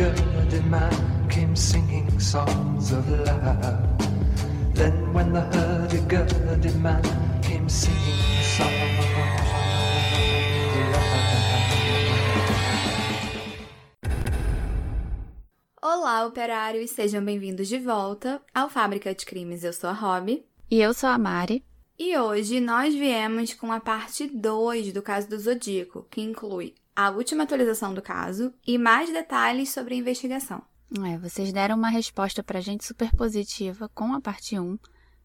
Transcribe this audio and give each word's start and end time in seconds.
hurdy-gurdy 0.00 0.60
man 0.62 1.28
came 1.28 1.54
singing 1.54 2.08
songs 2.18 2.90
of 2.90 3.06
love. 3.10 3.98
Then 4.72 5.12
when 5.12 5.32
the 5.34 6.72
man 6.80 7.02
came 7.42 7.68
singing 7.68 8.42
songs 8.56 8.98
of 8.98 9.16
love. 9.16 9.50
Olá, 15.82 16.24
operários, 16.24 16.90
sejam 16.92 17.22
bem-vindos 17.22 17.68
de 17.68 17.78
volta 17.78 18.40
ao 18.54 18.70
Fábrica 18.70 19.14
de 19.14 19.26
Crimes. 19.26 19.64
Eu 19.64 19.74
sou 19.74 19.90
a 19.90 19.92
Rob. 19.92 20.42
E 20.70 20.80
eu 20.80 20.94
sou 20.94 21.10
a 21.10 21.18
Mari. 21.18 21.62
E 21.98 22.16
hoje 22.16 22.58
nós 22.58 22.94
viemos 22.94 23.52
com 23.52 23.70
a 23.70 23.78
parte 23.78 24.26
2 24.26 24.94
do 24.94 25.02
caso 25.02 25.28
do 25.28 25.38
Zodíaco, 25.38 26.06
que 26.10 26.22
inclui 26.22 26.74
a 27.06 27.10
última 27.10 27.44
atualização 27.44 27.94
do 27.94 28.02
caso 28.02 28.52
e 28.66 28.76
mais 28.76 29.10
detalhes 29.10 29.70
sobre 29.70 29.94
a 29.94 29.96
investigação. 29.96 30.62
É, 31.06 31.16
vocês 31.16 31.50
deram 31.50 31.76
uma 31.76 31.88
resposta 31.88 32.42
pra 32.42 32.60
gente 32.60 32.84
super 32.84 33.10
positiva 33.16 33.88
com 33.94 34.12
a 34.12 34.20
parte 34.20 34.58
1. 34.58 34.78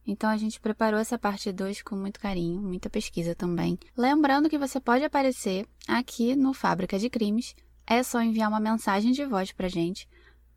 Então 0.07 0.29
a 0.29 0.37
gente 0.37 0.59
preparou 0.59 0.99
essa 0.99 1.17
parte 1.17 1.51
2 1.51 1.81
com 1.81 1.95
muito 1.95 2.19
carinho, 2.19 2.61
muita 2.61 2.89
pesquisa 2.89 3.35
também. 3.35 3.77
Lembrando 3.97 4.49
que 4.49 4.57
você 4.57 4.79
pode 4.79 5.03
aparecer 5.03 5.67
aqui 5.87 6.35
no 6.35 6.53
Fábrica 6.53 6.97
de 6.97 7.09
Crimes. 7.09 7.55
É 7.85 8.01
só 8.03 8.21
enviar 8.21 8.47
uma 8.47 8.59
mensagem 8.59 9.11
de 9.11 9.25
voz 9.25 9.51
pra 9.51 9.67
gente 9.67 10.07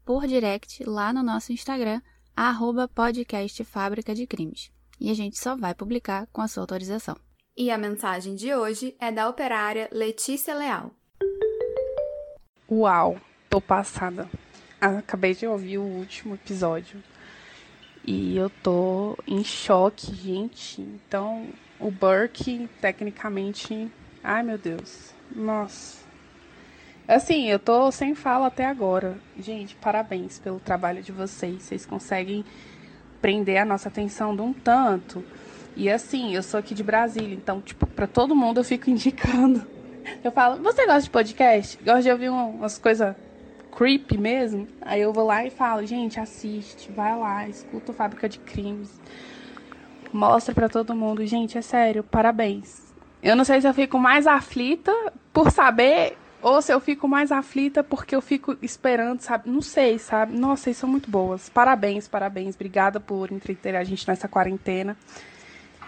por 0.04 0.26
direct 0.26 0.84
lá 0.84 1.12
no 1.12 1.22
nosso 1.22 1.52
Instagram, 1.52 2.00
arroba 2.34 2.86
podcast 2.86 3.64
Fábrica 3.64 4.14
de 4.14 4.26
Crimes. 4.26 4.70
E 5.00 5.10
a 5.10 5.14
gente 5.14 5.36
só 5.36 5.56
vai 5.56 5.74
publicar 5.74 6.28
com 6.32 6.40
a 6.40 6.48
sua 6.48 6.62
autorização. 6.62 7.16
E 7.56 7.72
a 7.72 7.76
mensagem 7.76 8.36
de 8.36 8.54
hoje 8.54 8.96
é 9.00 9.10
da 9.10 9.28
operária 9.28 9.88
Letícia 9.92 10.54
Leal. 10.54 10.94
Uau, 12.70 13.16
tô 13.48 13.62
passada. 13.62 14.28
Acabei 14.78 15.34
de 15.34 15.46
ouvir 15.46 15.78
o 15.78 15.82
último 15.82 16.34
episódio 16.34 17.02
e 18.06 18.36
eu 18.36 18.50
tô 18.62 19.16
em 19.26 19.42
choque, 19.42 20.14
gente. 20.14 20.82
Então, 20.82 21.46
o 21.80 21.90
Burke, 21.90 22.68
tecnicamente. 22.78 23.90
Ai, 24.22 24.42
meu 24.42 24.58
Deus. 24.58 25.14
Nossa. 25.34 26.04
Assim, 27.08 27.48
eu 27.48 27.58
tô 27.58 27.90
sem 27.90 28.14
fala 28.14 28.48
até 28.48 28.66
agora. 28.66 29.16
Gente, 29.38 29.74
parabéns 29.76 30.38
pelo 30.38 30.60
trabalho 30.60 31.02
de 31.02 31.10
vocês. 31.10 31.62
Vocês 31.62 31.86
conseguem 31.86 32.44
prender 33.22 33.62
a 33.62 33.64
nossa 33.64 33.88
atenção 33.88 34.36
de 34.36 34.42
um 34.42 34.52
tanto. 34.52 35.24
E 35.74 35.88
assim, 35.88 36.34
eu 36.34 36.42
sou 36.42 36.60
aqui 36.60 36.74
de 36.74 36.82
Brasília, 36.82 37.34
então, 37.34 37.62
tipo, 37.62 37.86
pra 37.86 38.06
todo 38.06 38.36
mundo 38.36 38.60
eu 38.60 38.64
fico 38.64 38.90
indicando 38.90 39.77
eu 40.22 40.30
falo, 40.32 40.62
você 40.62 40.86
gosta 40.86 41.02
de 41.02 41.10
podcast? 41.10 41.78
Gosta 41.82 42.02
de 42.02 42.10
ouvir 42.10 42.28
umas 42.30 42.78
coisas 42.78 43.14
creepy 43.76 44.18
mesmo? 44.18 44.66
Aí 44.82 45.00
eu 45.00 45.12
vou 45.12 45.24
lá 45.24 45.44
e 45.44 45.50
falo, 45.50 45.86
gente, 45.86 46.18
assiste, 46.18 46.90
vai 46.92 47.16
lá, 47.16 47.48
escuta 47.48 47.92
o 47.92 47.94
Fábrica 47.94 48.28
de 48.28 48.38
Crimes. 48.38 49.00
Mostra 50.12 50.54
para 50.54 50.68
todo 50.68 50.94
mundo. 50.94 51.24
Gente, 51.26 51.58
é 51.58 51.62
sério, 51.62 52.02
parabéns. 52.02 52.92
Eu 53.22 53.36
não 53.36 53.44
sei 53.44 53.60
se 53.60 53.68
eu 53.68 53.74
fico 53.74 53.98
mais 53.98 54.26
aflita 54.26 54.92
por 55.32 55.50
saber 55.50 56.16
ou 56.40 56.62
se 56.62 56.72
eu 56.72 56.80
fico 56.80 57.08
mais 57.08 57.32
aflita 57.32 57.82
porque 57.82 58.14
eu 58.14 58.22
fico 58.22 58.56
esperando, 58.62 59.20
sabe? 59.20 59.50
Não 59.50 59.60
sei, 59.60 59.98
sabe? 59.98 60.38
Nossa, 60.38 60.64
vocês 60.64 60.76
são 60.76 60.88
muito 60.88 61.10
boas. 61.10 61.48
Parabéns, 61.48 62.08
parabéns. 62.08 62.54
Obrigada 62.54 63.00
por 63.00 63.32
entreter 63.32 63.74
a 63.74 63.84
gente 63.84 64.06
nessa 64.06 64.28
quarentena. 64.28 64.96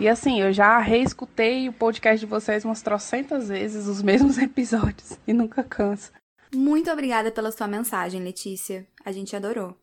E 0.00 0.08
assim, 0.08 0.40
eu 0.40 0.50
já 0.50 0.78
reescutei 0.78 1.68
o 1.68 1.74
podcast 1.74 2.18
de 2.18 2.24
vocês 2.24 2.64
umas 2.64 2.80
trocentas 2.80 3.48
vezes, 3.48 3.86
os 3.86 4.00
mesmos 4.00 4.38
episódios, 4.40 5.18
e 5.26 5.32
nunca 5.34 5.62
cansa. 5.62 6.10
Muito 6.54 6.90
obrigada 6.90 7.30
pela 7.30 7.52
sua 7.52 7.68
mensagem, 7.68 8.22
Letícia. 8.22 8.88
A 9.04 9.12
gente 9.12 9.36
adorou. 9.36 9.76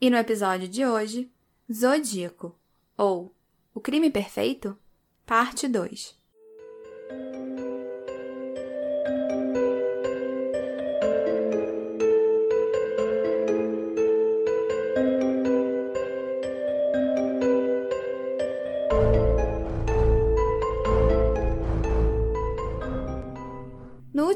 E 0.00 0.10
no 0.10 0.16
episódio 0.16 0.66
de 0.66 0.84
hoje, 0.84 1.30
Zodíaco, 1.72 2.58
ou 2.96 3.32
O 3.72 3.80
Crime 3.80 4.10
Perfeito, 4.10 4.76
parte 5.24 5.68
2. 5.68 6.18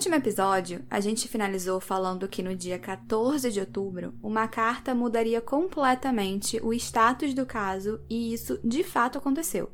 Último 0.04 0.16
episódio, 0.16 0.84
a 0.90 1.00
gente 1.00 1.26
finalizou 1.26 1.80
falando 1.80 2.28
que 2.28 2.42
no 2.42 2.54
dia 2.54 2.78
14 2.78 3.50
de 3.50 3.58
outubro, 3.58 4.12
uma 4.22 4.46
carta 4.46 4.94
mudaria 4.94 5.40
completamente 5.40 6.60
o 6.62 6.74
status 6.74 7.32
do 7.32 7.46
caso 7.46 7.98
e 8.10 8.34
isso 8.34 8.60
de 8.62 8.84
fato 8.84 9.16
aconteceu. 9.16 9.72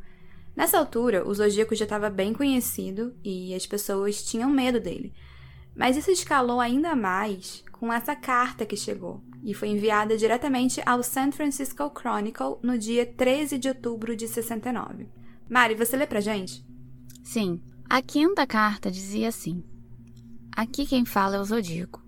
Nessa 0.54 0.78
altura, 0.78 1.28
o 1.28 1.34
Zodíaco 1.34 1.74
já 1.74 1.82
estava 1.82 2.08
bem 2.08 2.32
conhecido 2.32 3.12
e 3.24 3.52
as 3.56 3.66
pessoas 3.66 4.22
tinham 4.22 4.48
medo 4.48 4.78
dele. 4.78 5.12
Mas 5.74 5.96
isso 5.96 6.12
escalou 6.12 6.60
ainda 6.60 6.94
mais 6.94 7.64
com 7.72 7.92
essa 7.92 8.14
carta 8.14 8.64
que 8.64 8.76
chegou 8.76 9.20
e 9.42 9.52
foi 9.52 9.70
enviada 9.70 10.16
diretamente 10.16 10.80
ao 10.86 11.02
San 11.02 11.32
Francisco 11.32 11.91
Chronicle 11.92 12.56
no 12.62 12.78
dia 12.78 13.04
13 13.04 13.58
de 13.58 13.66
outubro 13.66 14.14
de 14.14 14.28
69. 14.28 15.08
Mari, 15.48 15.74
você 15.74 15.97
lê 15.97 16.06
pra 16.06 16.20
gente? 16.20 16.64
Sim. 17.24 17.60
A 17.88 18.00
quinta 18.00 18.47
carta 18.47 18.92
dizia 18.92 19.26
assim: 19.26 19.64
Aqui 20.60 20.84
quem 20.84 21.06
fala 21.06 21.37
é 21.37 21.41
o 21.41 21.44
Zodíaco. 21.44 22.04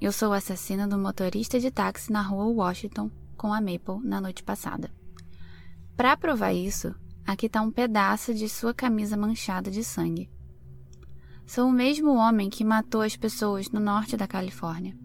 Eu 0.00 0.12
sou 0.12 0.28
o 0.28 0.32
assassino 0.32 0.88
do 0.88 0.96
motorista 0.96 1.58
de 1.58 1.72
táxi 1.72 2.12
na 2.12 2.22
rua 2.22 2.44
Washington 2.44 3.10
com 3.36 3.52
a 3.52 3.60
Maple 3.60 3.98
na 4.04 4.20
noite 4.20 4.44
passada. 4.44 4.92
Para 5.96 6.16
provar 6.16 6.52
isso, 6.52 6.94
aqui 7.26 7.46
está 7.46 7.60
um 7.60 7.72
pedaço 7.72 8.32
de 8.32 8.48
sua 8.48 8.72
camisa 8.72 9.16
manchada 9.16 9.72
de 9.72 9.82
sangue. 9.82 10.30
Sou 11.44 11.68
o 11.68 11.72
mesmo 11.72 12.14
homem 12.14 12.48
que 12.48 12.64
matou 12.64 13.00
as 13.00 13.16
pessoas 13.16 13.70
no 13.70 13.80
norte 13.80 14.16
da 14.16 14.28
Califórnia. 14.28 14.96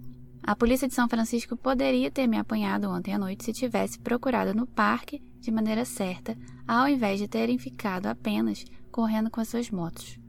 A 0.43 0.55
polícia 0.55 0.87
de 0.87 0.93
São 0.93 1.09
Francisco 1.09 1.57
poderia 1.57 2.11
ter 2.11 2.27
me 2.27 2.37
apanhado 2.37 2.87
ontem 2.87 3.15
à 3.15 3.17
noite 3.17 3.45
se 3.45 3.51
tivesse 3.51 3.97
procurado 3.97 4.53
no 4.53 4.67
parque 4.67 5.19
de 5.39 5.49
maneira 5.49 5.85
certa, 5.85 6.37
ao 6.67 6.87
invés 6.87 7.19
de 7.19 7.27
terem 7.27 7.57
ficado 7.57 8.05
apenas 8.05 8.63
correndo 8.91 9.31
com 9.31 9.41
as 9.41 9.47
suas 9.47 9.71
motos. 9.71 10.20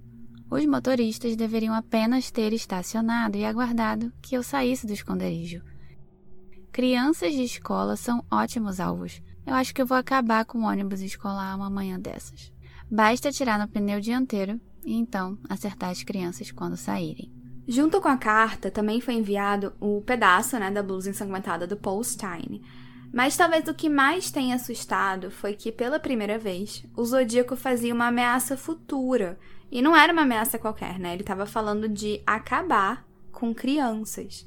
Os 0.53 0.67
motoristas 0.67 1.35
deveriam 1.35 1.73
apenas 1.73 2.31
ter 2.31 2.53
estacionado 2.53 3.39
e 3.39 3.45
aguardado 3.47 4.13
que 4.21 4.37
eu 4.37 4.43
saísse 4.43 4.87
do 4.87 4.93
esconderijo. 4.93 5.63
Crianças 6.71 7.33
de 7.33 7.43
escola 7.43 7.97
são 7.97 8.23
ótimos 8.31 8.79
alvos. 8.79 9.23
Eu 9.47 9.55
acho 9.55 9.75
que 9.75 9.81
eu 9.81 9.87
vou 9.87 9.97
acabar 9.97 10.45
com 10.45 10.59
o 10.59 10.67
ônibus 10.67 11.01
escolar 11.01 11.57
uma 11.57 11.71
manhã 11.71 11.99
dessas. 11.99 12.53
Basta 12.91 13.31
atirar 13.31 13.59
no 13.59 13.67
pneu 13.67 13.99
dianteiro 13.99 14.61
e 14.85 14.93
então 14.93 15.39
acertar 15.49 15.89
as 15.89 16.03
crianças 16.03 16.51
quando 16.51 16.77
saírem. 16.77 17.33
Junto 17.67 17.99
com 17.99 18.09
a 18.09 18.19
carta, 18.19 18.71
também 18.71 19.01
foi 19.01 19.15
enviado 19.15 19.73
o 19.81 20.03
pedaço 20.03 20.59
né, 20.59 20.71
da 20.71 20.83
blusa 20.83 21.09
ensanguentada 21.09 21.67
do 21.67 21.79
Paul 21.79 22.05
Stein. 22.05 22.61
Mas 23.11 23.39
talvez 23.39 23.67
o 23.69 23.75
que 23.75 23.89
mais 23.89 24.31
tenha 24.31 24.57
assustado 24.57 25.31
foi 25.31 25.55
que, 25.55 25.73
pela 25.73 25.99
primeira 25.99 26.39
vez, 26.39 26.85
o 26.95 27.03
Zodíaco 27.07 27.57
fazia 27.57 27.95
uma 27.95 28.09
ameaça 28.09 28.55
futura 28.55 29.39
e 29.73 29.81
não 29.81 29.97
era 29.97 30.13
uma 30.13 30.23
ameaça 30.23 30.59
qualquer, 30.59 30.99
né? 30.99 31.15
Ele 31.15 31.23
estava 31.23 31.47
falando 31.47 31.89
de 31.89 32.23
acabar 32.27 33.09
com 33.33 33.55
crianças. 33.55 34.47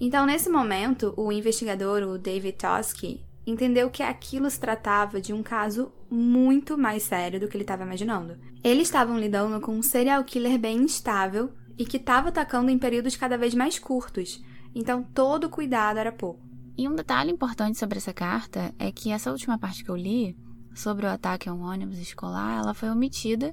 Então, 0.00 0.24
nesse 0.24 0.48
momento, 0.48 1.12
o 1.16 1.32
investigador, 1.32 2.04
o 2.04 2.16
David 2.16 2.56
Tosky, 2.56 3.20
entendeu 3.44 3.90
que 3.90 4.00
aquilo 4.00 4.48
se 4.48 4.60
tratava 4.60 5.20
de 5.20 5.32
um 5.32 5.42
caso 5.42 5.92
muito 6.08 6.78
mais 6.78 7.02
sério 7.02 7.40
do 7.40 7.48
que 7.48 7.56
ele 7.56 7.64
estava 7.64 7.82
imaginando. 7.82 8.38
Eles 8.62 8.86
estavam 8.86 9.18
lidando 9.18 9.60
com 9.60 9.72
um 9.72 9.82
serial 9.82 10.22
killer 10.22 10.56
bem 10.56 10.78
instável 10.78 11.52
e 11.76 11.84
que 11.84 11.96
estava 11.96 12.28
atacando 12.28 12.70
em 12.70 12.78
períodos 12.78 13.16
cada 13.16 13.36
vez 13.36 13.56
mais 13.56 13.80
curtos. 13.80 14.40
Então, 14.72 15.02
todo 15.02 15.50
cuidado 15.50 15.98
era 15.98 16.12
pouco. 16.12 16.40
E 16.78 16.88
um 16.88 16.94
detalhe 16.94 17.32
importante 17.32 17.76
sobre 17.76 17.98
essa 17.98 18.14
carta 18.14 18.72
é 18.78 18.92
que 18.92 19.10
essa 19.10 19.32
última 19.32 19.58
parte 19.58 19.82
que 19.82 19.90
eu 19.90 19.96
li, 19.96 20.38
sobre 20.72 21.06
o 21.06 21.10
ataque 21.10 21.48
a 21.48 21.52
um 21.52 21.62
ônibus 21.62 21.98
escolar, 21.98 22.60
ela 22.60 22.72
foi 22.72 22.88
omitida 22.88 23.52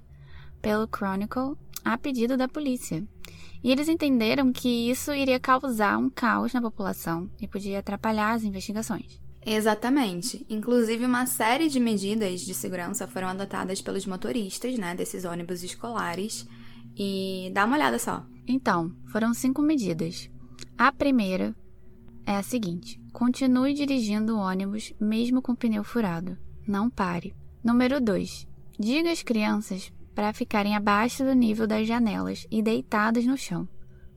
pelo 0.62 0.88
Chronicle 0.88 1.56
a 1.84 1.98
pedido 1.98 2.38
da 2.38 2.48
polícia. 2.48 3.04
E 3.64 3.72
eles 3.72 3.90
entenderam 3.90 4.52
que 4.54 4.90
isso 4.90 5.14
iria 5.14 5.40
causar 5.40 5.98
um 5.98 6.10
caos 6.10 6.54
na 6.54 6.62
população 6.62 7.30
e 7.42 7.48
podia 7.48 7.80
atrapalhar 7.80 8.34
as 8.34 8.44
investigações. 8.44 9.20
Exatamente. 9.46 10.46
Inclusive, 10.50 11.06
uma 11.06 11.26
série 11.26 11.70
de 11.70 11.80
medidas 11.80 12.42
de 12.42 12.54
segurança 12.54 13.08
foram 13.08 13.30
adotadas 13.30 13.82
pelos 13.82 14.06
motoristas, 14.06 14.78
né, 14.78 14.96
desses 14.96 15.26
ônibus 15.26 15.64
escolares. 15.64 16.48
E 16.98 17.50
dá 17.54 17.66
uma 17.66 17.76
olhada 17.76 17.98
só. 17.98 18.26
Então, 18.48 18.94
foram 19.12 19.34
cinco 19.34 19.62
medidas. 19.62 20.30
A 20.78 20.92
primeira 20.92 21.56
é 22.26 22.36
a 22.36 22.44
seguinte: 22.44 23.02
continue 23.12 23.74
dirigindo 23.74 24.36
o 24.36 24.40
ônibus 24.40 24.94
mesmo 25.00 25.42
com 25.42 25.54
o 25.54 25.56
pneu 25.56 25.84
furado. 25.84 26.38
Não 26.68 26.90
pare. 26.90 27.34
Número 27.64 28.00
2. 28.00 28.48
Diga 28.78 29.12
às 29.12 29.24
crianças 29.24 29.92
para 30.20 30.34
ficarem 30.34 30.76
abaixo 30.76 31.24
do 31.24 31.34
nível 31.34 31.66
das 31.66 31.88
janelas 31.88 32.46
e 32.52 32.62
deitadas 32.62 33.26
no 33.26 33.38
chão. 33.38 33.66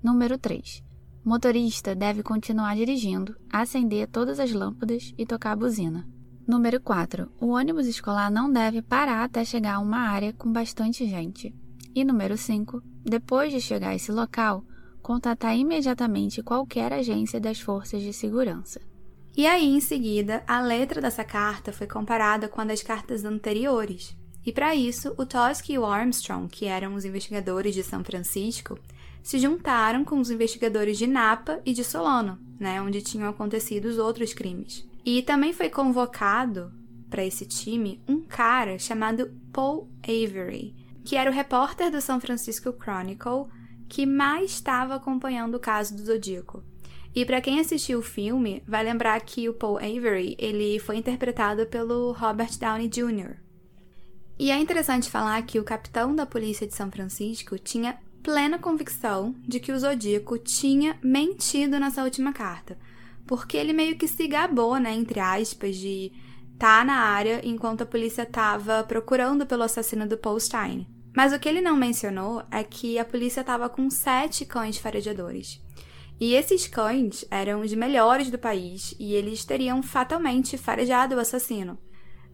Número 0.02 0.36
3. 0.36 0.82
O 1.24 1.28
motorista 1.28 1.94
deve 1.94 2.24
continuar 2.24 2.74
dirigindo, 2.74 3.36
acender 3.52 4.08
todas 4.08 4.40
as 4.40 4.50
lâmpadas 4.50 5.14
e 5.16 5.24
tocar 5.24 5.52
a 5.52 5.56
buzina. 5.56 6.04
Número 6.44 6.80
4. 6.80 7.30
O 7.40 7.50
ônibus 7.50 7.86
escolar 7.86 8.32
não 8.32 8.50
deve 8.50 8.82
parar 8.82 9.22
até 9.22 9.44
chegar 9.44 9.74
a 9.74 9.78
uma 9.78 9.98
área 9.98 10.32
com 10.32 10.50
bastante 10.50 11.06
gente. 11.06 11.54
E 11.94 12.02
número 12.02 12.36
5. 12.36 12.82
Depois 13.04 13.52
de 13.52 13.60
chegar 13.60 13.90
a 13.90 13.94
esse 13.94 14.10
local, 14.10 14.64
contatar 15.00 15.56
imediatamente 15.56 16.42
qualquer 16.42 16.92
agência 16.92 17.38
das 17.38 17.60
forças 17.60 18.02
de 18.02 18.12
segurança. 18.12 18.80
E 19.36 19.46
aí, 19.46 19.68
em 19.68 19.80
seguida, 19.80 20.42
a 20.48 20.60
letra 20.60 21.00
dessa 21.00 21.22
carta 21.22 21.72
foi 21.72 21.86
comparada 21.86 22.48
com 22.48 22.60
a 22.60 22.64
das 22.64 22.82
cartas 22.82 23.24
anteriores. 23.24 24.20
E 24.44 24.52
para 24.52 24.74
isso, 24.74 25.14
o 25.16 25.24
Tosky 25.24 25.74
e 25.74 25.78
o 25.78 25.86
Armstrong, 25.86 26.48
que 26.48 26.66
eram 26.66 26.94
os 26.94 27.04
investigadores 27.04 27.74
de 27.74 27.82
São 27.82 28.02
Francisco, 28.02 28.78
se 29.22 29.38
juntaram 29.38 30.04
com 30.04 30.18
os 30.18 30.30
investigadores 30.30 30.98
de 30.98 31.06
Napa 31.06 31.60
e 31.64 31.72
de 31.72 31.84
Solano, 31.84 32.38
né, 32.58 32.82
onde 32.82 33.00
tinham 33.00 33.28
acontecido 33.28 33.86
os 33.86 33.98
outros 33.98 34.34
crimes. 34.34 34.86
E 35.04 35.22
também 35.22 35.52
foi 35.52 35.68
convocado 35.68 36.72
para 37.08 37.24
esse 37.24 37.46
time 37.46 38.02
um 38.08 38.20
cara 38.20 38.78
chamado 38.78 39.30
Paul 39.52 39.88
Avery, 40.02 40.74
que 41.04 41.16
era 41.16 41.30
o 41.30 41.34
repórter 41.34 41.90
do 41.90 42.00
São 42.00 42.20
Francisco 42.20 42.72
Chronicle 42.72 43.46
que 43.88 44.06
mais 44.06 44.52
estava 44.52 44.94
acompanhando 44.94 45.56
o 45.56 45.60
caso 45.60 45.94
do 45.94 46.02
Zodíaco. 46.02 46.64
E 47.14 47.26
para 47.26 47.42
quem 47.42 47.60
assistiu 47.60 47.98
o 47.98 48.02
filme, 48.02 48.62
vai 48.66 48.82
lembrar 48.82 49.20
que 49.20 49.46
o 49.46 49.52
Paul 49.52 49.76
Avery, 49.76 50.34
ele 50.38 50.78
foi 50.78 50.96
interpretado 50.96 51.66
pelo 51.66 52.12
Robert 52.12 52.58
Downey 52.58 52.88
Jr. 52.88 53.36
E 54.38 54.50
é 54.50 54.58
interessante 54.58 55.10
falar 55.10 55.40
que 55.42 55.58
o 55.58 55.64
capitão 55.64 56.14
da 56.14 56.26
polícia 56.26 56.66
de 56.66 56.74
São 56.74 56.90
Francisco 56.90 57.58
tinha 57.58 57.98
plena 58.22 58.58
convicção 58.58 59.34
de 59.46 59.58
que 59.60 59.72
o 59.72 59.78
Zodíaco 59.78 60.38
tinha 60.38 60.98
mentido 61.02 61.78
nessa 61.78 62.04
última 62.04 62.32
carta, 62.32 62.78
porque 63.26 63.56
ele 63.56 63.72
meio 63.72 63.96
que 63.96 64.06
se 64.06 64.26
gabou, 64.26 64.76
né, 64.78 64.94
entre 64.94 65.20
aspas, 65.20 65.76
de 65.76 66.12
estar 66.52 66.78
tá 66.78 66.84
na 66.84 66.94
área 66.94 67.40
enquanto 67.44 67.82
a 67.82 67.86
polícia 67.86 68.22
estava 68.22 68.84
procurando 68.84 69.44
pelo 69.44 69.64
assassino 69.64 70.06
do 70.06 70.16
Paul 70.16 70.38
Stein. 70.38 70.86
Mas 71.14 71.32
o 71.32 71.38
que 71.38 71.48
ele 71.48 71.60
não 71.60 71.76
mencionou 71.76 72.42
é 72.50 72.64
que 72.64 72.98
a 72.98 73.04
polícia 73.04 73.42
estava 73.42 73.68
com 73.68 73.90
sete 73.90 74.46
cães 74.46 74.78
farejadores. 74.78 75.60
E 76.18 76.34
esses 76.34 76.66
cães 76.66 77.24
eram 77.30 77.60
os 77.60 77.74
melhores 77.74 78.30
do 78.30 78.38
país 78.38 78.94
e 78.98 79.14
eles 79.14 79.44
teriam 79.44 79.82
fatalmente 79.82 80.56
farejado 80.56 81.16
o 81.16 81.18
assassino. 81.18 81.76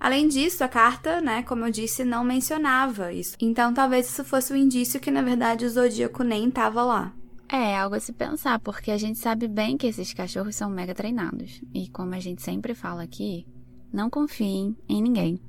Além 0.00 0.28
disso, 0.28 0.62
a 0.62 0.68
carta, 0.68 1.20
né, 1.20 1.42
como 1.42 1.64
eu 1.64 1.72
disse, 1.72 2.04
não 2.04 2.22
mencionava 2.22 3.12
isso. 3.12 3.36
Então 3.40 3.74
talvez 3.74 4.08
isso 4.08 4.24
fosse 4.24 4.52
um 4.52 4.56
indício 4.56 5.00
que 5.00 5.10
na 5.10 5.22
verdade 5.22 5.64
o 5.64 5.70
Zodíaco 5.70 6.22
nem 6.22 6.48
estava 6.48 6.82
lá. 6.82 7.12
É, 7.48 7.76
algo 7.78 7.96
a 7.96 8.00
se 8.00 8.12
pensar, 8.12 8.60
porque 8.60 8.90
a 8.90 8.98
gente 8.98 9.18
sabe 9.18 9.48
bem 9.48 9.76
que 9.76 9.86
esses 9.86 10.12
cachorros 10.12 10.54
são 10.54 10.68
mega 10.68 10.94
treinados. 10.94 11.62
E 11.74 11.88
como 11.88 12.14
a 12.14 12.20
gente 12.20 12.42
sempre 12.42 12.74
fala 12.74 13.02
aqui, 13.02 13.46
não 13.92 14.10
confiem 14.10 14.76
em 14.86 15.02
ninguém, 15.02 15.40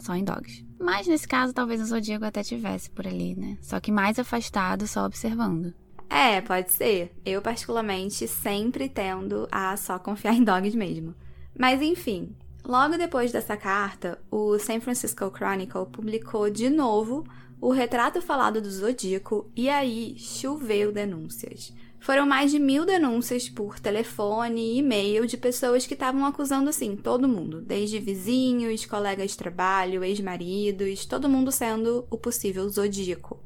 só 0.00 0.14
em 0.14 0.24
dogs. 0.24 0.64
Mas 0.80 1.06
nesse 1.06 1.28
caso, 1.28 1.52
talvez 1.52 1.80
o 1.80 1.84
Zodíaco 1.84 2.24
até 2.24 2.42
tivesse 2.42 2.90
por 2.90 3.06
ali, 3.06 3.36
né? 3.36 3.58
Só 3.60 3.78
que 3.78 3.92
mais 3.92 4.18
afastado, 4.18 4.86
só 4.86 5.04
observando. 5.04 5.74
É, 6.08 6.40
pode 6.40 6.72
ser. 6.72 7.14
Eu, 7.24 7.40
particularmente, 7.40 8.26
sempre 8.26 8.88
tendo 8.88 9.46
a 9.52 9.76
só 9.76 9.98
confiar 9.98 10.34
em 10.34 10.42
dogs 10.42 10.76
mesmo. 10.76 11.14
Mas 11.56 11.80
enfim, 11.80 12.34
Logo 12.64 12.96
depois 12.96 13.32
dessa 13.32 13.56
carta, 13.56 14.20
o 14.30 14.56
San 14.58 14.80
Francisco 14.80 15.32
Chronicle 15.36 15.86
publicou 15.86 16.48
de 16.48 16.70
novo 16.70 17.24
o 17.60 17.70
retrato 17.70 18.22
falado 18.22 18.60
do 18.60 18.70
Zodíaco 18.70 19.50
e 19.56 19.68
aí 19.68 20.16
choveu 20.16 20.92
denúncias. 20.92 21.72
Foram 21.98 22.26
mais 22.26 22.50
de 22.50 22.58
mil 22.58 22.84
denúncias 22.84 23.48
por 23.48 23.78
telefone 23.78 24.60
e 24.60 24.78
e-mail 24.78 25.26
de 25.26 25.36
pessoas 25.36 25.86
que 25.86 25.94
estavam 25.94 26.24
acusando, 26.24 26.68
assim, 26.68 26.96
todo 26.96 27.28
mundo, 27.28 27.60
desde 27.60 28.00
vizinhos, 28.00 28.84
colegas 28.84 29.30
de 29.32 29.36
trabalho, 29.36 30.02
ex-maridos, 30.02 31.06
todo 31.06 31.28
mundo 31.28 31.52
sendo 31.52 32.04
o 32.10 32.18
possível 32.18 32.68
Zodíaco. 32.68 33.40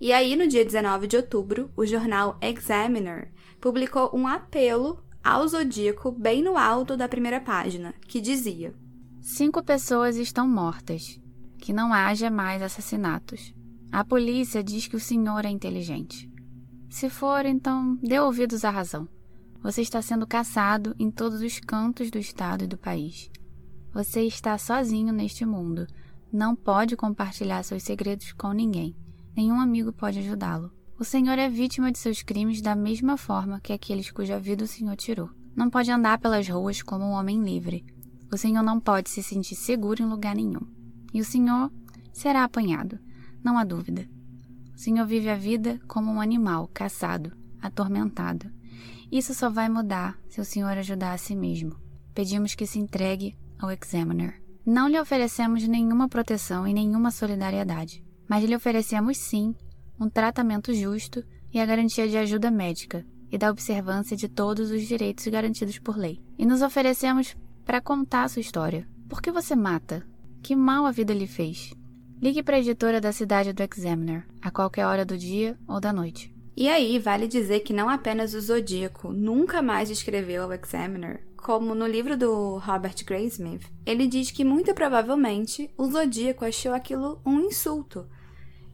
E 0.00 0.12
aí, 0.12 0.36
no 0.36 0.46
dia 0.46 0.64
19 0.64 1.06
de 1.06 1.16
outubro, 1.16 1.70
o 1.76 1.84
jornal 1.84 2.38
Examiner 2.40 3.30
publicou 3.60 4.10
um 4.14 4.26
apelo 4.26 5.02
ao 5.26 5.48
Zodíaco 5.48 6.12
bem 6.12 6.40
no 6.40 6.56
alto 6.56 6.96
da 6.96 7.08
primeira 7.08 7.40
página, 7.40 7.92
que 8.06 8.20
dizia: 8.20 8.72
Cinco 9.20 9.60
pessoas 9.60 10.16
estão 10.16 10.48
mortas. 10.48 11.20
Que 11.58 11.72
não 11.72 11.92
haja 11.92 12.30
mais 12.30 12.62
assassinatos. 12.62 13.52
A 13.90 14.04
polícia 14.04 14.62
diz 14.62 14.86
que 14.86 14.94
o 14.94 15.00
senhor 15.00 15.44
é 15.44 15.48
inteligente. 15.48 16.30
Se 16.88 17.10
for, 17.10 17.44
então 17.44 17.98
dê 18.00 18.20
ouvidos 18.20 18.64
à 18.64 18.70
razão. 18.70 19.08
Você 19.60 19.82
está 19.82 20.00
sendo 20.00 20.28
caçado 20.28 20.94
em 20.96 21.10
todos 21.10 21.40
os 21.40 21.58
cantos 21.58 22.08
do 22.08 22.18
estado 22.18 22.62
e 22.62 22.68
do 22.68 22.78
país. 22.78 23.28
Você 23.92 24.22
está 24.22 24.56
sozinho 24.56 25.12
neste 25.12 25.44
mundo. 25.44 25.88
Não 26.32 26.54
pode 26.54 26.94
compartilhar 26.94 27.64
seus 27.64 27.82
segredos 27.82 28.32
com 28.32 28.52
ninguém. 28.52 28.94
Nenhum 29.36 29.58
amigo 29.58 29.92
pode 29.92 30.20
ajudá-lo. 30.20 30.70
O 30.98 31.04
Senhor 31.04 31.38
é 31.38 31.46
vítima 31.46 31.92
de 31.92 31.98
seus 31.98 32.22
crimes 32.22 32.62
da 32.62 32.74
mesma 32.74 33.18
forma 33.18 33.60
que 33.60 33.70
aqueles 33.70 34.10
cuja 34.10 34.40
vida 34.40 34.64
o 34.64 34.66
Senhor 34.66 34.96
tirou. 34.96 35.28
Não 35.54 35.68
pode 35.68 35.90
andar 35.90 36.18
pelas 36.18 36.48
ruas 36.48 36.80
como 36.80 37.04
um 37.04 37.10
homem 37.10 37.44
livre. 37.44 37.84
O 38.32 38.38
Senhor 38.38 38.62
não 38.62 38.80
pode 38.80 39.10
se 39.10 39.22
sentir 39.22 39.56
seguro 39.56 40.02
em 40.02 40.06
lugar 40.06 40.34
nenhum. 40.34 40.66
E 41.12 41.20
o 41.20 41.24
Senhor 41.24 41.70
será 42.14 42.44
apanhado, 42.44 42.98
não 43.44 43.58
há 43.58 43.64
dúvida. 43.64 44.08
O 44.74 44.78
Senhor 44.78 45.06
vive 45.06 45.28
a 45.28 45.36
vida 45.36 45.78
como 45.86 46.10
um 46.10 46.18
animal 46.18 46.66
caçado, 46.72 47.30
atormentado. 47.60 48.50
Isso 49.12 49.34
só 49.34 49.50
vai 49.50 49.68
mudar 49.68 50.18
se 50.30 50.40
o 50.40 50.46
Senhor 50.46 50.78
ajudar 50.78 51.12
a 51.12 51.18
si 51.18 51.36
mesmo. 51.36 51.76
Pedimos 52.14 52.54
que 52.54 52.66
se 52.66 52.78
entregue 52.78 53.36
ao 53.58 53.70
Examiner. 53.70 54.42
Não 54.64 54.88
lhe 54.88 54.98
oferecemos 54.98 55.68
nenhuma 55.68 56.08
proteção 56.08 56.66
e 56.66 56.72
nenhuma 56.72 57.10
solidariedade, 57.10 58.02
mas 58.26 58.42
lhe 58.42 58.56
oferecemos 58.56 59.18
sim 59.18 59.54
um 59.98 60.08
tratamento 60.08 60.72
justo 60.74 61.24
e 61.52 61.60
a 61.60 61.66
garantia 61.66 62.08
de 62.08 62.16
ajuda 62.16 62.50
médica 62.50 63.04
e 63.30 63.38
da 63.38 63.50
observância 63.50 64.16
de 64.16 64.28
todos 64.28 64.70
os 64.70 64.82
direitos 64.82 65.26
garantidos 65.26 65.78
por 65.78 65.96
lei. 65.96 66.20
E 66.38 66.46
nos 66.46 66.62
oferecemos 66.62 67.36
para 67.64 67.80
contar 67.80 68.24
a 68.24 68.28
sua 68.28 68.40
história. 68.40 68.86
Por 69.08 69.20
que 69.20 69.30
você 69.30 69.56
mata? 69.56 70.06
Que 70.42 70.54
mal 70.54 70.86
a 70.86 70.90
vida 70.90 71.12
lhe 71.12 71.26
fez? 71.26 71.72
Ligue 72.20 72.42
para 72.42 72.56
a 72.56 72.60
editora 72.60 73.00
da 73.00 73.12
cidade 73.12 73.52
do 73.52 73.62
Examiner, 73.62 74.26
a 74.40 74.50
qualquer 74.50 74.86
hora 74.86 75.04
do 75.04 75.18
dia 75.18 75.58
ou 75.68 75.80
da 75.80 75.92
noite. 75.92 76.34
E 76.56 76.68
aí, 76.68 76.98
vale 76.98 77.28
dizer 77.28 77.60
que 77.60 77.74
não 77.74 77.88
apenas 77.88 78.32
o 78.32 78.40
Zodíaco 78.40 79.12
nunca 79.12 79.60
mais 79.60 79.90
escreveu 79.90 80.44
ao 80.44 80.52
Examiner, 80.52 81.26
como 81.36 81.74
no 81.74 81.86
livro 81.86 82.16
do 82.16 82.58
Robert 82.58 83.04
Graysmith, 83.06 83.70
ele 83.84 84.08
diz 84.08 84.30
que 84.32 84.44
muito 84.44 84.74
provavelmente 84.74 85.70
o 85.76 85.86
Zodíaco 85.86 86.44
achou 86.44 86.72
aquilo 86.72 87.20
um 87.24 87.40
insulto 87.40 88.06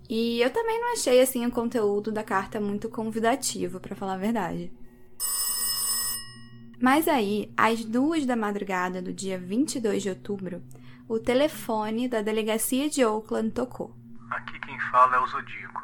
e 0.09 0.40
eu 0.40 0.50
também 0.50 0.80
não 0.80 0.92
achei 0.92 1.21
assim 1.21 1.47
o 1.47 1.50
conteúdo 1.50 2.12
da 2.12 2.25
carta 2.25 2.61
muito 2.61 2.88
convidativo, 2.88 3.80
para 3.80 3.97
falar 3.97 4.14
a 4.14 4.18
verdade. 4.18 4.73
Mas 6.80 7.06
aí, 7.06 7.52
às 7.56 7.85
duas 7.85 8.26
da 8.26 8.35
madrugada 8.35 9.00
do 9.00 9.12
dia 9.12 9.38
22 9.38 10.02
de 10.02 10.09
outubro, 10.09 10.62
o 11.09 11.18
telefone 11.18 12.09
da 12.09 12.23
delegacia 12.23 12.90
de 12.90 13.04
Oakland 13.04 13.52
tocou. 13.52 13.94
Aqui 14.30 14.59
quem 14.61 14.80
fala 14.90 15.16
é 15.16 15.21
o 15.21 15.26
Zodíaco. 15.26 15.82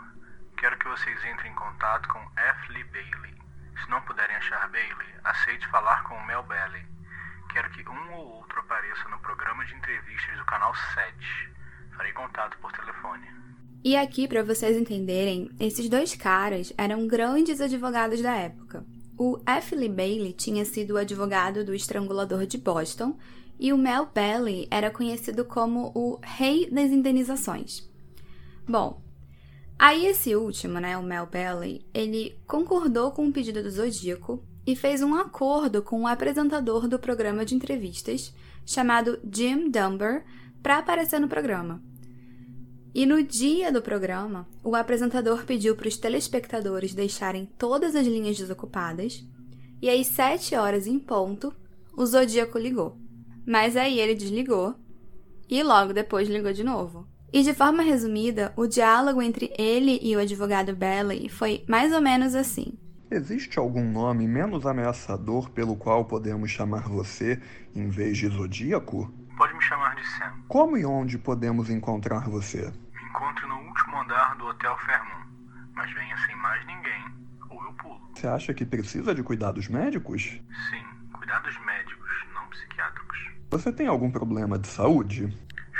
Quero 0.56 0.76
que 0.78 0.88
vocês 0.88 1.24
entrem 1.24 1.52
em 1.52 1.54
contato 1.54 2.08
com 2.08 2.18
F. 2.36 2.72
Lee 2.72 2.84
Bailey. 2.84 3.34
Se 3.80 3.88
não 3.88 4.00
puderem 4.02 4.34
achar 4.34 4.68
Bailey, 4.70 5.14
aceite 5.22 5.68
falar 5.68 6.02
com 6.02 6.20
Mel 6.24 6.42
Bailey. 6.42 6.84
Quero 7.52 7.70
que 7.70 7.88
um 7.88 8.12
ou 8.14 8.26
outro 8.38 8.58
apareça 8.58 9.08
no 9.08 9.18
programa 9.20 9.64
de 9.66 9.74
entrevistas 9.74 10.36
do 10.36 10.44
canal 10.46 10.74
7. 10.74 11.52
Farei 11.96 12.12
contato 12.12 12.58
por 12.58 12.72
telefone. 12.72 13.30
E 13.82 13.96
aqui, 13.96 14.26
para 14.26 14.42
vocês 14.42 14.76
entenderem, 14.76 15.50
esses 15.60 15.88
dois 15.88 16.14
caras 16.14 16.72
eram 16.76 17.06
grandes 17.06 17.60
advogados 17.60 18.20
da 18.20 18.34
época. 18.34 18.84
O 19.16 19.38
F. 19.46 19.74
Lee 19.74 19.88
Bailey 19.88 20.32
tinha 20.32 20.64
sido 20.64 20.94
o 20.94 20.96
advogado 20.96 21.64
do 21.64 21.74
estrangulador 21.74 22.46
de 22.46 22.58
Boston 22.58 23.16
e 23.58 23.72
o 23.72 23.78
Mel 23.78 24.08
Bailey 24.14 24.68
era 24.70 24.90
conhecido 24.90 25.44
como 25.44 25.90
o 25.94 26.18
rei 26.22 26.70
das 26.70 26.90
indenizações. 26.90 27.88
Bom, 28.66 29.00
aí 29.78 30.06
esse 30.06 30.36
último, 30.36 30.78
né, 30.78 30.96
o 30.96 31.02
Mel 31.02 31.26
Bailey, 31.26 31.84
ele 31.92 32.38
concordou 32.46 33.10
com 33.10 33.26
o 33.26 33.32
pedido 33.32 33.62
do 33.62 33.70
Zodíaco 33.70 34.42
e 34.66 34.76
fez 34.76 35.02
um 35.02 35.14
acordo 35.14 35.82
com 35.82 36.02
o 36.02 36.06
apresentador 36.06 36.86
do 36.86 36.98
programa 36.98 37.44
de 37.44 37.54
entrevistas, 37.54 38.32
chamado 38.66 39.18
Jim 39.32 39.70
Dunbar, 39.70 40.24
para 40.62 40.78
aparecer 40.78 41.18
no 41.18 41.28
programa. 41.28 41.82
E 42.94 43.04
no 43.04 43.22
dia 43.22 43.70
do 43.70 43.82
programa, 43.82 44.48
o 44.64 44.74
apresentador 44.74 45.44
pediu 45.44 45.76
para 45.76 45.88
os 45.88 45.96
telespectadores 45.96 46.94
deixarem 46.94 47.46
todas 47.58 47.94
as 47.94 48.06
linhas 48.06 48.36
desocupadas, 48.38 49.24
e 49.80 49.88
às 49.88 50.06
sete 50.08 50.54
horas 50.54 50.86
em 50.86 50.98
ponto, 50.98 51.54
o 51.96 52.04
Zodíaco 52.04 52.58
ligou. 52.58 52.96
Mas 53.46 53.76
aí 53.76 54.00
ele 54.00 54.14
desligou 54.14 54.74
e 55.48 55.62
logo 55.62 55.92
depois 55.92 56.28
ligou 56.28 56.52
de 56.52 56.64
novo. 56.64 57.06
E 57.32 57.42
de 57.42 57.52
forma 57.52 57.82
resumida, 57.82 58.52
o 58.56 58.66
diálogo 58.66 59.20
entre 59.20 59.52
ele 59.58 59.98
e 60.02 60.16
o 60.16 60.18
advogado 60.18 60.74
Bailey 60.74 61.28
foi 61.28 61.64
mais 61.68 61.92
ou 61.92 62.00
menos 62.00 62.34
assim. 62.34 62.72
Existe 63.10 63.58
algum 63.58 63.90
nome 63.90 64.26
menos 64.26 64.66
ameaçador 64.66 65.50
pelo 65.50 65.76
qual 65.76 66.04
podemos 66.04 66.50
chamar 66.50 66.88
você 66.88 67.40
em 67.74 67.88
vez 67.88 68.18
de 68.18 68.28
Zodíaco? 68.28 69.12
Pode 69.38 69.54
me 69.54 69.62
chamar 69.62 69.94
de 69.94 70.04
Sam. 70.04 70.32
Como 70.48 70.76
e 70.76 70.84
onde 70.84 71.16
podemos 71.16 71.70
encontrar 71.70 72.28
você? 72.28 72.72
Me 72.92 73.08
encontre 73.08 73.46
no 73.46 73.54
último 73.54 74.00
andar 74.00 74.34
do 74.36 74.46
Hotel 74.46 74.76
Fairmont. 74.78 75.28
Mas 75.74 75.92
venha 75.92 76.16
sem 76.26 76.34
mais 76.36 76.66
ninguém, 76.66 77.04
ou 77.48 77.62
eu 77.64 77.72
pulo. 77.74 78.00
Você 78.14 78.26
acha 78.26 78.52
que 78.52 78.66
precisa 78.66 79.14
de 79.14 79.22
cuidados 79.22 79.68
médicos? 79.68 80.22
Sim, 80.22 80.84
cuidados 81.12 81.56
médicos, 81.64 82.10
não 82.34 82.48
psiquiátricos. 82.48 83.30
Você 83.50 83.72
tem 83.72 83.86
algum 83.86 84.10
problema 84.10 84.58
de 84.58 84.66
saúde? 84.66 85.26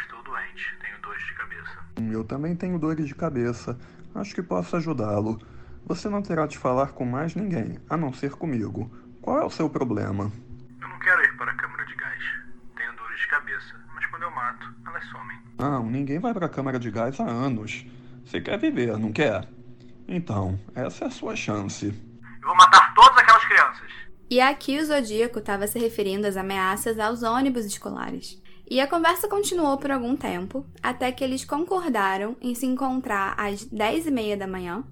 Estou 0.03 0.23
doente, 0.23 0.79
tenho 0.81 1.01
dores 1.01 1.25
de 1.25 1.35
cabeça. 1.35 1.79
Eu 2.13 2.25
também 2.25 2.55
tenho 2.55 2.79
dores 2.79 3.09
de 3.09 3.15
cabeça. 3.15 3.77
Acho 4.15 4.37
que 4.37 4.43
posso 4.43 4.77
ajudá-lo. 4.77 5.37
Você 5.85 6.09
não 6.09 6.23
terá 6.23 6.47
de 6.47 6.57
falar 6.57 6.93
com 6.93 7.05
mais 7.05 7.35
ninguém, 7.35 7.81
a 7.91 7.97
não 7.97 8.13
ser 8.13 8.37
comigo. 8.37 8.89
Qual 9.21 9.41
é 9.41 9.45
o 9.45 9.51
seu 9.51 9.69
problema? 9.69 10.31
Eu 10.81 10.89
não 10.89 10.99
quero 11.01 11.25
ir 11.25 11.37
para 11.37 11.51
a 11.51 11.55
câmara 11.55 11.85
de 11.87 11.95
gás. 11.97 12.23
Tenho 12.77 12.93
dores 12.97 13.19
de 13.19 13.27
cabeça, 13.29 13.75
mas 13.95 14.07
quando 14.07 14.23
eu 14.23 14.31
mato, 14.31 14.73
elas 14.87 15.05
somem. 15.07 15.48
Não, 15.59 15.85
ninguém 15.91 16.21
vai 16.21 16.33
para 16.33 16.47
a 16.47 16.49
câmara 16.49 16.79
de 16.79 16.89
gás 16.89 17.19
há 17.19 17.25
anos. 17.25 17.85
Você 18.25 18.41
quer 18.41 18.57
viver, 18.59 18.97
não 18.97 19.13
quer? 19.13 19.49
Então, 20.07 20.57
essa 20.73 21.05
é 21.05 21.09
a 21.09 21.11
sua 21.11 21.35
chance. 21.35 21.87
Eu 21.87 22.47
vou 22.47 22.57
matar 22.57 22.95
todas 22.95 23.19
aquelas 23.19 23.45
crianças. 23.45 23.89
E 24.31 24.41
aqui 24.41 24.79
o 24.79 24.85
Zodíaco 24.85 25.41
estava 25.41 25.67
se 25.67 25.79
referindo 25.79 26.29
às 26.29 26.37
ameaças 26.37 27.01
aos 27.01 27.25
ônibus 27.25 27.65
escolares. 27.65 28.41
E 28.71 28.81
a 28.81 28.87
conversa 28.87 29.27
continuou 29.27 29.77
por 29.79 29.91
algum 29.91 30.15
tempo, 30.15 30.65
até 30.81 31.11
que 31.11 31.25
eles 31.25 31.45
concordaram 31.45 32.37
em 32.41 32.55
se 32.55 32.67
encontrar 32.67 33.35
às 33.37 33.65
10 33.65 34.07
e 34.07 34.11
meia 34.13 34.37
da 34.37 34.47
manhã, 34.47 34.85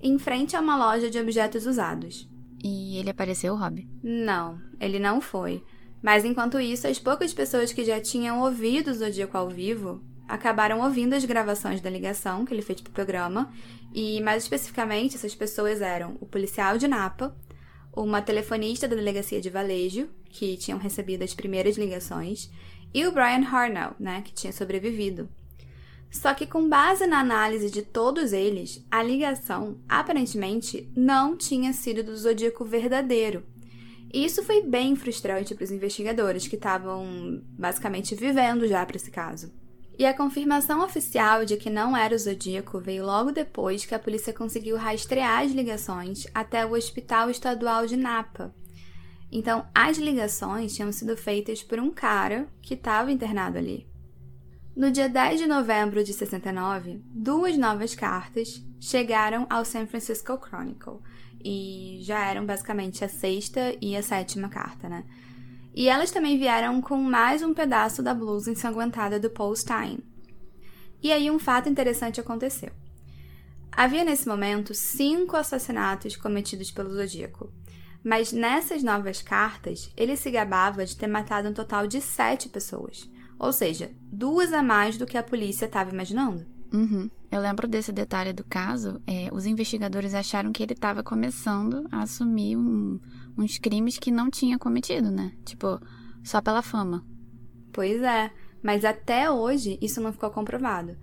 em 0.00 0.18
frente 0.18 0.54
a 0.54 0.60
uma 0.60 0.76
loja 0.76 1.10
de 1.10 1.18
objetos 1.18 1.66
usados. 1.66 2.28
E 2.62 2.96
ele 2.98 3.10
apareceu, 3.10 3.56
Rob? 3.56 3.88
Não, 4.02 4.60
ele 4.78 5.00
não 5.00 5.20
foi. 5.20 5.64
Mas 6.00 6.24
enquanto 6.24 6.60
isso, 6.60 6.86
as 6.86 6.98
poucas 6.98 7.34
pessoas 7.34 7.72
que 7.72 7.84
já 7.84 8.00
tinham 8.00 8.40
ouvido 8.40 8.90
o 8.90 8.94
Zodíaco 8.94 9.36
ao 9.36 9.48
vivo 9.48 10.11
acabaram 10.32 10.80
ouvindo 10.80 11.12
as 11.12 11.26
gravações 11.26 11.82
da 11.82 11.90
ligação 11.90 12.46
que 12.46 12.54
ele 12.54 12.62
fez 12.62 12.80
para 12.80 12.88
o 12.88 12.94
programa, 12.94 13.52
e 13.92 14.18
mais 14.22 14.44
especificamente, 14.44 15.14
essas 15.14 15.34
pessoas 15.34 15.82
eram 15.82 16.16
o 16.22 16.26
policial 16.26 16.78
de 16.78 16.88
Napa, 16.88 17.36
uma 17.94 18.22
telefonista 18.22 18.88
da 18.88 18.96
delegacia 18.96 19.42
de 19.42 19.50
Valejo, 19.50 20.08
que 20.30 20.56
tinham 20.56 20.78
recebido 20.78 21.22
as 21.22 21.34
primeiras 21.34 21.76
ligações, 21.76 22.50
e 22.94 23.06
o 23.06 23.12
Brian 23.12 23.46
Harnell, 23.46 23.94
né, 24.00 24.22
que 24.22 24.32
tinha 24.32 24.54
sobrevivido. 24.54 25.28
Só 26.10 26.32
que 26.32 26.46
com 26.46 26.66
base 26.66 27.06
na 27.06 27.20
análise 27.20 27.70
de 27.70 27.82
todos 27.82 28.32
eles, 28.32 28.82
a 28.90 29.02
ligação 29.02 29.76
aparentemente 29.86 30.90
não 30.96 31.36
tinha 31.36 31.74
sido 31.74 32.02
do 32.02 32.16
Zodíaco 32.16 32.64
verdadeiro. 32.64 33.44
E 34.10 34.24
isso 34.24 34.42
foi 34.42 34.62
bem 34.62 34.96
frustrante 34.96 35.54
para 35.54 35.64
os 35.64 35.70
investigadores 35.70 36.48
que 36.48 36.56
estavam 36.56 37.42
basicamente 37.50 38.14
vivendo 38.14 38.66
já 38.66 38.84
para 38.86 38.96
esse 38.96 39.10
caso. 39.10 39.52
E 39.98 40.06
a 40.06 40.16
confirmação 40.16 40.82
oficial 40.82 41.44
de 41.44 41.56
que 41.56 41.68
não 41.68 41.96
era 41.96 42.14
o 42.14 42.18
Zodíaco 42.18 42.80
veio 42.80 43.04
logo 43.04 43.30
depois 43.30 43.84
que 43.84 43.94
a 43.94 43.98
polícia 43.98 44.32
conseguiu 44.32 44.76
rastrear 44.76 45.42
as 45.42 45.52
ligações 45.52 46.26
até 46.34 46.64
o 46.64 46.72
Hospital 46.72 47.30
Estadual 47.30 47.86
de 47.86 47.96
Napa. 47.96 48.54
Então, 49.30 49.66
as 49.74 49.98
ligações 49.98 50.74
tinham 50.74 50.92
sido 50.92 51.16
feitas 51.16 51.62
por 51.62 51.78
um 51.78 51.90
cara 51.90 52.48
que 52.60 52.74
estava 52.74 53.12
internado 53.12 53.58
ali. 53.58 53.86
No 54.74 54.90
dia 54.90 55.08
10 55.08 55.40
de 55.40 55.46
novembro 55.46 56.02
de 56.02 56.12
69, 56.12 57.02
duas 57.04 57.56
novas 57.58 57.94
cartas 57.94 58.62
chegaram 58.80 59.46
ao 59.50 59.64
San 59.64 59.86
Francisco 59.86 60.38
Chronicle, 60.38 61.00
e 61.44 61.98
já 62.02 62.24
eram 62.26 62.46
basicamente 62.46 63.04
a 63.04 63.08
sexta 63.08 63.76
e 63.80 63.96
a 63.96 64.02
sétima 64.02 64.48
carta, 64.48 64.88
né? 64.88 65.04
E 65.74 65.88
elas 65.88 66.10
também 66.10 66.38
vieram 66.38 66.82
com 66.82 66.96
mais 66.96 67.42
um 67.42 67.54
pedaço 67.54 68.02
da 68.02 68.12
blusa 68.12 68.50
ensanguentada 68.50 69.18
do 69.18 69.30
Paul 69.30 69.56
Stein. 69.56 70.00
E 71.02 71.10
aí 71.10 71.30
um 71.30 71.38
fato 71.38 71.68
interessante 71.68 72.20
aconteceu. 72.20 72.70
Havia 73.70 74.04
nesse 74.04 74.28
momento 74.28 74.74
cinco 74.74 75.34
assassinatos 75.34 76.14
cometidos 76.14 76.70
pelo 76.70 76.92
Zodíaco, 76.94 77.50
mas 78.04 78.32
nessas 78.32 78.82
novas 78.82 79.22
cartas 79.22 79.90
ele 79.96 80.14
se 80.14 80.30
gabava 80.30 80.84
de 80.84 80.94
ter 80.94 81.06
matado 81.06 81.48
um 81.48 81.54
total 81.54 81.86
de 81.86 82.02
sete 82.02 82.50
pessoas. 82.50 83.10
Ou 83.38 83.50
seja, 83.50 83.90
duas 84.02 84.52
a 84.52 84.62
mais 84.62 84.98
do 84.98 85.06
que 85.06 85.16
a 85.16 85.22
polícia 85.22 85.64
estava 85.64 85.90
imaginando. 85.90 86.46
Uhum. 86.72 87.10
Eu 87.30 87.40
lembro 87.40 87.68
desse 87.68 87.92
detalhe 87.92 88.32
do 88.32 88.44
caso. 88.44 89.00
É, 89.06 89.28
os 89.32 89.46
investigadores 89.46 90.14
acharam 90.14 90.52
que 90.52 90.62
ele 90.62 90.72
estava 90.72 91.02
começando 91.02 91.86
a 91.90 92.02
assumir 92.02 92.56
um, 92.56 92.98
uns 93.36 93.58
crimes 93.58 93.98
que 93.98 94.10
não 94.10 94.30
tinha 94.30 94.58
cometido, 94.58 95.10
né? 95.10 95.32
Tipo, 95.44 95.80
só 96.22 96.40
pela 96.40 96.62
fama. 96.62 97.04
Pois 97.72 98.02
é, 98.02 98.30
mas 98.62 98.84
até 98.84 99.30
hoje 99.30 99.78
isso 99.80 100.00
não 100.00 100.12
ficou 100.12 100.30
comprovado. 100.30 100.96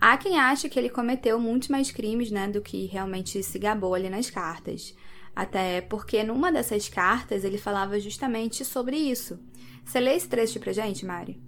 Há 0.00 0.16
quem 0.16 0.38
ache 0.38 0.68
que 0.68 0.78
ele 0.78 0.90
cometeu 0.90 1.40
muitos 1.40 1.68
mais 1.68 1.90
crimes, 1.90 2.30
né, 2.30 2.46
do 2.46 2.62
que 2.62 2.86
realmente 2.86 3.42
se 3.42 3.58
gabou 3.58 3.94
ali 3.94 4.08
nas 4.08 4.30
cartas. 4.30 4.94
Até 5.34 5.80
porque 5.80 6.22
numa 6.22 6.52
dessas 6.52 6.88
cartas 6.88 7.44
ele 7.44 7.58
falava 7.58 7.98
justamente 7.98 8.64
sobre 8.64 8.96
isso. 8.96 9.38
Você 9.84 10.00
lê 10.00 10.14
esse 10.14 10.28
trecho 10.28 10.60
pra 10.60 10.72
gente, 10.72 11.04
Mari? 11.04 11.40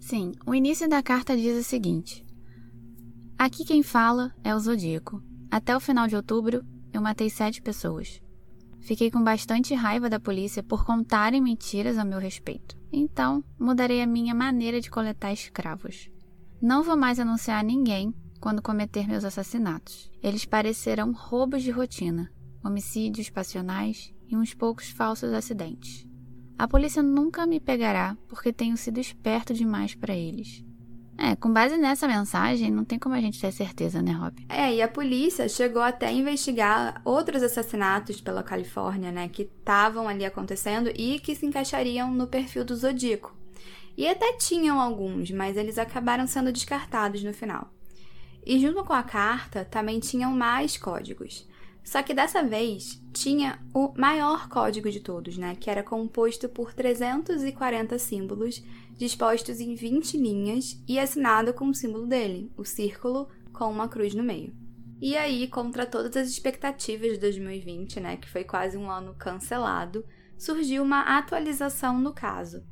Sim, 0.00 0.32
o 0.46 0.54
início 0.54 0.88
da 0.88 1.02
carta 1.02 1.36
diz 1.36 1.58
o 1.58 1.62
seguinte: 1.62 2.24
Aqui 3.44 3.64
quem 3.64 3.82
fala 3.82 4.32
é 4.44 4.54
o 4.54 4.60
Zodíaco. 4.60 5.20
Até 5.50 5.76
o 5.76 5.80
final 5.80 6.06
de 6.06 6.14
outubro, 6.14 6.64
eu 6.92 7.02
matei 7.02 7.28
sete 7.28 7.60
pessoas. 7.60 8.22
Fiquei 8.80 9.10
com 9.10 9.20
bastante 9.20 9.74
raiva 9.74 10.08
da 10.08 10.20
polícia 10.20 10.62
por 10.62 10.86
contarem 10.86 11.42
mentiras 11.42 11.98
a 11.98 12.04
meu 12.04 12.20
respeito. 12.20 12.78
Então, 12.92 13.42
mudarei 13.58 14.00
a 14.00 14.06
minha 14.06 14.32
maneira 14.32 14.80
de 14.80 14.88
coletar 14.88 15.32
escravos. 15.32 16.08
Não 16.62 16.84
vou 16.84 16.96
mais 16.96 17.18
anunciar 17.18 17.58
a 17.58 17.64
ninguém 17.64 18.14
quando 18.40 18.62
cometer 18.62 19.08
meus 19.08 19.24
assassinatos. 19.24 20.08
Eles 20.22 20.44
parecerão 20.44 21.10
roubos 21.10 21.64
de 21.64 21.72
rotina, 21.72 22.30
homicídios 22.64 23.28
passionais 23.28 24.14
e 24.28 24.36
uns 24.36 24.54
poucos 24.54 24.90
falsos 24.90 25.32
acidentes. 25.32 26.06
A 26.56 26.68
polícia 26.68 27.02
nunca 27.02 27.44
me 27.44 27.58
pegará 27.58 28.16
porque 28.28 28.52
tenho 28.52 28.76
sido 28.76 29.00
esperto 29.00 29.52
demais 29.52 29.96
para 29.96 30.14
eles. 30.14 30.64
É, 31.18 31.36
com 31.36 31.52
base 31.52 31.76
nessa 31.76 32.08
mensagem, 32.08 32.70
não 32.70 32.84
tem 32.84 32.98
como 32.98 33.14
a 33.14 33.20
gente 33.20 33.40
ter 33.40 33.52
certeza, 33.52 34.00
né, 34.00 34.12
Rob? 34.12 34.44
É, 34.48 34.74
e 34.74 34.82
a 34.82 34.88
polícia 34.88 35.48
chegou 35.48 35.82
até 35.82 36.06
a 36.06 36.12
investigar 36.12 37.00
outros 37.04 37.42
assassinatos 37.42 38.20
pela 38.20 38.42
Califórnia, 38.42 39.12
né, 39.12 39.28
que 39.28 39.42
estavam 39.42 40.08
ali 40.08 40.24
acontecendo 40.24 40.90
e 40.96 41.20
que 41.20 41.34
se 41.34 41.46
encaixariam 41.46 42.10
no 42.12 42.26
perfil 42.26 42.64
do 42.64 42.74
Zodíaco. 42.74 43.36
E 43.96 44.08
até 44.08 44.32
tinham 44.34 44.80
alguns, 44.80 45.30
mas 45.30 45.56
eles 45.56 45.78
acabaram 45.78 46.26
sendo 46.26 46.50
descartados 46.50 47.22
no 47.22 47.34
final. 47.34 47.70
E 48.44 48.58
junto 48.58 48.82
com 48.82 48.92
a 48.92 49.02
carta 49.02 49.64
também 49.64 50.00
tinham 50.00 50.32
mais 50.32 50.76
códigos. 50.76 51.46
Só 51.84 52.02
que 52.02 52.14
dessa 52.14 52.42
vez 52.42 53.02
tinha 53.12 53.58
o 53.74 53.92
maior 53.96 54.48
código 54.48 54.90
de 54.90 55.00
todos, 55.00 55.36
né? 55.36 55.56
Que 55.58 55.68
era 55.68 55.82
composto 55.82 56.48
por 56.48 56.72
340 56.72 57.98
símbolos 57.98 58.62
dispostos 59.02 59.58
em 59.58 59.74
20 59.74 60.16
linhas 60.16 60.80
e 60.86 60.96
assinado 60.96 61.52
com 61.52 61.68
o 61.68 61.74
símbolo 61.74 62.06
dele, 62.06 62.52
o 62.56 62.64
círculo 62.64 63.28
com 63.52 63.68
uma 63.68 63.88
cruz 63.88 64.14
no 64.14 64.22
meio. 64.22 64.54
E 65.00 65.16
aí, 65.16 65.48
contra 65.48 65.84
todas 65.84 66.16
as 66.16 66.28
expectativas 66.28 67.14
de 67.14 67.18
2020, 67.18 67.98
né, 67.98 68.16
que 68.16 68.30
foi 68.30 68.44
quase 68.44 68.78
um 68.78 68.88
ano 68.88 69.12
cancelado, 69.14 70.04
surgiu 70.38 70.84
uma 70.84 71.18
atualização 71.18 71.98
no 71.98 72.12
caso. 72.12 72.62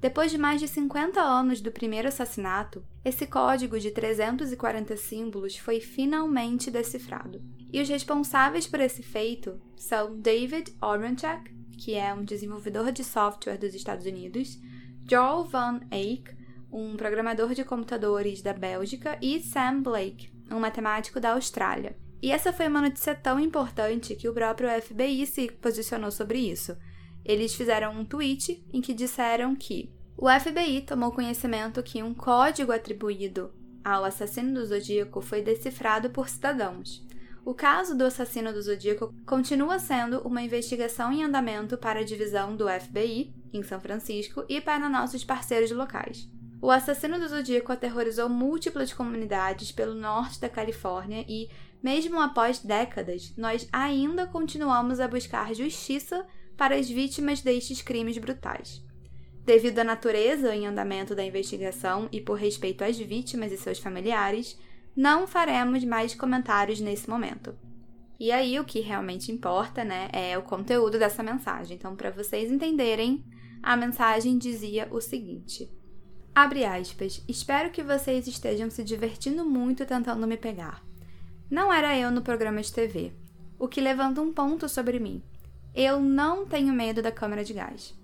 Depois 0.00 0.30
de 0.30 0.38
mais 0.38 0.58
de 0.58 0.68
50 0.68 1.20
anos 1.20 1.60
do 1.60 1.70
primeiro 1.70 2.08
assassinato, 2.08 2.82
esse 3.04 3.26
código 3.26 3.78
de 3.78 3.90
340 3.90 4.96
símbolos 4.96 5.58
foi 5.58 5.80
finalmente 5.80 6.70
decifrado. 6.70 7.42
E 7.70 7.82
os 7.82 7.88
responsáveis 7.90 8.66
por 8.66 8.80
esse 8.80 9.02
feito 9.02 9.60
são 9.76 10.18
David 10.18 10.74
Oranchak, 10.80 11.54
que 11.76 11.92
é 11.92 12.14
um 12.14 12.24
desenvolvedor 12.24 12.90
de 12.90 13.04
software 13.04 13.58
dos 13.58 13.74
Estados 13.74 14.06
Unidos, 14.06 14.58
Joel 15.06 15.44
Van 15.44 15.80
Eyck, 15.90 16.34
um 16.72 16.96
programador 16.96 17.54
de 17.54 17.62
computadores 17.62 18.40
da 18.40 18.52
Bélgica, 18.52 19.18
e 19.20 19.40
Sam 19.40 19.82
Blake, 19.82 20.32
um 20.50 20.58
matemático 20.58 21.20
da 21.20 21.32
Austrália. 21.32 21.96
E 22.22 22.30
essa 22.30 22.52
foi 22.52 22.68
uma 22.68 22.80
notícia 22.80 23.14
tão 23.14 23.38
importante 23.38 24.16
que 24.16 24.28
o 24.28 24.32
próprio 24.32 24.68
FBI 24.80 25.26
se 25.26 25.50
posicionou 25.50 26.10
sobre 26.10 26.38
isso. 26.38 26.74
Eles 27.22 27.54
fizeram 27.54 27.92
um 27.92 28.04
tweet 28.04 28.64
em 28.72 28.80
que 28.80 28.94
disseram 28.94 29.54
que 29.54 29.92
o 30.16 30.26
FBI 30.28 30.80
tomou 30.80 31.12
conhecimento 31.12 31.82
que 31.82 32.02
um 32.02 32.14
código 32.14 32.72
atribuído 32.72 33.52
ao 33.84 34.04
assassino 34.04 34.54
do 34.54 34.64
Zodíaco 34.64 35.20
foi 35.20 35.42
decifrado 35.42 36.08
por 36.08 36.30
cidadãos. 36.30 37.06
O 37.44 37.52
caso 37.52 37.94
do 37.94 38.04
assassino 38.04 38.54
do 38.54 38.62
Zodíaco 38.62 39.12
continua 39.26 39.78
sendo 39.78 40.20
uma 40.20 40.40
investigação 40.40 41.12
em 41.12 41.22
andamento 41.22 41.76
para 41.76 42.00
a 42.00 42.04
divisão 42.04 42.56
do 42.56 42.66
FBI, 42.68 43.34
em 43.56 43.62
São 43.62 43.80
Francisco, 43.80 44.44
e 44.48 44.60
para 44.60 44.88
nossos 44.88 45.24
parceiros 45.24 45.70
locais. 45.70 46.28
O 46.60 46.70
assassino 46.70 47.18
do 47.18 47.28
Zodíaco 47.28 47.72
aterrorizou 47.72 48.28
múltiplas 48.28 48.92
comunidades 48.92 49.70
pelo 49.70 49.94
norte 49.94 50.40
da 50.40 50.48
Califórnia 50.48 51.24
e, 51.28 51.48
Mesmo 51.84 52.18
após 52.18 52.60
décadas, 52.60 53.34
nós 53.36 53.68
ainda 53.70 54.26
continuamos 54.26 55.00
a 55.00 55.06
buscar 55.06 55.54
justiça 55.54 56.24
para 56.56 56.76
as 56.76 56.88
vítimas 56.88 57.42
destes 57.42 57.82
crimes 57.82 58.16
brutais. 58.16 58.82
Devido 59.44 59.80
à 59.80 59.84
natureza 59.84 60.56
em 60.56 60.66
andamento 60.66 61.14
da 61.14 61.22
investigação 61.22 62.08
e 62.10 62.22
por 62.22 62.38
respeito 62.38 62.82
às 62.82 62.98
vítimas 62.98 63.52
e 63.52 63.58
seus 63.58 63.78
familiares, 63.78 64.58
não 64.96 65.26
faremos 65.26 65.84
mais 65.84 66.14
comentários 66.14 66.80
nesse 66.80 67.10
momento. 67.10 67.54
E 68.18 68.32
aí 68.32 68.58
o 68.58 68.64
que 68.64 68.80
realmente 68.80 69.30
importa, 69.30 69.84
né, 69.84 70.08
é 70.10 70.38
o 70.38 70.42
conteúdo 70.42 70.98
dessa 70.98 71.22
mensagem. 71.22 71.76
Então, 71.76 71.94
para 71.94 72.10
vocês 72.10 72.50
entenderem, 72.50 73.22
a 73.64 73.76
mensagem 73.76 74.36
dizia 74.36 74.86
o 74.90 75.00
seguinte: 75.00 75.70
Abre 76.34 76.64
aspas, 76.64 77.24
espero 77.26 77.70
que 77.70 77.82
vocês 77.82 78.26
estejam 78.26 78.68
se 78.68 78.84
divertindo 78.84 79.44
muito 79.44 79.86
tentando 79.86 80.26
me 80.26 80.36
pegar. 80.36 80.84
Não 81.50 81.72
era 81.72 81.96
eu 81.98 82.10
no 82.10 82.22
programa 82.22 82.60
de 82.60 82.72
TV, 82.72 83.12
o 83.58 83.66
que 83.66 83.80
levanta 83.80 84.20
um 84.20 84.32
ponto 84.32 84.68
sobre 84.68 85.00
mim. 85.00 85.22
Eu 85.74 85.98
não 85.98 86.44
tenho 86.44 86.74
medo 86.74 87.00
da 87.00 87.10
câmara 87.10 87.42
de 87.42 87.54
gás. 87.54 87.94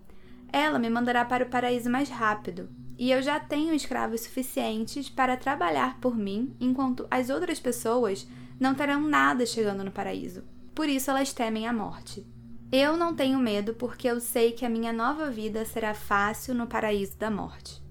Ela 0.52 0.78
me 0.78 0.88
mandará 0.88 1.24
para 1.24 1.44
o 1.44 1.50
paraíso 1.50 1.90
mais 1.90 2.08
rápido, 2.08 2.68
e 2.98 3.10
eu 3.10 3.22
já 3.22 3.38
tenho 3.38 3.74
escravos 3.74 4.22
suficientes 4.22 5.08
para 5.08 5.36
trabalhar 5.36 6.00
por 6.00 6.16
mim, 6.16 6.56
enquanto 6.58 7.06
as 7.10 7.30
outras 7.30 7.60
pessoas 7.60 8.26
não 8.58 8.74
terão 8.74 9.02
nada 9.02 9.44
chegando 9.44 9.84
no 9.84 9.92
paraíso. 9.92 10.42
Por 10.74 10.88
isso 10.88 11.10
elas 11.10 11.32
temem 11.32 11.66
a 11.66 11.72
morte. 11.72 12.26
Eu 12.72 12.96
não 12.96 13.16
tenho 13.16 13.36
medo 13.36 13.74
porque 13.74 14.06
eu 14.06 14.20
sei 14.20 14.52
que 14.52 14.64
a 14.64 14.68
minha 14.68 14.92
nova 14.92 15.28
vida 15.28 15.64
será 15.64 15.92
fácil 15.92 16.54
no 16.54 16.68
paraíso 16.68 17.18
da 17.18 17.28
morte. 17.28 17.82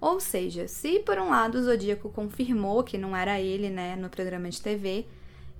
Ou 0.00 0.18
seja, 0.18 0.66
se 0.66 0.98
por 0.98 1.16
um 1.16 1.30
lado 1.30 1.58
o 1.58 1.62
Zodíaco 1.62 2.08
confirmou 2.08 2.82
que 2.82 2.98
não 2.98 3.16
era 3.16 3.40
ele, 3.40 3.70
né, 3.70 3.94
no 3.94 4.10
programa 4.10 4.50
de 4.50 4.60
TV, 4.60 5.06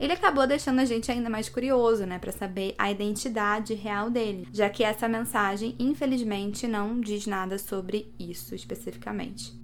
ele 0.01 0.13
acabou 0.13 0.49
deixando 0.49 0.81
a 0.81 0.85
gente 0.85 1.13
ainda 1.13 1.31
mais 1.31 1.49
curioso, 1.49 2.05
né, 2.05 2.19
para 2.19 2.33
saber 2.33 2.75
a 2.77 2.91
identidade 2.91 3.73
real 3.73 4.11
dele, 4.11 4.49
já 4.53 4.69
que 4.69 4.83
essa 4.83 5.09
mensagem, 5.09 5.77
infelizmente, 5.79 6.67
não 6.67 7.01
diz 7.01 7.25
nada 7.25 7.59
sobre 7.59 8.13
isso 8.19 8.53
especificamente. 8.53 9.55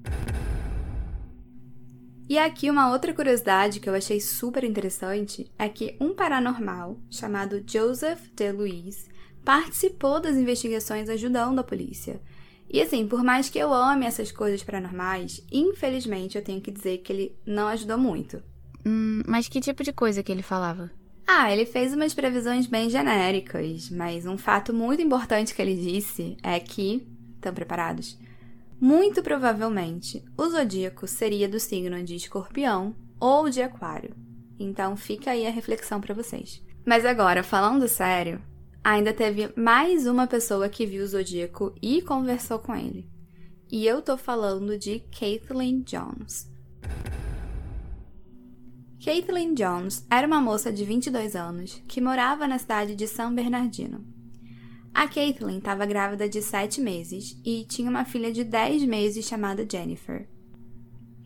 E 2.32 2.38
aqui 2.38 2.70
uma 2.70 2.90
outra 2.90 3.12
curiosidade 3.12 3.78
que 3.78 3.86
eu 3.86 3.94
achei 3.94 4.18
super 4.18 4.64
interessante 4.64 5.52
é 5.58 5.68
que 5.68 5.98
um 6.00 6.14
paranormal 6.14 6.98
chamado 7.10 7.62
Joseph 7.66 8.22
DeLuise 8.34 9.10
participou 9.44 10.18
das 10.18 10.34
investigações 10.36 11.10
ajudando 11.10 11.58
a 11.58 11.62
polícia. 11.62 12.22
E 12.70 12.80
assim, 12.80 13.06
por 13.06 13.22
mais 13.22 13.50
que 13.50 13.58
eu 13.58 13.70
ame 13.70 14.06
essas 14.06 14.32
coisas 14.32 14.62
paranormais, 14.62 15.44
infelizmente 15.52 16.38
eu 16.38 16.42
tenho 16.42 16.62
que 16.62 16.70
dizer 16.70 17.02
que 17.02 17.12
ele 17.12 17.36
não 17.44 17.68
ajudou 17.68 17.98
muito. 17.98 18.42
Hum, 18.86 19.20
mas 19.28 19.46
que 19.46 19.60
tipo 19.60 19.84
de 19.84 19.92
coisa 19.92 20.22
que 20.22 20.32
ele 20.32 20.42
falava? 20.42 20.90
Ah, 21.26 21.52
ele 21.52 21.66
fez 21.66 21.92
umas 21.92 22.14
previsões 22.14 22.66
bem 22.66 22.88
genéricas, 22.88 23.90
mas 23.90 24.24
um 24.24 24.38
fato 24.38 24.72
muito 24.72 25.02
importante 25.02 25.54
que 25.54 25.60
ele 25.60 25.76
disse 25.76 26.38
é 26.42 26.58
que. 26.58 27.06
Estão 27.36 27.52
preparados? 27.52 28.18
Muito 28.82 29.22
provavelmente 29.22 30.24
o 30.36 30.44
zodíaco 30.48 31.06
seria 31.06 31.48
do 31.48 31.60
signo 31.60 32.02
de 32.02 32.16
Escorpião 32.16 32.96
ou 33.20 33.48
de 33.48 33.62
Aquário. 33.62 34.12
Então 34.58 34.96
fica 34.96 35.30
aí 35.30 35.46
a 35.46 35.52
reflexão 35.52 36.00
para 36.00 36.12
vocês. 36.12 36.60
Mas 36.84 37.04
agora, 37.04 37.44
falando 37.44 37.86
sério, 37.86 38.42
ainda 38.82 39.12
teve 39.12 39.52
mais 39.56 40.04
uma 40.08 40.26
pessoa 40.26 40.68
que 40.68 40.84
viu 40.84 41.04
o 41.04 41.06
zodíaco 41.06 41.72
e 41.80 42.02
conversou 42.02 42.58
com 42.58 42.74
ele. 42.74 43.08
E 43.70 43.86
eu 43.86 44.02
tô 44.02 44.16
falando 44.16 44.76
de 44.76 44.98
Kathleen 44.98 45.82
Jones. 45.82 46.50
Caitlin 49.04 49.54
Jones 49.54 50.04
era 50.10 50.26
uma 50.26 50.40
moça 50.40 50.72
de 50.72 50.84
22 50.84 51.36
anos 51.36 51.80
que 51.86 52.00
morava 52.00 52.48
na 52.48 52.58
cidade 52.58 52.96
de 52.96 53.06
São 53.06 53.32
Bernardino. 53.32 54.04
A 54.94 55.08
Caitlin 55.08 55.58
estava 55.58 55.86
grávida 55.86 56.28
de 56.28 56.42
7 56.42 56.80
meses 56.80 57.36
e 57.44 57.64
tinha 57.64 57.88
uma 57.88 58.04
filha 58.04 58.30
de 58.30 58.44
10 58.44 58.84
meses 58.84 59.24
chamada 59.24 59.66
Jennifer. 59.68 60.28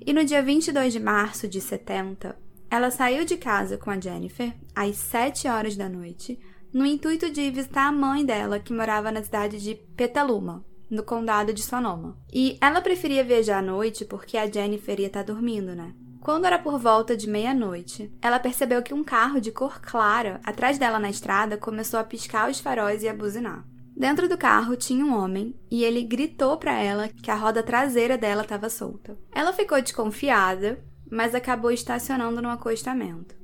E 0.04 0.12
no 0.12 0.24
dia 0.24 0.42
22 0.42 0.92
de 0.92 1.00
março 1.00 1.48
de 1.48 1.60
70, 1.60 2.38
ela 2.70 2.90
saiu 2.90 3.24
de 3.24 3.36
casa 3.36 3.76
com 3.76 3.90
a 3.90 3.98
Jennifer 3.98 4.54
às 4.74 4.96
7 4.96 5.48
horas 5.48 5.76
da 5.76 5.88
noite, 5.88 6.38
no 6.72 6.86
intuito 6.86 7.30
de 7.30 7.50
visitar 7.50 7.88
a 7.88 7.92
mãe 7.92 8.24
dela, 8.24 8.60
que 8.60 8.72
morava 8.72 9.10
na 9.10 9.22
cidade 9.22 9.60
de 9.60 9.74
Petaluma, 9.96 10.64
no 10.88 11.02
condado 11.02 11.52
de 11.52 11.62
Sonoma. 11.62 12.16
E 12.32 12.56
ela 12.60 12.80
preferia 12.80 13.24
viajar 13.24 13.58
à 13.58 13.62
noite 13.62 14.04
porque 14.04 14.36
a 14.36 14.50
Jennifer 14.50 15.00
ia 15.00 15.08
estar 15.08 15.24
tá 15.24 15.32
dormindo, 15.32 15.74
né? 15.74 15.92
Quando 16.26 16.44
era 16.44 16.58
por 16.58 16.76
volta 16.76 17.16
de 17.16 17.30
meia-noite, 17.30 18.12
ela 18.20 18.40
percebeu 18.40 18.82
que 18.82 18.92
um 18.92 19.04
carro 19.04 19.40
de 19.40 19.52
cor 19.52 19.80
clara 19.80 20.40
atrás 20.42 20.76
dela 20.76 20.98
na 20.98 21.08
estrada 21.08 21.56
começou 21.56 22.00
a 22.00 22.02
piscar 22.02 22.50
os 22.50 22.58
faróis 22.58 23.04
e 23.04 23.08
a 23.08 23.14
buzinar. 23.14 23.64
Dentro 23.96 24.28
do 24.28 24.36
carro 24.36 24.74
tinha 24.74 25.04
um 25.04 25.16
homem 25.16 25.54
e 25.70 25.84
ele 25.84 26.02
gritou 26.02 26.56
para 26.56 26.76
ela 26.82 27.08
que 27.08 27.30
a 27.30 27.36
roda 27.36 27.62
traseira 27.62 28.18
dela 28.18 28.42
estava 28.42 28.68
solta. 28.68 29.16
Ela 29.32 29.52
ficou 29.52 29.80
desconfiada, 29.80 30.84
mas 31.08 31.32
acabou 31.32 31.70
estacionando 31.70 32.42
no 32.42 32.50
acostamento. 32.50 33.36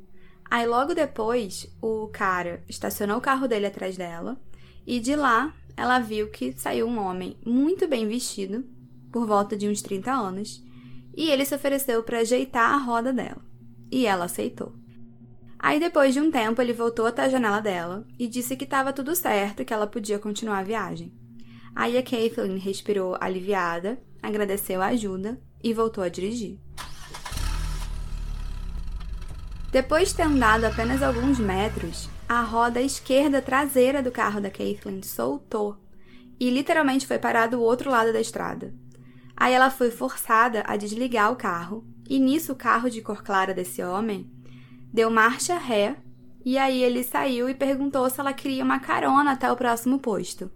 Aí 0.51 0.67
logo 0.67 0.93
depois, 0.93 1.73
o 1.81 2.09
cara 2.09 2.65
estacionou 2.69 3.19
o 3.19 3.23
carro 3.23 3.47
dele 3.47 3.67
atrás 3.67 3.97
dela 3.97 4.37
e 4.85 4.99
de 4.99 5.15
lá 5.15 5.55
ela 5.77 6.01
viu 6.01 6.31
que 6.31 6.53
saiu 6.59 6.89
um 6.89 6.99
homem 6.99 7.39
muito 7.47 7.87
bem 7.87 8.09
vestido, 8.09 8.65
por 9.13 9.25
volta 9.25 9.57
de 9.57 9.69
uns 9.69 9.83
30 9.83 10.11
anos, 10.11 10.65
e 11.17 11.31
ele 11.31 11.45
se 11.45 11.55
ofereceu 11.55 12.03
para 12.03 12.21
ajeitar 12.21 12.73
a 12.73 12.79
roda 12.79 13.13
dela. 13.13 13.45
E 13.91 14.07
ela 14.07 14.25
aceitou. 14.25 14.73
Aí 15.59 15.79
depois 15.79 16.13
de 16.13 16.21
um 16.21 16.31
tempo 16.31 16.61
ele 16.61 16.73
voltou 16.73 17.07
até 17.07 17.23
a 17.23 17.29
janela 17.29 17.61
dela 17.61 18.05
e 18.19 18.27
disse 18.27 18.57
que 18.57 18.65
estava 18.65 18.93
tudo 18.93 19.15
certo 19.15 19.63
e 19.63 19.65
que 19.65 19.73
ela 19.73 19.87
podia 19.87 20.19
continuar 20.19 20.59
a 20.59 20.65
viagem. 20.65 21.13
Aí 21.75 21.97
a 21.97 22.03
Kathleen 22.03 22.59
respirou 22.59 23.17
aliviada, 23.21 24.03
agradeceu 24.23 24.83
a 24.83 24.87
ajuda 24.87 25.41
e 25.63 25.73
voltou 25.73 26.03
a 26.03 26.09
dirigir. 26.09 26.59
Depois 29.71 30.09
de 30.09 30.17
ter 30.17 30.25
andado 30.25 30.65
apenas 30.65 31.03
alguns 31.03 31.39
metros, 31.39 32.11
a 32.29 32.43
roda 32.43 32.81
esquerda 32.81 33.41
traseira 33.41 34.03
do 34.03 34.11
carro 34.11 34.41
da 34.41 34.51
Kathleen 34.51 35.03
soltou 35.03 35.79
e 36.39 36.51
literalmente 36.51 37.07
foi 37.07 37.19
parar 37.19 37.47
do 37.47 37.63
outro 37.63 37.91
lado 37.91 38.13
da 38.13 38.21
estrada. 38.21 38.75
Aí 39.37 39.53
ela 39.55 39.71
foi 39.71 39.91
forçada 39.91 40.63
a 40.67 40.77
desligar 40.77 41.33
o 41.33 41.37
carro, 41.37 41.85
e 42.09 42.19
nisso 42.19 42.53
o 42.53 42.57
carro 42.57 42.91
de 42.91 43.01
cor 43.01 43.23
clara 43.23 43.55
desse 43.55 43.83
homem 43.83 44.31
deu 44.93 45.11
marcha 45.11 45.57
ré, 45.57 45.97
e 46.45 46.59
aí 46.59 46.83
ele 46.83 47.03
saiu 47.03 47.49
e 47.49 47.55
perguntou 47.55 48.09
se 48.11 48.21
ela 48.21 48.33
queria 48.33 48.65
uma 48.65 48.79
carona 48.79 49.33
até 49.33 49.51
o 49.51 49.57
próximo 49.57 49.99
posto. 49.99 50.51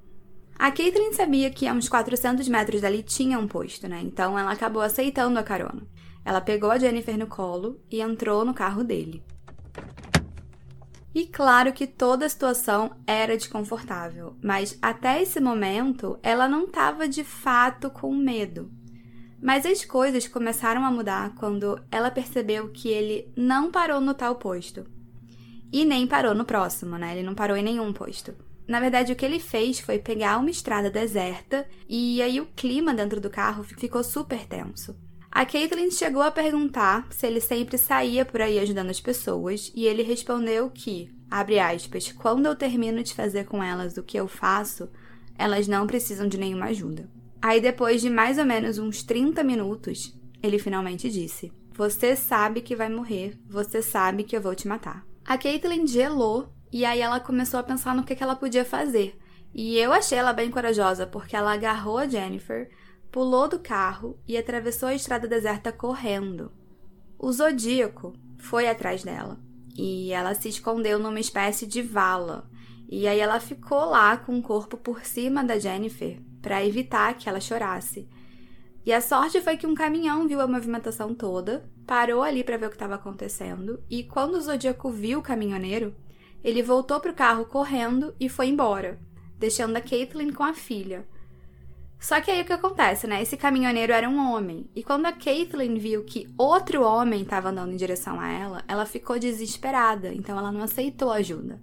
A 0.59 0.71
Caitlin 0.71 1.13
sabia 1.13 1.51
que 1.51 1.67
a 1.67 1.73
uns 1.73 1.89
400 1.89 2.49
metros 2.49 2.81
dali 2.81 3.03
tinha 3.03 3.39
um 3.39 3.47
posto, 3.47 3.87
né? 3.89 4.01
Então 4.03 4.39
ela 4.39 4.53
acabou 4.53 4.83
aceitando 4.83 5.39
a 5.39 5.43
carona. 5.43 5.87
Ela 6.25 6.41
pegou 6.41 6.71
a 6.71 6.79
Jennifer 6.79 7.17
no 7.17 7.27
colo 7.27 7.81
e 7.91 8.01
entrou 8.01 8.45
no 8.45 8.55
carro 8.55 8.83
dele. 8.83 9.23
E 11.17 11.27
claro 11.27 11.73
que 11.73 11.87
toda 11.87 12.27
a 12.27 12.29
situação 12.29 12.91
era 13.07 13.39
desconfortável, 13.39 14.37
mas 14.43 14.79
até 14.83 15.23
esse 15.23 15.41
momento 15.41 16.19
ela 16.23 16.47
não 16.47 16.65
estava 16.65 17.09
de 17.09 17.25
fato 17.25 17.89
com 17.89 18.15
medo. 18.15 18.71
Mas 19.41 19.65
as 19.65 19.83
coisas 19.83 20.29
começaram 20.29 20.85
a 20.85 20.91
mudar 20.91 21.35
quando 21.37 21.83
ela 21.91 22.11
percebeu 22.11 22.69
que 22.69 22.91
ele 22.91 23.33
não 23.35 23.71
parou 23.71 23.99
no 23.99 24.13
tal 24.13 24.35
posto. 24.35 24.85
E 25.73 25.87
nem 25.87 26.07
parou 26.07 26.35
no 26.35 26.45
próximo, 26.45 26.99
né? 26.99 27.17
Ele 27.17 27.27
não 27.27 27.35
parou 27.35 27.57
em 27.57 27.65
nenhum 27.65 27.95
posto. 27.95 28.35
Na 28.69 28.79
verdade, 28.79 29.11
o 29.11 29.17
que 29.17 29.25
ele 29.25 29.41
fez 29.41 29.81
foi 29.81 29.99
pegar 29.99 30.37
uma 30.37 30.51
estrada 30.51 30.91
deserta 30.91 31.67
e 31.89 32.21
aí 32.21 32.43
o 32.43 32.49
clima 32.55 32.93
dentro 32.93 33.23
do 33.23 33.31
carro 33.31 33.65
ficou 33.65 34.05
super 34.05 34.45
tenso. 34.47 34.95
A 35.37 35.45
Caitlin 35.45 35.91
chegou 35.91 36.23
a 36.23 36.31
perguntar 36.31 37.07
se 37.11 37.27
ele 37.27 37.43
sempre 37.43 37.77
saía 37.77 38.25
por 38.25 38.41
aí 38.41 38.59
ajudando 38.59 38.89
as 38.89 39.03
pessoas 39.03 39.71
e 39.75 39.85
ele 39.85 40.03
respondeu 40.03 40.71
que, 40.71 41.15
abre 41.31 41.59
aspas, 41.59 42.11
quando 42.11 42.47
eu 42.47 42.57
termino 42.57 43.03
de 43.03 43.13
fazer 43.13 43.45
com 43.45 43.63
elas 43.63 43.99
o 43.99 44.03
que 44.03 44.17
eu 44.17 44.27
faço, 44.27 44.89
elas 45.37 45.69
não 45.69 45.87
precisam 45.87 46.27
de 46.27 46.39
nenhuma 46.39 46.69
ajuda. 46.69 47.07
Aí, 47.43 47.61
depois 47.61 48.01
de 48.01 48.09
mais 48.09 48.39
ou 48.39 48.47
menos 48.47 48.79
uns 48.79 49.03
30 49.03 49.45
minutos, 49.45 50.19
ele 50.43 50.59
finalmente 50.59 51.11
disse: 51.11 51.53
Você 51.75 52.17
sabe 52.17 52.63
que 52.63 52.75
vai 52.75 52.89
morrer, 52.89 53.39
você 53.47 53.83
sabe 53.83 54.25
que 54.25 54.35
eu 54.35 54.41
vou 54.41 54.55
te 54.55 54.67
matar. 54.67 55.05
A 55.23 55.37
Caitlyn 55.37 55.87
gelou 55.87 56.49
e 56.73 56.83
aí 56.83 57.01
ela 57.01 57.21
começou 57.21 57.61
a 57.61 57.63
pensar 57.63 57.95
no 57.95 58.05
que, 58.05 58.17
que 58.17 58.23
ela 58.23 58.37
podia 58.37 58.65
fazer. 58.65 59.19
E 59.55 59.77
eu 59.77 59.93
achei 59.93 60.17
ela 60.17 60.33
bem 60.33 60.51
corajosa, 60.51 61.07
porque 61.07 61.37
ela 61.37 61.53
agarrou 61.53 61.99
a 61.99 62.09
Jennifer, 62.09 62.71
pulou 63.11 63.49
do 63.49 63.59
carro 63.59 64.19
e 64.27 64.37
atravessou 64.37 64.89
a 64.89 64.95
estrada 64.95 65.27
deserta 65.27 65.73
correndo. 65.73 66.53
O 67.19 67.33
Zodíaco 67.33 68.13
foi 68.39 68.69
atrás 68.69 69.03
dela 69.03 69.39
e 69.77 70.13
ela 70.13 70.35
se 70.35 70.49
escondeu 70.49 70.99
numa 70.99 71.21
espécie 71.21 71.67
de 71.67 71.83
vala. 71.83 72.49
E 72.89 73.07
aí 73.09 73.19
ela 73.19 73.41
ficou 73.41 73.85
lá 73.85 74.17
com 74.17 74.39
o 74.39 74.43
corpo 74.43 74.77
por 74.77 75.05
cima 75.05 75.43
da 75.43 75.59
Jennifer, 75.59 76.21
para 76.41 76.65
evitar 76.65 77.15
que 77.15 77.29
ela 77.29 77.41
chorasse. 77.41 78.09
E 78.85 78.93
a 78.93 79.01
sorte 79.01 79.41
foi 79.41 79.57
que 79.57 79.67
um 79.67 79.75
caminhão 79.75 80.29
viu 80.29 80.41
a 80.41 80.47
movimentação 80.47 81.13
toda 81.13 81.69
parou 81.87 82.23
ali 82.23 82.43
para 82.43 82.57
ver 82.57 82.67
o 82.67 82.69
que 82.69 82.77
estava 82.77 82.97
acontecendo 82.97 83.83
e 83.89 84.03
quando 84.05 84.35
o 84.35 84.41
Zodíaco 84.41 84.91
viu 84.91 85.21
o 85.21 85.23
caminhoneiro, 85.23 85.95
ele 86.43 86.63
voltou 86.63 87.01
pro 87.01 87.15
carro 87.15 87.45
correndo 87.45 88.15
e 88.21 88.29
foi 88.29 88.47
embora, 88.47 89.01
deixando 89.39 89.77
a 89.77 89.81
Caitlyn 89.81 90.33
com 90.33 90.43
a 90.43 90.55
filha. 90.55 91.07
Só 91.99 92.21
que 92.21 92.31
aí 92.31 92.43
o 92.43 92.45
que 92.45 92.53
acontece, 92.53 93.07
né? 93.07 93.23
Esse 93.23 93.37
caminhoneiro 93.37 93.93
era 93.93 94.09
um 94.09 94.31
homem. 94.31 94.69
E 94.75 94.83
quando 94.83 95.07
a 95.07 95.13
Caitlyn 95.13 95.79
viu 95.79 96.05
que 96.05 96.29
outro 96.37 96.83
homem 96.83 97.23
estava 97.23 97.49
andando 97.49 97.73
em 97.73 97.77
direção 97.77 98.21
a 98.21 98.29
ela, 98.29 98.65
ela 98.69 98.85
ficou 98.85 99.19
desesperada. 99.19 100.13
Então 100.13 100.39
ela 100.39 100.53
não 100.53 100.63
aceitou 100.63 101.11
ajuda. 101.11 101.61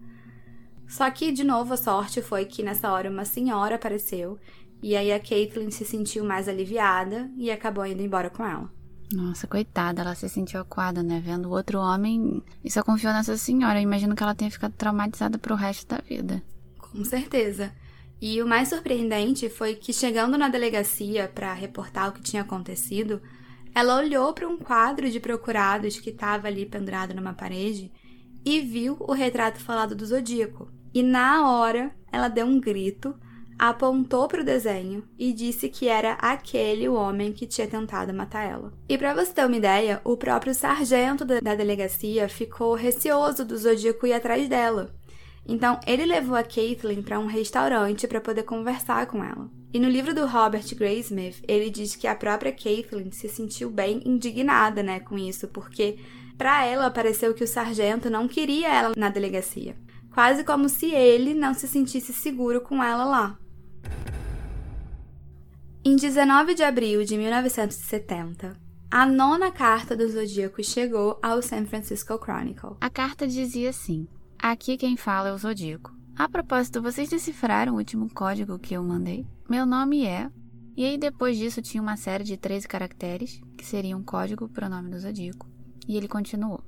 Só 0.88 1.10
que, 1.10 1.32
de 1.32 1.43
novo, 1.43 1.74
a 1.74 1.78
sorte 1.78 2.22
foi 2.22 2.46
que 2.46 2.63
nessa 2.63 2.91
hora 2.91 3.10
uma 3.10 3.26
senhora 3.26 3.76
apareceu. 3.76 4.38
E 4.82 4.96
aí 4.96 5.13
a 5.13 5.19
Caitlyn 5.19 5.72
se 5.72 5.86
sentiu 5.86 6.26
mais 6.26 6.50
aliviada 6.50 7.30
e 7.38 7.50
acabou 7.50 7.86
indo 7.86 8.02
embora 8.02 8.30
com 8.30 8.46
ela. 8.46 8.69
Nossa, 9.13 9.48
coitada, 9.48 10.02
ela 10.02 10.15
se 10.15 10.28
sentiu 10.28 10.60
acuada, 10.60 11.04
né? 11.04 11.22
Vendo 11.24 11.52
outro 11.52 11.80
homem 11.80 12.41
e 12.63 12.72
só 12.72 12.84
confiou 12.84 13.13
nessa 13.13 13.38
senhora. 13.38 13.80
Eu 13.80 13.84
imagino 13.84 14.15
que 14.15 14.24
ela 14.24 14.36
tenha 14.36 14.52
ficado 14.52 14.74
traumatizada 14.74 15.38
pro 15.38 15.56
resto 15.56 15.88
da 15.88 16.02
vida. 16.02 16.43
Com 16.80 17.06
certeza. 17.06 17.72
E 18.25 18.41
o 18.41 18.47
mais 18.47 18.69
surpreendente 18.69 19.49
foi 19.49 19.75
que, 19.75 19.91
chegando 19.91 20.38
na 20.38 20.47
delegacia 20.47 21.27
para 21.27 21.51
reportar 21.51 22.07
o 22.07 22.13
que 22.13 22.21
tinha 22.21 22.41
acontecido, 22.41 23.21
ela 23.75 23.97
olhou 23.97 24.31
para 24.31 24.47
um 24.47 24.57
quadro 24.57 25.12
de 25.12 25.19
procurados 25.19 25.99
que 25.99 26.09
estava 26.09 26.47
ali 26.47 26.65
pendurado 26.65 27.13
numa 27.13 27.33
parede 27.33 27.91
e 28.45 28.62
viu 28.62 28.95
o 29.01 29.12
retrato 29.12 29.59
falado 29.59 29.93
do 29.93 30.05
Zodíaco. 30.05 30.71
E 30.93 31.03
na 31.03 31.51
hora, 31.51 31.93
ela 32.13 32.29
deu 32.29 32.45
um 32.45 32.62
grito, 32.62 33.13
apontou 33.59 34.25
para 34.29 34.39
o 34.39 34.45
desenho 34.45 35.03
e 35.19 35.33
disse 35.33 35.67
que 35.67 35.89
era 35.89 36.13
aquele 36.13 36.88
o 36.88 36.93
homem 36.93 37.33
que 37.33 37.45
tinha 37.45 37.67
tentado 37.67 38.13
matar 38.13 38.49
ela. 38.49 38.71
E 38.88 38.97
para 38.97 39.13
você 39.13 39.33
ter 39.33 39.45
uma 39.45 39.57
ideia, 39.57 39.99
o 40.05 40.15
próprio 40.15 40.55
sargento 40.55 41.25
da 41.25 41.55
delegacia 41.55 42.29
ficou 42.29 42.73
receoso 42.73 43.43
do 43.43 43.57
Zodíaco 43.57 44.07
ir 44.07 44.13
atrás 44.13 44.47
dela 44.47 44.95
então, 45.45 45.79
ele 45.86 46.06
levou 46.06 46.36
a 46.36 46.43
Caitlin 46.43 47.01
para 47.01 47.19
um 47.19 47.25
restaurante 47.25 48.08
para 48.08 48.21
poder 48.21 48.43
conversar 48.43 49.08
com 49.08 49.23
ela. 49.23 49.49
E 49.73 49.79
no 49.79 49.89
livro 49.89 50.13
do 50.13 50.25
Robert 50.25 50.63
Graysmith, 50.75 51.43
ele 51.47 51.69
diz 51.69 51.95
que 51.95 52.08
a 52.08 52.15
própria 52.15 52.51
Caitlin 52.51 53.12
se 53.12 53.27
sentiu 53.27 53.69
bem 53.69 54.01
indignada, 54.06 54.82
né, 54.82 54.99
com 54.99 55.17
isso, 55.17 55.47
porque 55.47 55.97
para 56.38 56.65
ela 56.65 56.89
pareceu 56.89 57.34
que 57.34 57.43
o 57.43 57.47
sargento 57.47 58.10
não 58.10 58.27
queria 58.27 58.67
ela 58.67 58.93
na 58.95 59.10
delegacia, 59.10 59.75
quase 60.13 60.43
como 60.43 60.69
se 60.69 60.91
ele 60.91 61.34
não 61.34 61.53
se 61.53 61.67
sentisse 61.67 62.13
seguro 62.13 62.62
com 62.62 62.82
ela 62.82 63.03
lá. 63.03 63.38
Em 65.84 65.97
19 65.97 66.53
de 66.53 66.63
abril 66.63 67.03
de 67.03 67.17
1970, 67.17 68.56
a 68.89 69.06
nona 69.06 69.51
carta 69.51 69.95
do 69.95 70.08
Zodíaco 70.08 70.63
chegou 70.63 71.19
ao 71.21 71.41
San 71.41 71.65
Francisco 71.65 72.17
Chronicle. 72.17 72.77
A 72.79 72.89
carta 72.89 73.27
dizia 73.27 73.71
assim: 73.71 74.08
Aqui 74.43 74.75
quem 74.75 74.97
fala 74.97 75.29
é 75.29 75.32
o 75.32 75.38
Zodíaco. 75.38 75.95
A 76.17 76.27
propósito, 76.27 76.82
vocês 76.82 77.10
decifraram 77.10 77.71
o 77.71 77.77
último 77.77 78.13
código 78.13 78.60
que 78.60 78.73
eu 78.73 78.84
mandei? 78.84 79.25
Meu 79.49 79.65
nome 79.65 80.06
é. 80.06 80.29
E 80.75 80.84
aí 80.84 80.97
depois 80.97 81.38
disso 81.38 81.62
tinha 81.62 81.82
uma 81.82 81.95
série 81.95 82.25
de 82.25 82.36
13 82.36 82.67
caracteres, 82.67 83.39
que 83.58 83.65
seria 83.65 83.95
um 83.95 84.03
código 84.03 84.49
para 84.49 84.67
o 84.67 84.69
nome 84.69 84.89
do 84.89 84.99
Zodíaco. 84.99 85.49
E 85.88 85.95
ele 85.95 86.10
continuou. 86.10 86.62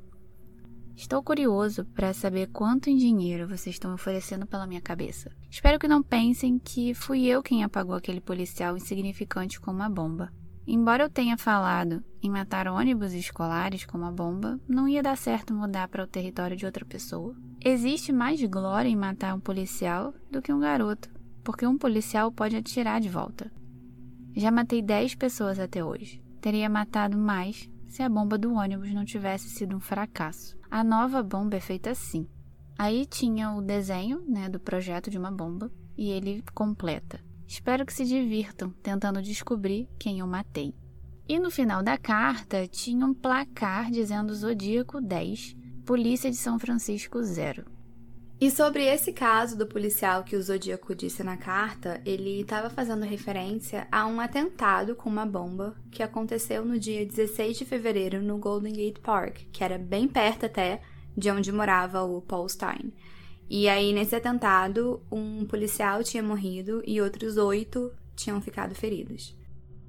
Estou 0.96 1.22
curioso 1.22 1.84
para 1.94 2.14
saber 2.14 2.48
quanto 2.48 2.90
em 2.90 2.96
dinheiro 2.96 3.46
vocês 3.46 3.76
estão 3.76 3.94
oferecendo 3.94 4.48
pela 4.48 4.66
minha 4.66 4.80
cabeça. 4.80 5.30
Espero 5.52 5.78
que 5.78 5.86
não 5.86 6.02
pensem 6.02 6.58
que 6.58 6.94
fui 6.94 7.26
eu 7.26 7.44
quem 7.44 7.62
apagou 7.62 7.96
aquele 7.96 8.22
policial 8.22 8.78
insignificante 8.78 9.60
com 9.60 9.72
uma 9.72 9.90
bomba. 9.90 10.32
Embora 10.66 11.04
eu 11.04 11.10
tenha 11.10 11.38
falado 11.38 12.02
em 12.24 12.30
matar 12.30 12.70
ônibus 12.70 13.12
escolares 13.12 13.86
com 13.86 13.98
uma 13.98 14.14
bomba, 14.14 14.60
não 14.66 14.88
ia 14.88 15.04
dar 15.04 15.18
certo 15.18 15.54
mudar 15.54 15.90
para 15.90 16.06
o 16.06 16.08
território 16.08 16.56
de 16.56 16.66
outra 16.66 16.86
pessoa. 16.86 17.36
Existe 17.68 18.12
mais 18.12 18.40
glória 18.44 18.88
em 18.88 18.96
matar 18.96 19.34
um 19.34 19.40
policial 19.40 20.14
do 20.30 20.40
que 20.40 20.54
um 20.54 20.60
garoto, 20.60 21.10
porque 21.44 21.66
um 21.66 21.80
policial 21.80 22.32
pode 22.32 22.56
atirar 22.56 23.02
de 23.02 23.10
volta. 23.10 23.52
Já 24.36 24.52
matei 24.52 24.84
10 24.84 25.16
pessoas 25.16 25.58
até 25.58 25.84
hoje. 25.84 26.22
Teria 26.40 26.70
matado 26.70 27.18
mais 27.18 27.68
se 27.88 28.04
a 28.04 28.08
bomba 28.08 28.38
do 28.38 28.54
ônibus 28.54 28.94
não 28.94 29.04
tivesse 29.04 29.50
sido 29.50 29.76
um 29.76 29.80
fracasso. 29.80 30.56
A 30.70 30.84
nova 30.84 31.24
bomba 31.24 31.58
é 31.58 31.60
feita 31.60 31.90
assim. 31.90 32.28
Aí 32.78 33.04
tinha 33.04 33.52
o 33.54 33.64
desenho 33.64 34.24
né, 34.28 34.48
do 34.48 34.60
projeto 34.60 35.10
de 35.10 35.18
uma 35.18 35.32
bomba 35.32 35.72
e 35.98 36.12
ele 36.12 36.44
completa. 36.54 37.20
Espero 37.48 37.84
que 37.84 37.94
se 37.94 38.06
divirtam 38.06 38.70
tentando 38.84 39.24
descobrir 39.24 39.90
quem 39.98 40.20
eu 40.20 40.28
matei. 40.28 40.76
E 41.28 41.40
no 41.40 41.50
final 41.50 41.82
da 41.82 41.98
carta 41.98 42.68
tinha 42.68 43.04
um 43.04 43.14
placar 43.16 43.90
dizendo 43.90 44.36
Zodíaco 44.36 45.02
10, 45.02 45.65
Polícia 45.86 46.32
de 46.32 46.38
São 46.38 46.58
Francisco 46.58 47.22
0. 47.22 47.64
E 48.42 48.50
sobre 48.50 48.86
esse 48.86 49.14
caso 49.14 49.56
do 49.56 49.68
policial 49.68 50.24
que 50.24 50.36
o 50.36 50.42
Zodíaco 50.42 50.96
disse 50.96 51.24
na 51.24 51.38
carta, 51.38 52.02
ele 52.04 52.42
estava 52.42 52.72
fazendo 52.72 53.06
referência 53.06 53.88
a 53.92 54.08
um 54.08 54.20
atentado 54.20 54.96
com 54.96 55.08
uma 55.08 55.28
bomba 55.28 55.76
que 55.92 56.02
aconteceu 56.02 56.66
no 56.66 56.80
dia 56.80 57.06
16 57.06 57.60
de 57.60 57.66
fevereiro 57.66 58.20
no 58.20 58.40
Golden 58.40 58.74
Gate 58.74 59.00
Park, 59.00 59.42
que 59.52 59.64
era 59.64 59.78
bem 59.78 60.08
perto 60.08 60.48
até 60.48 60.82
de 61.16 61.30
onde 61.30 61.52
morava 61.52 62.02
o 62.02 62.20
Paul 62.20 62.50
Stein. 62.50 62.92
E 63.48 63.70
aí, 63.70 63.94
nesse 63.94 64.16
atentado, 64.16 65.04
um 65.12 65.46
policial 65.46 66.04
tinha 66.04 66.24
morrido 66.24 66.82
e 66.84 67.00
outros 67.00 67.38
oito 67.38 67.92
tinham 68.16 68.42
ficado 68.42 68.74
feridos. 68.74 69.38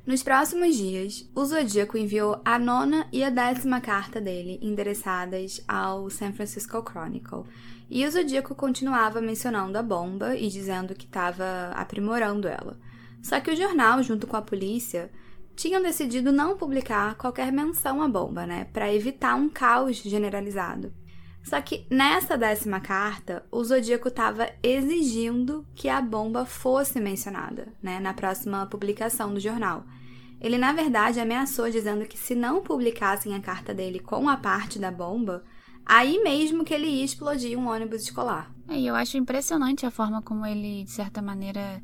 Nos 0.07 0.23
próximos 0.23 0.77
dias, 0.77 1.29
o 1.35 1.45
Zodíaco 1.45 1.99
enviou 1.99 2.41
a 2.45 2.61
nona 2.61 3.09
e 3.13 3.25
a 3.25 3.29
décima 3.29 3.81
carta 3.81 4.21
dele, 4.21 4.57
endereçadas 4.63 5.61
ao 5.67 6.09
San 6.11 6.33
Francisco 6.33 6.81
Chronicle. 6.81 7.43
E 7.91 8.07
o 8.07 8.11
Zodíaco 8.13 8.55
continuava 8.55 9.21
mencionando 9.21 9.77
a 9.77 9.83
bomba 9.83 10.37
e 10.37 10.47
dizendo 10.47 10.95
que 10.95 11.07
estava 11.07 11.73
aprimorando 11.75 12.47
ela. 12.47 12.79
Só 13.21 13.41
que 13.41 13.51
o 13.51 13.57
jornal, 13.57 14.01
junto 14.01 14.29
com 14.29 14.37
a 14.37 14.43
polícia, 14.43 15.11
tinham 15.57 15.83
decidido 15.83 16.31
não 16.31 16.57
publicar 16.57 17.17
qualquer 17.17 17.51
menção 17.51 18.01
à 18.01 18.07
bomba, 18.07 18.47
né, 18.47 18.69
para 18.73 18.95
evitar 18.95 19.35
um 19.35 19.49
caos 19.49 19.97
generalizado. 19.97 20.95
Só 21.43 21.61
que 21.61 21.85
nessa 21.91 22.39
décima 22.39 22.79
carta, 22.79 23.45
o 23.51 23.63
Zodíaco 23.65 24.07
estava 24.07 24.49
exigindo 24.63 25.67
que 25.75 25.89
a 25.89 26.01
bomba 26.01 26.45
fosse 26.45 27.01
mencionada, 27.01 27.73
né, 27.83 27.99
na 27.99 28.15
próxima 28.15 28.67
publicação 28.67 29.35
do 29.35 29.41
jornal. 29.41 29.85
Ele, 30.41 30.59
na 30.59 30.73
verdade, 30.73 31.21
ameaçou 31.21 31.71
dizendo 31.71 32.07
que 32.07 32.19
se 32.19 32.35
não 32.35 32.63
publicassem 32.63 33.35
a 33.35 33.41
carta 33.41 33.75
dele 33.75 33.99
com 33.99 34.29
a 34.29 34.37
parte 34.37 34.79
da 34.79 34.91
bomba, 34.91 35.45
aí 35.85 36.23
mesmo 36.23 36.65
que 36.65 36.75
ele 36.75 36.87
ia 36.87 37.05
explodir 37.05 37.59
um 37.59 37.69
ônibus 37.69 38.03
escolar. 38.03 38.53
É, 38.69 38.79
e 38.79 38.87
eu 38.87 38.95
acho 38.95 39.17
impressionante 39.17 39.87
a 39.87 39.91
forma 39.91 40.21
como 40.21 40.45
ele, 40.45 40.85
de 40.85 40.91
certa 40.91 41.23
maneira, 41.23 41.83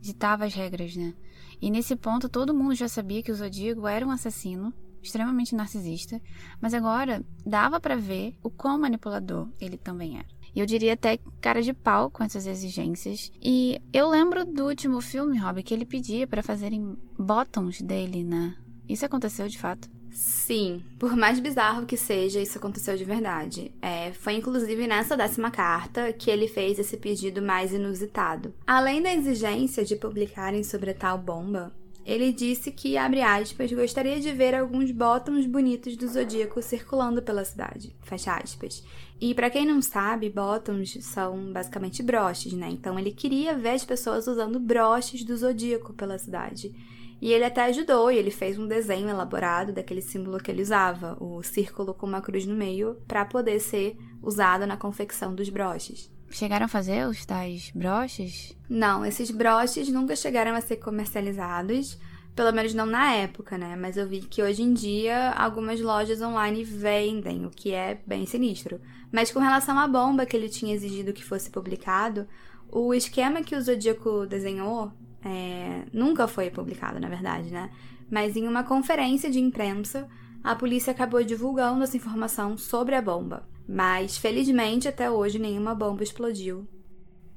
ditava 0.00 0.44
as 0.44 0.54
regras, 0.54 0.96
né? 0.96 1.14
E 1.60 1.70
nesse 1.70 1.94
ponto, 1.94 2.28
todo 2.28 2.54
mundo 2.54 2.74
já 2.74 2.88
sabia 2.88 3.22
que 3.22 3.30
o 3.30 3.34
Zodíaco 3.34 3.86
era 3.86 4.06
um 4.06 4.10
assassino, 4.10 4.72
extremamente 5.02 5.54
narcisista, 5.54 6.20
mas 6.60 6.72
agora 6.72 7.24
dava 7.44 7.80
para 7.80 7.96
ver 7.96 8.34
o 8.42 8.50
quão 8.50 8.78
manipulador 8.78 9.48
ele 9.60 9.76
também 9.76 10.18
era. 10.18 10.39
E 10.54 10.60
eu 10.60 10.66
diria 10.66 10.94
até 10.94 11.18
cara 11.40 11.62
de 11.62 11.72
pau 11.72 12.10
com 12.10 12.24
essas 12.24 12.46
exigências. 12.46 13.30
E 13.42 13.80
eu 13.92 14.08
lembro 14.08 14.44
do 14.44 14.66
último 14.66 15.00
filme, 15.00 15.38
Rob, 15.38 15.62
que 15.62 15.72
ele 15.72 15.84
pedia 15.84 16.26
para 16.26 16.42
fazerem 16.42 16.96
bottoms 17.18 17.80
dele, 17.80 18.24
né? 18.24 18.56
Isso 18.88 19.06
aconteceu 19.06 19.48
de 19.48 19.58
fato? 19.58 19.88
Sim, 20.12 20.82
por 20.98 21.16
mais 21.16 21.38
bizarro 21.38 21.86
que 21.86 21.96
seja, 21.96 22.40
isso 22.40 22.58
aconteceu 22.58 22.96
de 22.96 23.04
verdade. 23.04 23.72
É, 23.80 24.12
foi 24.12 24.34
inclusive 24.34 24.86
nessa 24.86 25.16
décima 25.16 25.50
carta 25.50 26.12
que 26.12 26.30
ele 26.30 26.48
fez 26.48 26.78
esse 26.78 26.96
pedido 26.96 27.40
mais 27.40 27.72
inusitado. 27.72 28.52
Além 28.66 29.00
da 29.00 29.14
exigência 29.14 29.84
de 29.84 29.96
publicarem 29.96 30.64
sobre 30.64 30.90
a 30.90 30.94
tal 30.94 31.16
bomba, 31.16 31.72
ele 32.04 32.32
disse 32.32 32.72
que, 32.72 32.96
abre 32.96 33.22
aspas, 33.22 33.72
gostaria 33.72 34.18
de 34.18 34.32
ver 34.32 34.54
alguns 34.54 34.90
bottoms 34.90 35.46
bonitos 35.46 35.96
do 35.96 36.08
Zodíaco 36.08 36.60
circulando 36.60 37.22
pela 37.22 37.44
cidade, 37.44 37.94
fecha 38.02 38.34
aspas. 38.34 38.82
E 39.20 39.34
para 39.34 39.50
quem 39.50 39.66
não 39.66 39.82
sabe, 39.82 40.30
bottoms 40.30 40.96
são 41.04 41.52
basicamente 41.52 42.02
broches, 42.02 42.54
né? 42.54 42.70
Então 42.70 42.98
ele 42.98 43.10
queria 43.10 43.54
ver 43.54 43.70
as 43.70 43.84
pessoas 43.84 44.26
usando 44.26 44.58
broches 44.58 45.22
do 45.22 45.36
Zodíaco 45.36 45.92
pela 45.92 46.18
cidade. 46.18 46.74
E 47.20 47.30
ele 47.30 47.44
até 47.44 47.64
ajudou, 47.64 48.10
e 48.10 48.16
ele 48.16 48.30
fez 48.30 48.58
um 48.58 48.66
desenho 48.66 49.10
elaborado 49.10 49.74
daquele 49.74 50.00
símbolo 50.00 50.38
que 50.38 50.50
ele 50.50 50.62
usava, 50.62 51.18
o 51.20 51.42
círculo 51.42 51.92
com 51.92 52.06
uma 52.06 52.22
cruz 52.22 52.46
no 52.46 52.56
meio, 52.56 52.96
para 53.06 53.26
poder 53.26 53.60
ser 53.60 53.94
usado 54.22 54.66
na 54.66 54.76
confecção 54.76 55.34
dos 55.34 55.50
broches. 55.50 56.10
Chegaram 56.30 56.64
a 56.64 56.68
fazer 56.68 57.06
os 57.06 57.26
tais 57.26 57.70
broches? 57.74 58.56
Não, 58.70 59.04
esses 59.04 59.30
broches 59.30 59.88
nunca 59.90 60.16
chegaram 60.16 60.54
a 60.54 60.62
ser 60.62 60.76
comercializados, 60.76 61.98
pelo 62.34 62.52
menos 62.52 62.74
não 62.74 62.86
na 62.86 63.12
época, 63.12 63.58
né? 63.58 63.76
Mas 63.76 63.96
eu 63.96 64.06
vi 64.06 64.20
que 64.20 64.42
hoje 64.42 64.62
em 64.62 64.72
dia 64.72 65.30
algumas 65.32 65.80
lojas 65.80 66.20
online 66.22 66.64
vendem, 66.64 67.44
o 67.44 67.50
que 67.50 67.72
é 67.72 68.00
bem 68.06 68.26
sinistro. 68.26 68.80
Mas 69.12 69.30
com 69.30 69.40
relação 69.40 69.78
à 69.78 69.86
bomba 69.86 70.24
que 70.24 70.36
ele 70.36 70.48
tinha 70.48 70.74
exigido 70.74 71.12
que 71.12 71.24
fosse 71.24 71.50
publicado, 71.50 72.26
o 72.68 72.94
esquema 72.94 73.42
que 73.42 73.56
o 73.56 73.60
Zodíaco 73.60 74.26
desenhou 74.26 74.92
é, 75.24 75.82
nunca 75.92 76.26
foi 76.26 76.50
publicado, 76.50 76.98
na 77.00 77.08
verdade, 77.08 77.50
né? 77.50 77.70
Mas 78.10 78.36
em 78.36 78.46
uma 78.46 78.64
conferência 78.64 79.30
de 79.30 79.38
imprensa, 79.38 80.08
a 80.42 80.54
polícia 80.54 80.90
acabou 80.90 81.22
divulgando 81.22 81.84
essa 81.84 81.96
informação 81.96 82.56
sobre 82.56 82.94
a 82.94 83.02
bomba. 83.02 83.48
Mas, 83.68 84.16
felizmente, 84.16 84.88
até 84.88 85.10
hoje 85.10 85.38
nenhuma 85.38 85.74
bomba 85.74 86.02
explodiu. 86.02 86.66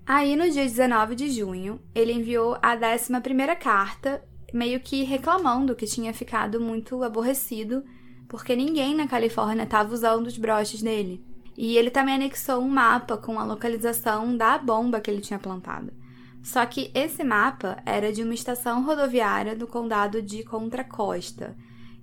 Aí, 0.05 0.35
no 0.35 0.49
dia 0.49 0.63
19 0.63 1.15
de 1.15 1.29
junho, 1.29 1.79
ele 1.93 2.11
enviou 2.11 2.57
a 2.61 2.75
11 2.75 3.55
carta, 3.59 4.23
meio 4.53 4.79
que 4.79 5.03
reclamando 5.03 5.75
que 5.75 5.87
tinha 5.87 6.13
ficado 6.13 6.61
muito 6.61 7.03
aborrecido 7.03 7.83
porque 8.27 8.55
ninguém 8.55 8.95
na 8.95 9.07
Califórnia 9.07 9.63
estava 9.63 9.93
usando 9.93 10.27
os 10.27 10.37
broches 10.37 10.81
dele. 10.81 11.23
E 11.55 11.77
ele 11.77 11.91
também 11.91 12.15
anexou 12.15 12.59
um 12.59 12.67
mapa 12.67 13.15
com 13.15 13.39
a 13.39 13.43
localização 13.43 14.35
da 14.35 14.57
bomba 14.57 14.99
que 14.99 15.11
ele 15.11 15.21
tinha 15.21 15.37
plantado. 15.37 15.93
Só 16.41 16.65
que 16.65 16.91
esse 16.95 17.23
mapa 17.23 17.77
era 17.85 18.11
de 18.11 18.23
uma 18.23 18.33
estação 18.33 18.83
rodoviária 18.83 19.55
do 19.55 19.67
condado 19.67 20.21
de 20.21 20.43
Contra 20.43 20.83
Costa. 20.83 21.55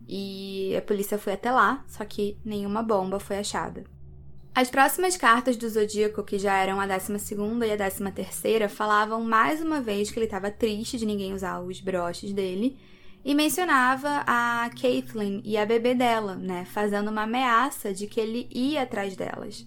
E 0.08 0.74
a 0.76 0.82
polícia 0.82 1.18
foi 1.18 1.32
até 1.32 1.50
lá, 1.50 1.84
só 1.88 2.04
que 2.04 2.38
nenhuma 2.44 2.82
bomba 2.82 3.18
foi 3.18 3.38
achada. 3.38 3.84
As 4.52 4.68
próximas 4.68 5.16
cartas 5.16 5.56
do 5.56 5.68
Zodíaco, 5.68 6.24
que 6.24 6.38
já 6.38 6.56
eram 6.56 6.80
a 6.80 6.86
12 6.86 7.12
e 7.66 7.72
a 7.72 7.76
13, 7.76 8.68
falavam 8.68 9.22
mais 9.22 9.62
uma 9.62 9.80
vez 9.80 10.10
que 10.10 10.18
ele 10.18 10.26
estava 10.26 10.50
triste 10.50 10.98
de 10.98 11.06
ninguém 11.06 11.32
usar 11.32 11.60
os 11.60 11.80
broches 11.80 12.32
dele 12.32 12.76
e 13.24 13.32
mencionava 13.32 14.24
a 14.26 14.68
Caitlyn 14.80 15.40
e 15.44 15.56
a 15.56 15.64
bebê 15.64 15.94
dela, 15.94 16.34
né, 16.34 16.64
fazendo 16.64 17.10
uma 17.10 17.22
ameaça 17.22 17.94
de 17.94 18.08
que 18.08 18.18
ele 18.18 18.48
ia 18.50 18.82
atrás 18.82 19.14
delas. 19.14 19.64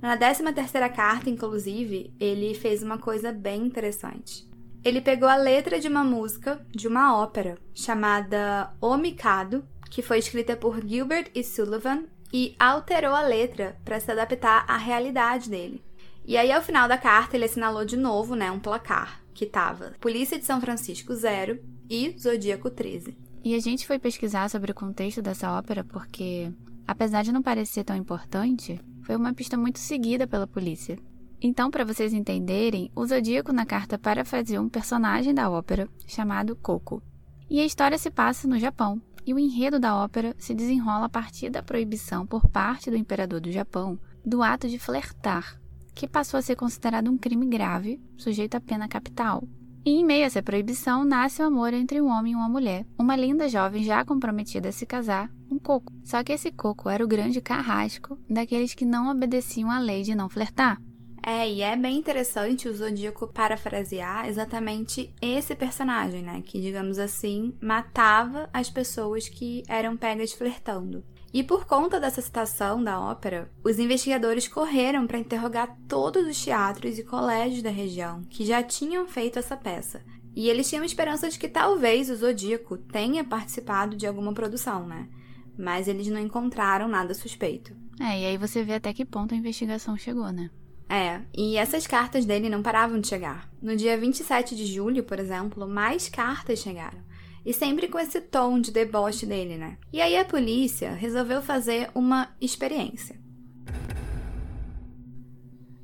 Na 0.00 0.16
13 0.16 0.52
terceira 0.52 0.90
carta, 0.90 1.30
inclusive, 1.30 2.12
ele 2.20 2.54
fez 2.54 2.82
uma 2.82 2.98
coisa 2.98 3.32
bem 3.32 3.64
interessante. 3.64 4.46
Ele 4.84 5.00
pegou 5.00 5.28
a 5.28 5.36
letra 5.36 5.80
de 5.80 5.88
uma 5.88 6.04
música 6.04 6.60
de 6.70 6.86
uma 6.86 7.16
ópera 7.16 7.56
chamada 7.72 8.74
O 8.80 8.96
Mikado, 8.96 9.64
que 9.88 10.02
foi 10.02 10.18
escrita 10.18 10.56
por 10.56 10.84
Gilbert 10.84 11.30
e 11.34 11.44
Sullivan, 11.44 12.04
e 12.32 12.54
alterou 12.58 13.14
a 13.14 13.22
letra 13.22 13.76
para 13.84 14.00
se 14.00 14.10
adaptar 14.10 14.64
à 14.66 14.76
realidade 14.76 15.50
dele. 15.50 15.84
E 16.24 16.36
aí, 16.36 16.50
ao 16.52 16.62
final 16.62 16.88
da 16.88 16.96
carta, 16.96 17.36
ele 17.36 17.44
assinalou 17.44 17.84
de 17.84 17.96
novo, 17.96 18.34
né, 18.34 18.50
um 18.50 18.60
placar 18.60 19.20
que 19.34 19.46
tava 19.46 19.92
Polícia 20.00 20.38
de 20.38 20.44
São 20.44 20.60
Francisco 20.60 21.14
0 21.14 21.58
e 21.90 22.14
Zodíaco 22.18 22.70
13. 22.70 23.16
E 23.44 23.54
a 23.54 23.58
gente 23.58 23.86
foi 23.86 23.98
pesquisar 23.98 24.48
sobre 24.48 24.70
o 24.70 24.74
contexto 24.74 25.20
dessa 25.20 25.50
ópera 25.52 25.82
porque, 25.82 26.52
apesar 26.86 27.22
de 27.22 27.32
não 27.32 27.42
parecer 27.42 27.82
tão 27.82 27.96
importante, 27.96 28.80
foi 29.02 29.16
uma 29.16 29.34
pista 29.34 29.56
muito 29.56 29.80
seguida 29.80 30.26
pela 30.26 30.46
polícia. 30.46 30.96
Então, 31.40 31.70
para 31.70 31.84
vocês 31.84 32.12
entenderem, 32.12 32.88
o 32.94 33.04
Zodíaco 33.04 33.52
na 33.52 33.66
carta 33.66 33.98
parafraseou 33.98 34.64
um 34.64 34.68
personagem 34.68 35.34
da 35.34 35.50
ópera 35.50 35.88
chamado 36.06 36.54
Coco. 36.54 37.02
E 37.50 37.60
a 37.60 37.64
história 37.64 37.98
se 37.98 38.12
passa 38.12 38.46
no 38.46 38.60
Japão, 38.60 39.02
e 39.26 39.32
o 39.32 39.38
enredo 39.38 39.78
da 39.78 39.96
ópera 39.96 40.34
se 40.38 40.54
desenrola 40.54 41.06
a 41.06 41.08
partir 41.08 41.50
da 41.50 41.62
proibição 41.62 42.26
por 42.26 42.48
parte 42.48 42.90
do 42.90 42.96
imperador 42.96 43.40
do 43.40 43.50
Japão 43.50 43.98
do 44.24 44.42
ato 44.42 44.68
de 44.68 44.78
flertar, 44.78 45.60
que 45.94 46.08
passou 46.08 46.38
a 46.38 46.42
ser 46.42 46.56
considerado 46.56 47.10
um 47.10 47.18
crime 47.18 47.46
grave, 47.46 48.00
sujeito 48.16 48.54
a 48.54 48.60
pena 48.60 48.88
capital. 48.88 49.42
E 49.84 49.90
em 49.90 50.04
meio 50.04 50.22
a 50.22 50.26
essa 50.26 50.42
proibição, 50.42 51.04
nasce 51.04 51.42
o 51.42 51.46
amor 51.46 51.74
entre 51.74 52.00
um 52.00 52.06
homem 52.06 52.34
e 52.34 52.36
uma 52.36 52.48
mulher, 52.48 52.86
uma 52.96 53.16
linda 53.16 53.48
jovem 53.48 53.82
já 53.82 54.04
comprometida 54.04 54.68
a 54.68 54.72
se 54.72 54.86
casar, 54.86 55.28
um 55.50 55.58
coco. 55.58 55.92
Só 56.04 56.22
que 56.22 56.32
esse 56.32 56.52
coco 56.52 56.88
era 56.88 57.04
o 57.04 57.08
grande 57.08 57.40
carrasco 57.40 58.16
daqueles 58.30 58.74
que 58.74 58.84
não 58.84 59.10
obedeciam 59.10 59.70
à 59.70 59.80
lei 59.80 60.02
de 60.02 60.14
não 60.14 60.28
flertar. 60.28 60.80
É, 61.24 61.48
e 61.48 61.62
é 61.62 61.76
bem 61.76 61.96
interessante 61.96 62.68
o 62.68 62.74
Zodíaco 62.74 63.28
parafrasear 63.28 64.28
exatamente 64.28 65.14
esse 65.22 65.54
personagem, 65.54 66.22
né? 66.22 66.42
Que, 66.44 66.60
digamos 66.60 66.98
assim, 66.98 67.54
matava 67.60 68.50
as 68.52 68.68
pessoas 68.68 69.28
que 69.28 69.62
eram 69.68 69.96
pegas 69.96 70.32
flertando. 70.32 71.04
E 71.32 71.42
por 71.42 71.64
conta 71.64 71.98
dessa 71.98 72.20
citação 72.20 72.82
da 72.82 73.00
ópera, 73.00 73.50
os 73.64 73.78
investigadores 73.78 74.46
correram 74.48 75.06
para 75.06 75.18
interrogar 75.18 75.78
todos 75.88 76.26
os 76.26 76.42
teatros 76.42 76.98
e 76.98 77.04
colégios 77.04 77.62
da 77.62 77.70
região 77.70 78.22
que 78.28 78.44
já 78.44 78.62
tinham 78.62 79.06
feito 79.06 79.38
essa 79.38 79.56
peça. 79.56 80.02
E 80.34 80.48
eles 80.48 80.68
tinham 80.68 80.84
esperança 80.84 81.30
de 81.30 81.38
que 81.38 81.48
talvez 81.48 82.10
o 82.10 82.16
Zodíaco 82.16 82.76
tenha 82.76 83.22
participado 83.22 83.96
de 83.96 84.06
alguma 84.06 84.34
produção, 84.34 84.86
né? 84.86 85.08
Mas 85.56 85.88
eles 85.88 86.08
não 86.08 86.20
encontraram 86.20 86.88
nada 86.88 87.14
suspeito. 87.14 87.74
É, 88.00 88.20
e 88.20 88.26
aí 88.26 88.36
você 88.36 88.64
vê 88.64 88.74
até 88.74 88.92
que 88.92 89.04
ponto 89.04 89.34
a 89.34 89.36
investigação 89.36 89.96
chegou, 89.96 90.30
né? 90.32 90.50
É, 90.94 91.22
e 91.34 91.56
essas 91.56 91.86
cartas 91.86 92.26
dele 92.26 92.50
não 92.50 92.62
paravam 92.62 93.00
de 93.00 93.08
chegar. 93.08 93.50
No 93.62 93.74
dia 93.74 93.96
27 93.96 94.54
de 94.54 94.66
julho, 94.66 95.02
por 95.02 95.18
exemplo, 95.18 95.66
mais 95.66 96.06
cartas 96.06 96.58
chegaram. 96.58 96.98
E 97.46 97.54
sempre 97.54 97.88
com 97.88 97.98
esse 97.98 98.20
tom 98.20 98.60
de 98.60 98.70
deboche 98.70 99.24
dele, 99.24 99.56
né? 99.56 99.78
E 99.90 100.02
aí 100.02 100.18
a 100.18 100.24
polícia 100.24 100.92
resolveu 100.92 101.40
fazer 101.40 101.90
uma 101.94 102.36
experiência. 102.38 103.18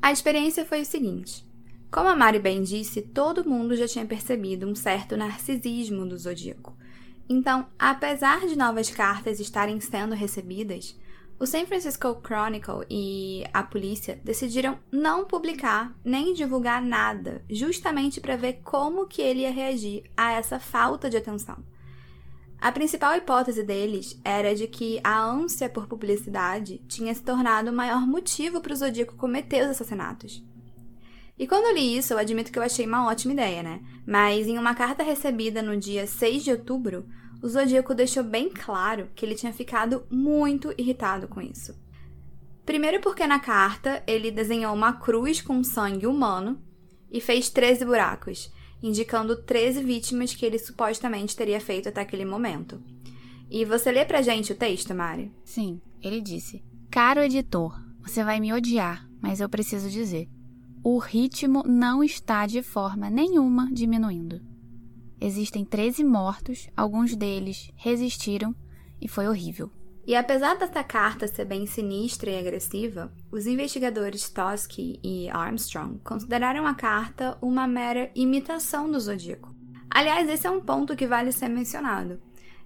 A 0.03 0.13
experiência 0.13 0.67
foi 0.67 0.83
o 0.83 0.87
seguinte: 0.87 1.43
como 1.91 2.07
a 2.07 2.15
Mari 2.15 2.39
bem 2.39 2.63
disse, 2.63 3.01
todo 3.01 3.49
mundo 3.49 3.75
já 3.77 3.89
tinha 3.89 4.05
percebido 4.05 4.69
um 4.69 4.75
certo 4.75 5.17
narcisismo 5.17 6.05
do 6.05 6.19
zodíaco. 6.19 6.77
Então, 7.27 7.67
apesar 7.79 8.47
de 8.47 8.59
novas 8.59 8.91
cartas 8.91 9.41
estarem 9.41 9.81
sendo 9.81 10.15
recebidas, 10.15 10.95
o 11.41 11.47
San 11.47 11.67
Francisco 11.67 12.21
Chronicle 12.21 12.85
e 12.91 13.45
a 13.53 13.63
polícia 13.63 14.21
decidiram 14.25 14.79
não 14.91 15.25
publicar 15.25 15.97
nem 16.05 16.35
divulgar 16.35 16.83
nada, 16.83 17.45
justamente 17.49 18.21
para 18.21 18.37
ver 18.37 18.61
como 18.65 19.07
que 19.07 19.23
ele 19.23 19.43
ia 19.43 19.51
reagir 19.51 20.03
a 20.17 20.33
essa 20.33 20.59
falta 20.59 21.09
de 21.09 21.17
atenção. 21.17 21.63
A 22.61 22.73
principal 22.73 23.15
hipótese 23.15 23.63
deles 23.63 24.21
era 24.25 24.53
de 24.53 24.67
que 24.67 25.01
a 25.05 25.23
ânsia 25.23 25.69
por 25.69 25.87
publicidade 25.87 26.83
tinha 26.89 27.15
se 27.15 27.23
tornado 27.23 27.71
o 27.71 27.75
maior 27.75 28.05
motivo 28.05 28.61
para 28.61 28.73
o 28.73 28.77
Zodíaco 28.77 29.15
cometer 29.15 29.63
os 29.63 29.71
assassinatos. 29.71 30.45
E 31.39 31.47
quando 31.47 31.67
eu 31.67 31.75
li 31.75 31.97
isso, 31.97 32.13
eu 32.13 32.19
admito 32.19 32.51
que 32.51 32.59
eu 32.59 32.63
achei 32.65 32.85
uma 32.85 33.07
ótima 33.07 33.33
ideia, 33.33 33.63
né? 33.63 33.81
Mas 34.05 34.49
em 34.49 34.59
uma 34.59 34.75
carta 34.75 35.05
recebida 35.05 35.63
no 35.63 35.77
dia 35.77 36.05
6 36.05 36.43
de 36.43 36.51
outubro, 36.51 37.07
o 37.43 37.49
Zodíaco 37.49 37.95
deixou 37.95 38.25
bem 38.25 38.51
claro 38.51 39.09
que 39.15 39.25
ele 39.25 39.35
tinha 39.35 39.53
ficado 39.53 40.05
muito 40.11 40.73
irritado 40.77 41.29
com 41.29 41.41
isso. 41.41 41.75
Primeiro, 42.67 43.01
porque 43.01 43.27
na 43.27 43.39
carta 43.39 44.03
ele 44.07 44.31
desenhou 44.31 44.75
uma 44.75 44.93
cruz 44.93 45.41
com 45.41 45.63
sangue 45.65 46.07
humano 46.07 46.61
e 47.11 47.21
fez 47.21 47.49
13 47.49 47.85
buracos, 47.85 48.53
indicando 48.83 49.43
13 49.43 49.83
vítimas 49.83 50.35
que 50.35 50.45
ele 50.45 50.59
supostamente 50.59 51.35
teria 51.35 51.61
feito 51.61 51.89
até 51.89 52.03
aquele 52.03 52.25
momento. 52.25 52.83
E 53.51 53.65
você 53.65 53.91
lê 53.91 54.05
pra 54.05 54.21
gente 54.21 54.53
o 54.53 54.57
texto, 54.57 54.95
Mari? 54.95 55.33
Sim, 55.45 55.81
ele 56.03 56.21
disse: 56.21 56.63
Caro 56.91 57.21
editor, 57.21 57.75
você 58.03 58.23
vai 58.23 58.39
me 58.39 58.53
odiar, 58.53 59.09
mas 59.23 59.41
eu 59.41 59.49
preciso 59.49 59.89
dizer. 59.89 60.29
O 60.85 60.99
ritmo 60.99 61.63
não 61.67 62.05
está 62.05 62.47
de 62.47 62.63
forma 62.63 63.11
nenhuma 63.11 63.69
diminuindo. 63.73 64.41
Existem 65.21 65.65
13 65.65 66.05
mortos, 66.05 66.69
alguns 66.77 67.17
deles 67.17 67.71
resistiram 67.77 68.55
e 69.01 69.09
foi 69.09 69.27
horrível. 69.27 69.71
E 70.07 70.15
apesar 70.15 70.57
dessa 70.57 70.83
carta 70.83 71.27
ser 71.27 71.45
bem 71.45 71.67
sinistra 71.67 72.31
e 72.31 72.39
agressiva, 72.39 73.13
os 73.31 73.47
investigadores 73.47 74.31
Tosky 74.31 74.99
e 75.03 75.29
Armstrong 75.29 75.99
consideraram 76.03 76.67
a 76.67 76.75
carta 76.75 77.37
uma 77.43 77.67
mera 77.67 78.11
imitação 78.15 78.91
do 78.91 78.99
Zodíaco. 78.99 79.55
Aliás, 79.91 80.29
esse 80.29 80.47
é 80.47 80.51
um 80.51 80.61
ponto 80.61 80.97
que 80.97 81.07
vale 81.07 81.31
ser 81.31 81.49
mencionado. 81.49 82.21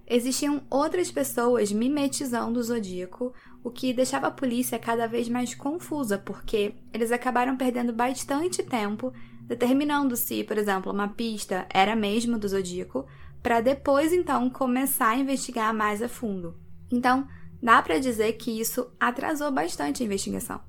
Existiam 0.07 0.61
outras 0.69 1.09
pessoas 1.09 1.71
mimetizando 1.71 2.59
o 2.59 2.63
Zodíaco, 2.63 3.33
o 3.63 3.71
que 3.71 3.93
deixava 3.93 4.27
a 4.27 4.31
polícia 4.31 4.77
cada 4.77 5.07
vez 5.07 5.27
mais 5.27 5.55
confusa, 5.55 6.17
porque 6.17 6.75
eles 6.93 7.11
acabaram 7.11 7.57
perdendo 7.57 7.91
bastante 7.91 8.61
tempo 8.63 9.11
determinando 9.47 10.15
se, 10.15 10.43
por 10.43 10.57
exemplo, 10.57 10.91
uma 10.91 11.07
pista 11.07 11.65
era 11.69 11.95
mesmo 11.95 12.37
do 12.37 12.47
zodíaco, 12.47 13.05
para 13.41 13.61
depois 13.61 14.13
então 14.13 14.49
começar 14.49 15.09
a 15.09 15.17
investigar 15.17 15.73
mais 15.73 16.01
a 16.01 16.07
fundo. 16.07 16.57
Então, 16.91 17.27
dá 17.61 17.81
para 17.81 17.99
dizer 17.99 18.33
que 18.33 18.59
isso 18.59 18.89
atrasou 18.99 19.51
bastante 19.51 20.01
a 20.01 20.05
investigação. 20.05 20.61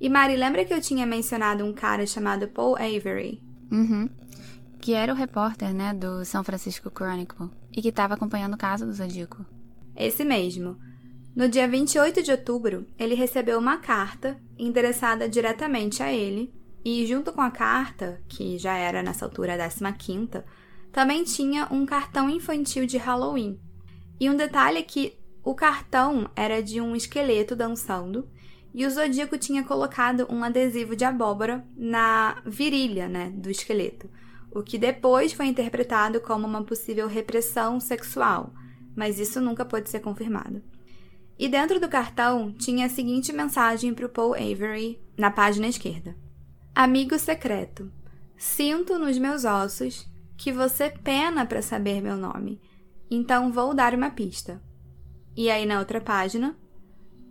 E 0.00 0.08
Mari, 0.08 0.36
lembra 0.36 0.64
que 0.64 0.74
eu 0.74 0.80
tinha 0.80 1.06
mencionado 1.06 1.64
um 1.64 1.72
cara 1.72 2.06
chamado 2.06 2.48
Paul 2.48 2.74
Avery? 2.76 3.42
Uhum. 3.70 4.08
Que 4.80 4.94
era 4.94 5.12
o 5.12 5.16
repórter, 5.16 5.72
né, 5.72 5.94
do 5.94 6.24
São 6.24 6.42
Francisco 6.42 6.90
Chronicle 6.90 7.50
e 7.70 7.80
que 7.80 7.88
estava 7.88 8.14
acompanhando 8.14 8.54
o 8.54 8.58
caso 8.58 8.84
do 8.84 8.92
Zodíaco. 8.92 9.44
Esse 9.96 10.24
mesmo. 10.24 10.76
No 11.36 11.48
dia 11.48 11.68
28 11.68 12.22
de 12.22 12.30
outubro, 12.30 12.86
ele 12.98 13.14
recebeu 13.14 13.58
uma 13.58 13.78
carta 13.78 14.38
endereçada 14.58 15.28
diretamente 15.28 16.02
a 16.02 16.12
ele 16.12 16.52
e 16.84 17.06
junto 17.06 17.32
com 17.32 17.40
a 17.40 17.50
carta, 17.50 18.20
que 18.28 18.58
já 18.58 18.74
era 18.74 19.02
nessa 19.02 19.24
altura 19.24 19.54
a 19.54 19.92
15, 19.92 20.42
também 20.90 21.24
tinha 21.24 21.68
um 21.70 21.86
cartão 21.86 22.28
infantil 22.28 22.86
de 22.86 22.98
Halloween. 22.98 23.58
E 24.20 24.28
um 24.28 24.36
detalhe 24.36 24.78
é 24.78 24.82
que 24.82 25.18
o 25.42 25.54
cartão 25.54 26.30
era 26.36 26.62
de 26.62 26.80
um 26.80 26.94
esqueleto 26.94 27.56
dançando 27.56 28.28
e 28.74 28.86
o 28.86 28.90
Zodíaco 28.90 29.36
tinha 29.36 29.62
colocado 29.62 30.26
um 30.30 30.42
adesivo 30.42 30.96
de 30.96 31.04
abóbora 31.04 31.64
na 31.76 32.40
virilha 32.46 33.08
né, 33.08 33.30
do 33.30 33.50
esqueleto, 33.50 34.08
o 34.50 34.62
que 34.62 34.78
depois 34.78 35.32
foi 35.32 35.46
interpretado 35.46 36.20
como 36.20 36.46
uma 36.46 36.62
possível 36.62 37.06
repressão 37.06 37.78
sexual, 37.80 38.52
mas 38.96 39.18
isso 39.18 39.40
nunca 39.40 39.64
pôde 39.64 39.90
ser 39.90 40.00
confirmado. 40.00 40.62
E 41.38 41.48
dentro 41.48 41.80
do 41.80 41.88
cartão 41.88 42.52
tinha 42.52 42.86
a 42.86 42.90
seguinte 42.90 43.32
mensagem 43.32 43.92
para 43.92 44.06
o 44.06 44.08
Paul 44.08 44.34
Avery 44.34 45.00
na 45.18 45.30
página 45.30 45.66
esquerda: 45.66 46.16
Amigo 46.74 47.18
secreto, 47.18 47.92
sinto 48.34 48.98
nos 48.98 49.18
meus 49.18 49.44
ossos 49.44 50.08
que 50.38 50.50
você 50.50 50.88
pena 50.88 51.44
para 51.44 51.60
saber 51.60 52.00
meu 52.00 52.16
nome, 52.16 52.58
então 53.10 53.52
vou 53.52 53.74
dar 53.74 53.94
uma 53.94 54.08
pista. 54.08 54.58
E 55.36 55.50
aí 55.50 55.66
na 55.66 55.78
outra 55.78 56.00
página, 56.00 56.56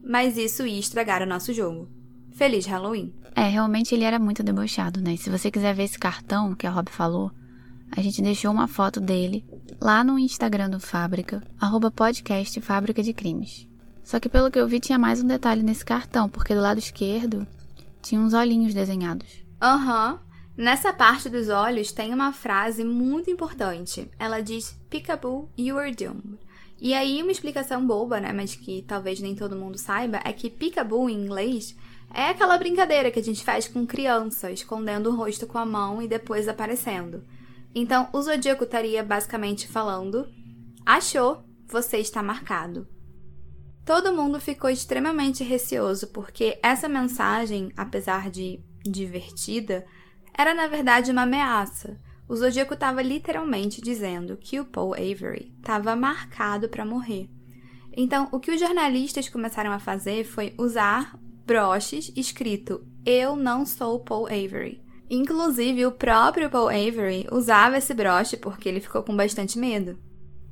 mas 0.04 0.38
isso 0.38 0.64
ia 0.64 0.80
estragar 0.80 1.24
o 1.24 1.26
nosso 1.26 1.52
jogo. 1.54 1.90
Feliz 2.32 2.68
Halloween! 2.68 3.16
É, 3.36 3.48
realmente 3.48 3.96
ele 3.96 4.04
era 4.04 4.20
muito 4.20 4.44
debochado, 4.44 5.02
né? 5.02 5.18
Se 5.18 5.32
você 5.32 5.50
quiser 5.50 5.74
ver 5.74 5.86
esse 5.86 5.98
cartão 5.98 6.54
que 6.54 6.68
a 6.68 6.72
Rob 6.72 6.92
falou, 6.92 7.32
a 7.92 8.00
gente 8.00 8.22
deixou 8.22 8.52
uma 8.52 8.68
foto 8.68 9.02
dele 9.02 9.44
lá 9.82 10.04
no 10.04 10.20
Instagram 10.20 10.70
do 10.70 10.80
Fábrica, 10.80 11.42
arroba 11.60 11.90
podcast 11.90 12.62
Fábrica 12.62 13.02
de 13.02 13.12
Crimes. 13.12 13.68
Só 14.04 14.20
que 14.20 14.30
pelo 14.30 14.52
que 14.52 14.60
eu 14.60 14.68
vi 14.68 14.80
tinha 14.80 15.00
mais 15.00 15.20
um 15.24 15.28
detalhe 15.28 15.64
nesse 15.64 15.84
cartão, 15.84 16.30
porque 16.30 16.54
do 16.54 16.62
lado 16.62 16.78
esquerdo 16.78 17.48
tinha 18.02 18.20
uns 18.20 18.34
olhinhos 18.34 18.74
desenhados. 18.74 19.44
Aham. 19.62 20.14
Uhum. 20.14 20.32
Nessa 20.58 20.92
parte 20.92 21.30
dos 21.30 21.48
olhos 21.48 21.92
tem 21.92 22.14
uma 22.14 22.34
frase 22.34 22.84
muito 22.84 23.30
importante. 23.30 24.10
Ela 24.20 24.42
diz: 24.42 24.78
Peekaboo, 24.90 25.50
you 25.58 25.78
are 25.78 25.96
doomed. 25.96 26.38
E 26.80 26.94
aí, 26.94 27.22
uma 27.22 27.32
explicação 27.32 27.86
boba, 27.86 28.20
né? 28.20 28.34
Mas 28.34 28.56
que 28.56 28.84
talvez 28.88 29.20
nem 29.20 29.36
todo 29.36 29.56
mundo 29.56 29.78
saiba, 29.78 30.20
é 30.26 30.34
que 30.34 30.50
peekaboo 30.50 31.10
em 31.10 31.24
inglês 31.26 31.76
é 32.14 32.30
aquela 32.30 32.58
brincadeira 32.58 33.10
que 33.10 33.20
a 33.20 33.24
gente 33.24 33.44
faz 33.44 33.68
com 33.68 33.86
criança, 33.86 34.52
escondendo 34.52 35.10
o 35.10 35.16
rosto 35.16 35.48
com 35.48 35.58
a 35.58 35.66
mão 35.66 36.02
e 36.02 36.08
depois 36.08 36.48
aparecendo. 36.48 37.24
Então, 37.74 38.10
o 38.12 38.22
zodíaco 38.22 38.66
estaria 38.66 39.04
basicamente 39.04 39.68
falando: 39.68 40.28
Achou, 40.86 41.44
você 41.68 41.98
está 41.98 42.22
marcado. 42.22 42.88
Todo 43.92 44.14
mundo 44.14 44.40
ficou 44.40 44.70
extremamente 44.70 45.44
receoso 45.44 46.08
porque 46.14 46.58
essa 46.64 46.88
mensagem, 46.88 47.74
apesar 47.76 48.32
de 48.32 48.64
divertida, 48.86 49.86
era 50.34 50.54
na 50.54 50.66
verdade 50.66 51.12
uma 51.12 51.24
ameaça. 51.24 52.00
O 52.26 52.34
Zodíaco 52.34 52.74
estava 52.74 53.02
literalmente 53.02 53.82
dizendo 53.82 54.38
que 54.38 54.62
o 54.62 54.66
Paul 54.66 54.94
Avery 54.94 55.54
estava 55.58 55.94
marcado 55.94 56.70
para 56.70 56.86
morrer. 56.86 57.30
Então, 57.92 58.30
o 58.32 58.40
que 58.40 58.52
os 58.52 58.62
jornalistas 58.62 59.28
começaram 59.28 59.74
a 59.74 59.80
fazer 59.80 60.24
foi 60.24 60.54
usar 60.58 61.20
broches 61.46 62.14
escrito 62.16 62.88
Eu 63.06 63.36
não 63.36 63.66
sou 63.66 64.00
Paul 64.00 64.28
Avery. 64.28 64.82
Inclusive, 65.10 65.86
o 65.86 65.92
próprio 65.92 66.50
Paul 66.50 66.70
Avery 66.70 67.28
usava 67.30 67.78
esse 67.78 67.94
broche 67.94 68.38
porque 68.38 68.70
ele 68.70 68.80
ficou 68.80 69.04
com 69.04 69.14
bastante 69.14 69.60
medo. 69.60 70.00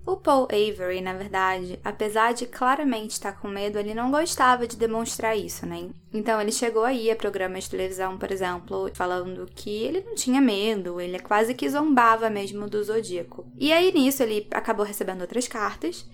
O 0.05 0.17
Paul 0.17 0.47
Avery, 0.51 1.01
na 1.01 1.13
verdade, 1.13 1.79
apesar 1.83 2.33
de 2.33 2.47
claramente 2.47 3.11
estar 3.11 3.33
com 3.33 3.47
medo, 3.47 3.77
ele 3.77 3.93
não 3.93 4.09
gostava 4.09 4.67
de 4.67 4.75
demonstrar 4.75 5.37
isso, 5.37 5.65
né? 5.65 5.89
Então 6.11 6.41
ele 6.41 6.51
chegou 6.51 6.83
aí 6.83 7.11
a 7.11 7.15
programas 7.15 7.65
de 7.65 7.71
televisão, 7.71 8.17
por 8.17 8.31
exemplo, 8.31 8.89
falando 8.95 9.45
que 9.53 9.83
ele 9.83 10.01
não 10.01 10.15
tinha 10.15 10.41
medo, 10.41 10.99
ele 10.99 11.19
quase 11.19 11.53
que 11.53 11.69
zombava 11.69 12.29
mesmo 12.29 12.67
do 12.67 12.83
Zodíaco. 12.83 13.45
E 13.57 13.71
aí 13.71 13.91
nisso 13.91 14.23
ele 14.23 14.47
acabou 14.51 14.85
recebendo 14.85 15.21
outras 15.21 15.47
cartas. 15.47 16.09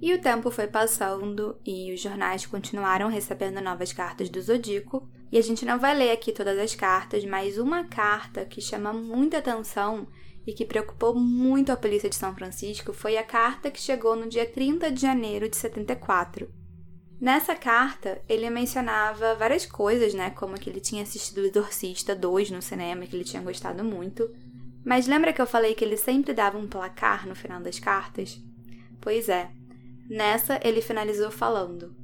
E 0.00 0.12
o 0.12 0.20
tempo 0.20 0.50
foi 0.50 0.66
passando 0.66 1.56
e 1.64 1.94
os 1.94 2.00
jornais 2.00 2.44
continuaram 2.44 3.08
recebendo 3.08 3.60
novas 3.60 3.92
cartas 3.92 4.28
do 4.28 4.42
Zodíaco. 4.42 5.08
E 5.30 5.38
a 5.38 5.40
gente 5.40 5.64
não 5.64 5.78
vai 5.78 5.96
ler 5.96 6.10
aqui 6.10 6.32
todas 6.32 6.58
as 6.58 6.74
cartas, 6.74 7.24
mas 7.24 7.56
uma 7.56 7.84
carta 7.84 8.44
que 8.44 8.60
chama 8.60 8.92
muita 8.92 9.38
atenção 9.38 10.08
e 10.46 10.52
que 10.52 10.64
preocupou 10.64 11.14
muito 11.14 11.70
a 11.70 11.76
polícia 11.76 12.08
de 12.08 12.16
São 12.16 12.34
Francisco 12.34 12.92
foi 12.92 13.16
a 13.16 13.22
carta 13.22 13.70
que 13.70 13.80
chegou 13.80 14.16
no 14.16 14.28
dia 14.28 14.46
30 14.46 14.90
de 14.90 15.00
janeiro 15.00 15.48
de 15.48 15.56
74. 15.56 16.48
Nessa 17.20 17.54
carta, 17.54 18.20
ele 18.28 18.50
mencionava 18.50 19.36
várias 19.36 19.64
coisas, 19.64 20.12
né, 20.12 20.30
como 20.30 20.58
que 20.58 20.68
ele 20.68 20.80
tinha 20.80 21.04
assistido 21.04 21.38
o 21.38 21.46
Exorcista 21.46 22.16
2 22.16 22.50
no 22.50 22.60
cinema, 22.60 23.06
que 23.06 23.14
ele 23.14 23.22
tinha 23.22 23.40
gostado 23.40 23.84
muito. 23.84 24.28
Mas 24.84 25.06
lembra 25.06 25.32
que 25.32 25.40
eu 25.40 25.46
falei 25.46 25.74
que 25.74 25.84
ele 25.84 25.96
sempre 25.96 26.34
dava 26.34 26.58
um 26.58 26.66
placar 26.66 27.28
no 27.28 27.36
final 27.36 27.60
das 27.60 27.78
cartas? 27.78 28.42
Pois 29.00 29.28
é. 29.28 29.50
Nessa, 30.10 30.60
ele 30.64 30.82
finalizou 30.82 31.30
falando: 31.30 31.94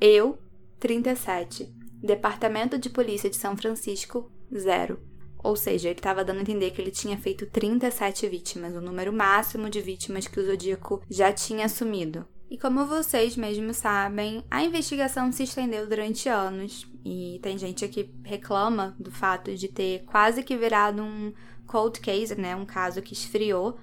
Eu, 0.00 0.38
37, 0.78 1.74
Departamento 2.00 2.78
de 2.78 2.88
Polícia 2.88 3.28
de 3.28 3.34
São 3.34 3.56
Francisco, 3.56 4.30
0. 4.56 5.07
Ou 5.42 5.56
seja, 5.56 5.88
ele 5.88 5.98
estava 5.98 6.24
dando 6.24 6.38
a 6.38 6.42
entender 6.42 6.70
que 6.70 6.80
ele 6.80 6.90
tinha 6.90 7.16
feito 7.16 7.46
37 7.46 8.28
vítimas, 8.28 8.74
o 8.74 8.80
número 8.80 9.12
máximo 9.12 9.70
de 9.70 9.80
vítimas 9.80 10.26
que 10.26 10.40
o 10.40 10.44
Zodíaco 10.44 11.02
já 11.08 11.32
tinha 11.32 11.66
assumido. 11.66 12.26
E 12.50 12.56
como 12.56 12.86
vocês 12.86 13.36
mesmos 13.36 13.76
sabem, 13.76 14.42
a 14.50 14.64
investigação 14.64 15.30
se 15.30 15.42
estendeu 15.42 15.86
durante 15.86 16.30
anos 16.30 16.86
e 17.04 17.38
tem 17.42 17.58
gente 17.58 17.86
que 17.88 18.10
reclama 18.24 18.96
do 18.98 19.10
fato 19.10 19.54
de 19.54 19.68
ter 19.68 20.04
quase 20.06 20.42
que 20.42 20.56
virado 20.56 21.02
um 21.02 21.32
cold 21.66 22.00
case, 22.00 22.34
né, 22.34 22.56
um 22.56 22.64
caso 22.64 23.02
que 23.02 23.12
esfriou, 23.12 23.78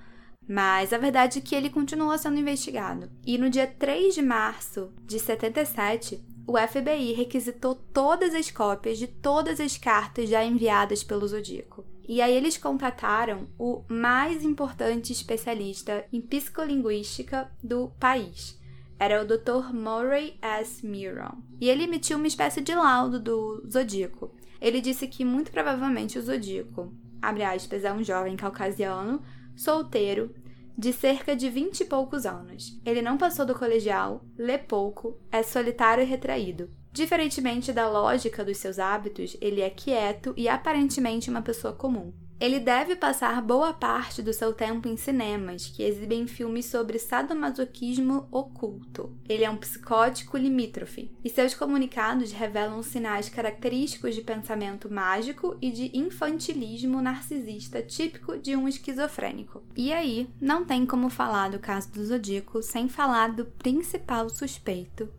mas 0.47 0.93
a 0.93 0.97
verdade 0.97 1.39
é 1.39 1.41
que 1.41 1.53
ele 1.53 1.69
continuou 1.69 2.17
sendo 2.17 2.39
investigado. 2.39 3.09
E 3.25 3.37
no 3.37 3.49
dia 3.49 3.67
3 3.67 4.15
de 4.15 4.21
março 4.23 4.91
de 5.05 5.19
77, 5.19 6.23
o 6.47 6.57
FBI 6.57 7.13
requisitou 7.13 7.75
todas 7.75 8.35
as 8.35 8.51
cópias 8.51 8.97
de 8.97 9.07
todas 9.07 9.59
as 9.59 9.77
cartas 9.77 10.29
já 10.29 10.43
enviadas 10.43 11.03
pelo 11.03 11.27
Zodíaco. 11.27 11.83
E 12.07 12.21
aí 12.21 12.35
eles 12.35 12.57
contataram 12.57 13.47
o 13.57 13.83
mais 13.87 14.43
importante 14.43 15.11
especialista 15.11 16.05
em 16.13 16.21
psicolinguística 16.21 17.49
do 17.63 17.89
país. 17.99 18.59
Era 18.99 19.21
o 19.21 19.25
Dr. 19.25 19.73
Murray 19.73 20.37
S. 20.41 20.85
Miron. 20.85 21.41
E 21.59 21.67
ele 21.67 21.83
emitiu 21.83 22.17
uma 22.17 22.27
espécie 22.27 22.61
de 22.61 22.75
laudo 22.75 23.19
do 23.19 23.63
Zodíaco. 23.67 24.31
Ele 24.61 24.79
disse 24.79 25.07
que 25.07 25.25
muito 25.25 25.51
provavelmente 25.51 26.19
o 26.19 26.21
Zodíaco, 26.21 26.93
abre 27.21 27.43
aspas, 27.43 27.83
é 27.83 27.91
um 27.91 28.03
jovem 28.03 28.37
caucasiano, 28.37 29.21
solteiro, 29.55 30.33
de 30.77 30.91
cerca 30.91 31.35
de 31.35 31.49
vinte 31.49 31.81
e 31.81 31.85
poucos 31.85 32.25
anos. 32.25 32.79
Ele 32.85 33.01
não 33.01 33.17
passou 33.17 33.45
do 33.45 33.55
colegial, 33.55 34.25
lê 34.37 34.57
pouco, 34.57 35.19
é 35.31 35.41
solitário 35.41 36.03
e 36.03 36.05
retraído. 36.05 36.69
Diferentemente 36.91 37.73
da 37.73 37.89
lógica 37.89 38.43
dos 38.43 38.57
seus 38.57 38.79
hábitos, 38.79 39.35
ele 39.41 39.61
é 39.61 39.69
quieto 39.69 40.33
e 40.37 40.47
aparentemente 40.47 41.29
uma 41.29 41.41
pessoa 41.41 41.73
comum. 41.73 42.13
Ele 42.37 42.59
deve 42.59 42.97
passar 42.97 43.41
boa 43.41 43.73
parte 43.73 44.21
do 44.21 44.33
seu 44.33 44.51
tempo 44.51 44.89
em 44.89 44.97
cinemas, 44.97 45.67
que 45.67 45.83
exibem 45.83 46.27
filmes 46.27 46.65
sobre 46.65 46.99
sadomasoquismo 46.99 48.27
oculto. 48.29 49.17
Ele 49.27 49.45
é 49.45 49.49
um 49.49 49.55
psicótico 49.55 50.37
limítrofe, 50.37 51.15
e 51.23 51.29
seus 51.29 51.53
comunicados 51.53 52.33
revelam 52.33 52.83
sinais 52.83 53.29
característicos 53.29 54.13
de 54.13 54.21
pensamento 54.21 54.91
mágico 54.91 55.57
e 55.61 55.71
de 55.71 55.97
infantilismo 55.97 57.01
narcisista 57.01 57.81
típico 57.81 58.37
de 58.37 58.53
um 58.53 58.67
esquizofrênico. 58.67 59.63
E 59.73 59.93
aí, 59.93 60.29
não 60.41 60.65
tem 60.65 60.85
como 60.85 61.09
falar 61.09 61.49
do 61.49 61.59
caso 61.59 61.89
do 61.93 62.03
Zodíaco 62.03 62.61
sem 62.61 62.89
falar 62.89 63.29
do 63.29 63.45
principal 63.45 64.29
suspeito 64.29 65.09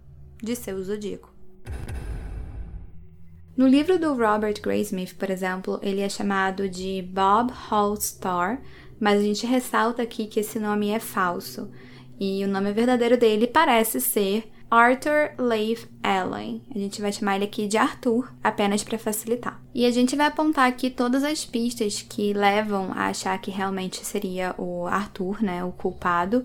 de 0.42 0.55
seu 0.55 0.83
Zodíaco. 0.83 1.35
No 3.57 3.66
livro 3.66 3.99
do 3.99 4.12
Robert 4.12 4.61
Graysmith, 4.61 5.14
por 5.14 5.31
exemplo, 5.31 5.81
ele 5.83 6.03
é 6.03 6.09
chamado 6.11 6.69
de 6.69 7.01
Bob 7.11 7.51
Hallstar, 7.51 8.61
mas 9.01 9.19
a 9.19 9.23
gente 9.23 9.47
ressalta 9.47 10.03
aqui 10.03 10.27
que 10.27 10.40
esse 10.40 10.59
nome 10.59 10.90
é 10.90 10.99
falso. 10.99 11.71
E 12.21 12.45
o 12.45 12.49
nome 12.49 12.71
verdadeiro 12.73 13.16
dele 13.16 13.47
parece 13.47 13.99
ser 13.99 14.53
Arthur 14.71 15.31
Leif 15.38 15.87
Allen. 16.03 16.61
A 16.75 16.79
gente 16.79 17.01
vai 17.01 17.11
chamar 17.11 17.37
ele 17.37 17.47
aqui 17.47 17.66
de 17.66 17.79
Arthur, 17.79 18.31
apenas 18.45 18.85
para 18.85 18.99
facilitar. 18.99 19.59
E 19.75 19.87
a 19.87 19.90
gente 19.90 20.14
vai 20.14 20.27
apontar 20.27 20.69
aqui 20.69 20.90
todas 20.90 21.25
as 21.25 21.47
pistas 21.47 22.03
que 22.03 22.35
levam 22.35 22.92
a 22.92 23.07
achar 23.07 23.40
que 23.40 23.51
realmente 23.51 24.05
seria 24.05 24.55
o 24.59 24.87
Arthur, 24.87 25.42
né, 25.42 25.64
o 25.64 25.73
culpado 25.73 26.45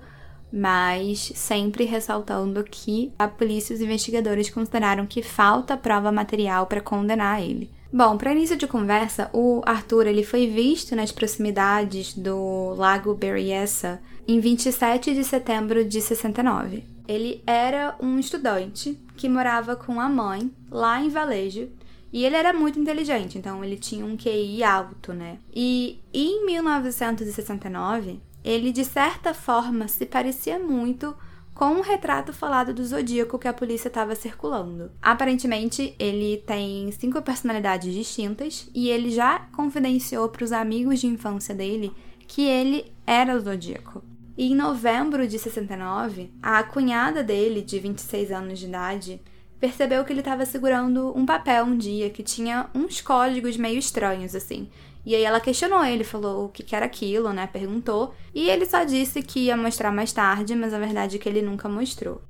mas 0.52 1.32
sempre 1.36 1.86
ressaltando 1.86 2.64
que 2.64 3.12
a 3.18 3.28
polícia 3.28 3.74
e 3.74 3.76
os 3.76 3.82
investigadores 3.82 4.50
consideraram 4.50 5.06
que 5.06 5.22
falta 5.22 5.78
prova 5.78 6.12
material 6.12 6.66
para 6.66 6.82
condenar 6.82 7.42
ele. 7.42 7.70
Bom, 7.94 8.18
para 8.18 8.32
início 8.32 8.56
de 8.56 8.68
conversa, 8.68 9.30
o 9.34 9.62
Arthur 9.66 10.08
ele 10.08 10.24
foi 10.24 10.48
visto 10.48 10.96
nas 10.96 11.12
proximidades 11.12 12.14
do 12.14 12.74
Lago 12.76 13.14
Berryessa 13.14 14.02
em 14.26 14.40
27 14.40 15.14
de 15.14 15.24
setembro 15.26 15.84
de 15.84 16.00
69. 16.00 16.86
Ele 17.06 17.44
era 17.46 17.96
um 18.00 18.18
estudante 18.18 18.98
que 19.18 19.28
morava 19.28 19.76
com 19.76 20.00
a 20.00 20.08
mãe 20.08 20.50
lá 20.70 21.02
em 21.04 21.10
Valejo 21.10 21.70
e 22.14 22.26
ele 22.26 22.36
era 22.36 22.54
muito 22.54 22.80
inteligente, 22.80 23.38
então 23.38 23.64
ele 23.64 23.78
tinha 23.78 24.06
um 24.06 24.16
QI 24.16 24.64
alto, 24.64 25.14
né? 25.14 25.38
E 25.54 26.00
em 26.14 26.46
1969, 26.46 28.22
ele 28.44 28.72
de 28.72 28.84
certa 28.86 29.34
forma 29.34 29.88
se 29.88 30.06
parecia 30.06 30.60
muito 30.60 31.16
com 31.54 31.66
um 31.66 31.82
retrato 31.82 32.34
falado 32.34 32.74
do 32.74 32.84
zodíaco 32.84 33.38
que 33.38 33.48
a 33.48 33.54
polícia 33.54 33.88
estava 33.88 34.16
circulando. 34.16 34.92
Aparentemente, 35.02 35.96
ele 36.00 36.38
tem 36.46 36.92
cinco 36.92 37.22
personalidades 37.22 37.94
distintas 37.94 38.68
e 38.74 38.90
ele 38.90 39.12
já 39.12 39.48
confidenciou 39.56 40.28
para 40.30 40.44
os 40.44 40.52
amigos 40.52 41.00
de 41.00 41.08
infância 41.08 41.54
dele 41.54 41.94
que 42.28 42.44
ele 42.44 42.92
era 43.06 43.36
o 43.36 43.40
zodíaco. 43.40 44.02
E 44.38 44.52
em 44.52 44.56
novembro 44.56 45.28
de 45.28 45.38
69, 45.38 46.32
a 46.42 46.64
cunhada 46.64 47.22
dele, 47.22 47.62
de 47.62 47.78
26 47.78 48.32
anos 48.32 48.58
de 48.58 48.66
idade, 48.66 49.22
percebeu 49.60 50.04
que 50.04 50.12
ele 50.12 50.22
estava 50.22 50.46
segurando 50.46 51.16
um 51.16 51.26
papel 51.26 51.66
um 51.66 51.78
dia 51.78 52.10
que 52.10 52.24
tinha 52.24 52.68
uns 52.74 53.02
códigos 53.02 53.58
meio 53.58 53.78
estranhos, 53.78 54.34
assim. 54.34 54.70
E 55.06 55.16
aí 55.16 55.24
ela 55.24 55.40
questionou 55.40 55.84
ele, 55.84 56.04
falou 56.04 56.46
o 56.46 56.50
que, 56.50 56.76
era 56.76 56.86
aquilo, 56.86 57.34
né? 57.34 57.48
Perguntou. 57.48 58.14
E 58.34 58.50
ele 58.50 58.66
só 58.66 58.84
disse 58.84 59.22
que 59.22 59.42
ia 59.42 59.58
mostrar 59.58 59.92
mais 59.92 60.14
tarde, 60.14 60.56
mas 60.56 60.74
a 60.74 60.80
verdade 60.80 61.16
é 61.16 61.20
que 61.20 61.28
ele 61.28 61.42
nunca 61.42 61.68
mostrou. 61.68 62.22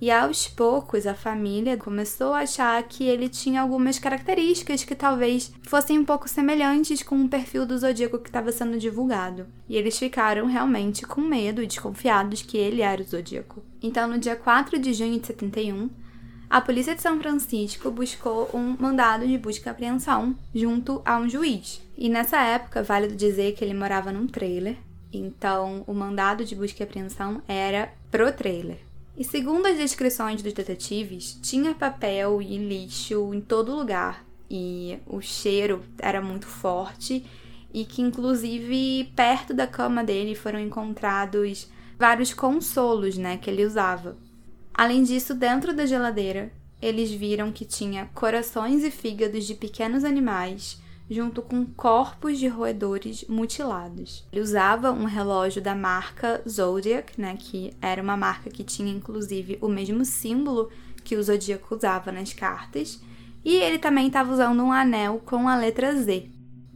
E 0.00 0.10
aos 0.10 0.48
poucos 0.48 1.06
a 1.06 1.14
família 1.14 1.76
começou 1.76 2.32
a 2.32 2.40
achar 2.40 2.82
que 2.84 3.04
ele 3.04 3.28
tinha 3.28 3.60
algumas 3.60 3.98
características 3.98 4.82
que 4.82 4.94
talvez 4.94 5.52
fossem 5.62 5.98
um 5.98 6.04
pouco 6.06 6.26
semelhantes 6.26 7.02
com 7.02 7.22
o 7.22 7.28
perfil 7.28 7.66
do 7.66 7.76
zodíaco 7.76 8.18
que 8.18 8.30
estava 8.30 8.50
sendo 8.50 8.78
divulgado. 8.78 9.46
E 9.68 9.76
eles 9.76 9.98
ficaram 9.98 10.46
realmente 10.46 11.06
com 11.06 11.20
medo 11.20 11.62
e 11.62 11.66
desconfiados 11.66 12.40
que 12.40 12.56
ele 12.56 12.80
era 12.80 13.02
o 13.02 13.04
zodíaco. 13.04 13.62
Então, 13.82 14.08
no 14.08 14.18
dia 14.18 14.36
4 14.36 14.78
de 14.78 14.94
junho 14.94 15.20
de 15.20 15.26
71, 15.26 15.90
a 16.50 16.60
polícia 16.60 16.96
de 16.96 17.00
São 17.00 17.20
Francisco 17.20 17.92
buscou 17.92 18.50
um 18.52 18.76
mandado 18.76 19.24
de 19.24 19.38
busca 19.38 19.68
e 19.68 19.70
apreensão 19.70 20.34
junto 20.52 21.00
a 21.04 21.16
um 21.16 21.28
juiz. 21.28 21.80
E 21.96 22.08
nessa 22.08 22.42
época, 22.42 22.82
válido 22.82 23.14
dizer 23.14 23.54
que 23.54 23.64
ele 23.64 23.72
morava 23.72 24.10
num 24.10 24.26
trailer, 24.26 24.76
então 25.12 25.84
o 25.86 25.94
mandado 25.94 26.44
de 26.44 26.56
busca 26.56 26.82
e 26.82 26.84
apreensão 26.84 27.40
era 27.46 27.92
pro 28.10 28.32
trailer. 28.32 28.78
E 29.16 29.22
segundo 29.22 29.66
as 29.66 29.78
descrições 29.78 30.42
dos 30.42 30.52
detetives, 30.52 31.38
tinha 31.40 31.72
papel 31.72 32.42
e 32.42 32.58
lixo 32.58 33.32
em 33.32 33.40
todo 33.40 33.76
lugar. 33.76 34.24
E 34.50 34.98
o 35.06 35.20
cheiro 35.20 35.84
era 35.98 36.20
muito 36.20 36.46
forte 36.46 37.24
e 37.72 37.84
que 37.84 38.02
inclusive 38.02 39.12
perto 39.14 39.54
da 39.54 39.68
cama 39.68 40.02
dele 40.02 40.34
foram 40.34 40.58
encontrados 40.58 41.68
vários 41.96 42.34
consolos, 42.34 43.16
né, 43.16 43.36
que 43.36 43.48
ele 43.48 43.64
usava. 43.64 44.16
Além 44.74 45.02
disso, 45.02 45.34
dentro 45.34 45.74
da 45.74 45.86
geladeira, 45.86 46.52
eles 46.80 47.10
viram 47.10 47.52
que 47.52 47.64
tinha 47.64 48.08
corações 48.14 48.82
e 48.82 48.90
fígados 48.90 49.46
de 49.46 49.54
pequenos 49.54 50.04
animais, 50.04 50.80
junto 51.10 51.42
com 51.42 51.66
corpos 51.66 52.38
de 52.38 52.46
roedores 52.46 53.24
mutilados. 53.28 54.24
Ele 54.32 54.40
usava 54.40 54.92
um 54.92 55.04
relógio 55.04 55.60
da 55.60 55.74
marca 55.74 56.40
Zodiac, 56.48 57.20
né, 57.20 57.36
que 57.38 57.74
era 57.82 58.00
uma 58.00 58.16
marca 58.16 58.48
que 58.48 58.62
tinha 58.62 58.92
inclusive 58.92 59.58
o 59.60 59.68
mesmo 59.68 60.04
símbolo 60.04 60.70
que 61.04 61.16
o 61.16 61.22
Zodíaco 61.22 61.74
usava 61.74 62.12
nas 62.12 62.32
cartas, 62.32 63.00
e 63.44 63.56
ele 63.56 63.78
também 63.78 64.06
estava 64.06 64.32
usando 64.32 64.62
um 64.62 64.72
anel 64.72 65.20
com 65.24 65.48
a 65.48 65.56
letra 65.56 65.94
Z. 65.96 66.28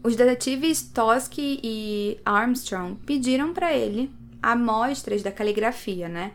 Os 0.02 0.16
detetives 0.16 0.82
Tosky 0.82 1.60
e 1.62 2.18
Armstrong 2.24 2.96
pediram 3.06 3.54
para 3.54 3.72
ele 3.72 4.10
amostras 4.42 5.22
da 5.22 5.30
caligrafia, 5.30 6.08
né? 6.08 6.32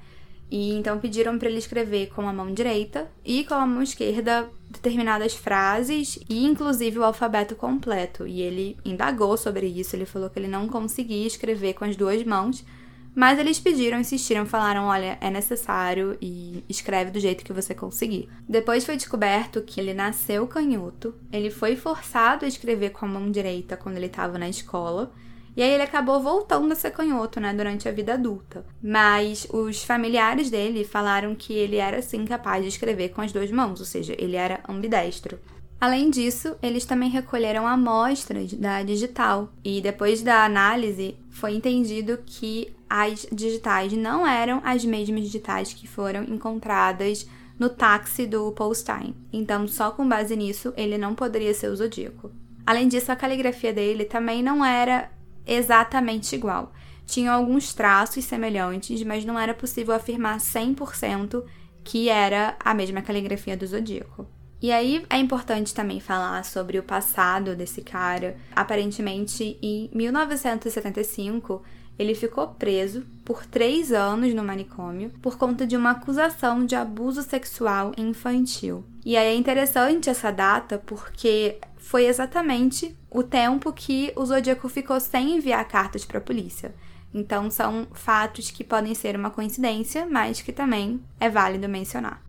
E 0.52 0.74
então 0.74 1.00
pediram 1.00 1.38
para 1.38 1.48
ele 1.48 1.60
escrever 1.60 2.08
com 2.08 2.28
a 2.28 2.34
mão 2.34 2.52
direita 2.52 3.08
e 3.24 3.44
com 3.44 3.54
a 3.54 3.68
mão 3.68 3.84
esquerda 3.84 4.50
determinadas 4.70 5.36
frases 5.36 6.20
e 6.28 6.46
inclusive 6.46 6.98
o 6.98 7.04
alfabeto 7.04 7.56
completo. 7.56 8.26
E 8.26 8.42
ele 8.42 8.78
indagou 8.84 9.38
sobre 9.38 9.68
isso, 9.68 9.96
ele 9.96 10.06
falou 10.06 10.30
que 10.30 10.40
ele 10.40 10.48
não 10.48 10.68
conseguia 10.68 11.28
escrever 11.28 11.74
com 11.74 11.86
as 11.86 11.96
duas 11.96 12.24
mãos, 12.24 12.66
mas 13.14 13.38
eles 13.38 13.60
pediram, 13.60 14.00
insistiram, 14.00 14.46
falaram: 14.46 14.86
olha, 14.86 15.18
é 15.22 15.30
necessário 15.30 16.18
e 16.22 16.64
escreve 16.68 17.12
do 17.12 17.20
jeito 17.20 17.44
que 17.44 17.54
você 17.54 17.76
conseguir. 17.76 18.28
Depois 18.48 18.86
foi 18.86 18.96
descoberto 18.96 19.62
que 19.62 19.80
ele 19.80 19.94
nasceu 19.94 20.48
canhoto, 20.48 21.14
ele 21.32 21.52
foi 21.52 21.76
forçado 21.76 22.46
a 22.46 22.48
escrever 22.48 22.90
com 22.92 23.06
a 23.06 23.10
mão 23.10 23.30
direita 23.30 23.78
quando 23.78 23.98
ele 23.98 24.08
estava 24.08 24.38
na 24.38 24.50
escola 24.50 25.12
e 25.60 25.62
aí 25.62 25.72
ele 25.72 25.84
acabou 25.84 26.22
voltando 26.22 26.72
a 26.72 26.76
ser 26.76 26.92
canhoto, 26.92 27.38
né, 27.38 27.54
durante 27.54 27.90
a 27.90 27.92
vida 27.92 28.14
adulta. 28.14 28.66
Mas 28.82 29.46
os 29.50 29.84
familiares 29.84 30.50
dele 30.50 30.86
falaram 30.86 31.36
que 31.36 31.52
ele 31.52 31.76
era 31.76 32.02
sim 32.02 32.24
capaz 32.24 32.64
de 32.64 32.70
escrever 32.70 33.10
com 33.10 33.20
as 33.20 33.34
duas 33.34 33.52
mãos, 33.52 33.82
ou 33.82 33.86
seja, 33.86 34.16
ele 34.18 34.38
era 34.38 34.62
ambidestro. 34.70 35.38
Além 35.78 36.10
disso, 36.10 36.56
eles 36.64 36.86
também 36.86 37.10
recolheram 37.10 37.68
amostras 37.68 38.54
da 38.54 38.82
digital 38.84 39.52
e 39.62 39.82
depois 39.82 40.22
da 40.22 40.46
análise 40.46 41.18
foi 41.30 41.56
entendido 41.56 42.20
que 42.26 42.74
as 42.90 43.28
digitais 43.30 43.92
não 43.92 44.26
eram 44.26 44.62
as 44.64 44.86
mesmas 44.86 45.24
digitais 45.24 45.74
que 45.74 45.90
foram 45.90 46.24
encontradas 46.24 47.28
no 47.60 47.68
táxi 47.68 48.26
do 48.26 48.50
Paul 48.54 48.74
Stein. 48.74 49.14
Então, 49.34 49.68
só 49.68 49.92
com 49.92 50.08
base 50.08 50.38
nisso, 50.38 50.74
ele 50.78 50.98
não 50.98 51.14
poderia 51.14 51.54
ser 51.54 51.68
o 51.68 51.76
Zodíaco. 51.76 52.32
Além 52.66 52.88
disso, 52.88 53.12
a 53.12 53.16
caligrafia 53.18 53.74
dele 53.74 54.06
também 54.06 54.42
não 54.42 54.64
era 54.64 55.10
exatamente 55.54 56.36
igual. 56.36 56.72
Tinham 57.06 57.34
alguns 57.34 57.74
traços 57.74 58.26
semelhantes, 58.26 59.02
mas 59.04 59.26
não 59.26 59.38
era 59.38 59.54
possível 59.54 59.96
afirmar 59.96 60.38
100% 60.38 61.44
que 61.84 62.08
era 62.08 62.56
a 62.60 62.74
mesma 62.74 63.02
caligrafia 63.02 63.58
do 63.58 63.66
Zodíaco. 63.66 64.28
E 64.62 64.72
aí 64.72 65.06
é 65.10 65.18
importante 65.18 65.74
também 65.74 66.00
falar 66.00 66.44
sobre 66.44 66.78
o 66.78 66.84
passado 66.84 67.56
desse 67.56 67.82
cara. 67.82 68.36
Aparentemente, 68.54 69.58
em 69.62 69.90
1975, 69.94 71.64
ele 71.98 72.14
ficou 72.14 72.48
preso 72.48 73.06
por 73.26 73.46
três 73.46 73.92
anos 73.92 74.34
no 74.34 74.44
manicômio 74.44 75.12
por 75.22 75.38
conta 75.38 75.66
de 75.66 75.76
uma 75.76 75.92
acusação 75.92 76.66
de 76.66 76.76
abuso 76.76 77.22
sexual 77.24 77.92
infantil. 77.98 78.84
E 79.06 79.18
aí 79.18 79.28
é 79.28 79.36
interessante 79.36 80.10
essa 80.10 80.32
data 80.32 80.78
porque 80.78 81.58
foi 81.90 82.06
exatamente 82.06 82.96
o 83.10 83.24
tempo 83.24 83.74
que 83.74 84.14
o 84.16 84.24
Zodíaco 84.24 84.70
ficou 84.70 85.00
sem 85.00 85.38
enviar 85.38 85.68
cartas 85.68 86.06
para 86.06 86.20
a 86.20 86.22
polícia. 86.22 86.76
Então 87.12 87.50
são 87.50 87.88
fatos 87.94 88.52
que 88.52 88.64
podem 88.64 88.94
ser 88.94 89.16
uma 89.16 89.32
coincidência, 89.32 90.06
mas 90.06 90.40
que 90.40 90.54
também 90.54 91.04
é 91.20 91.28
válido 91.32 91.68
mencionar. 91.68 92.24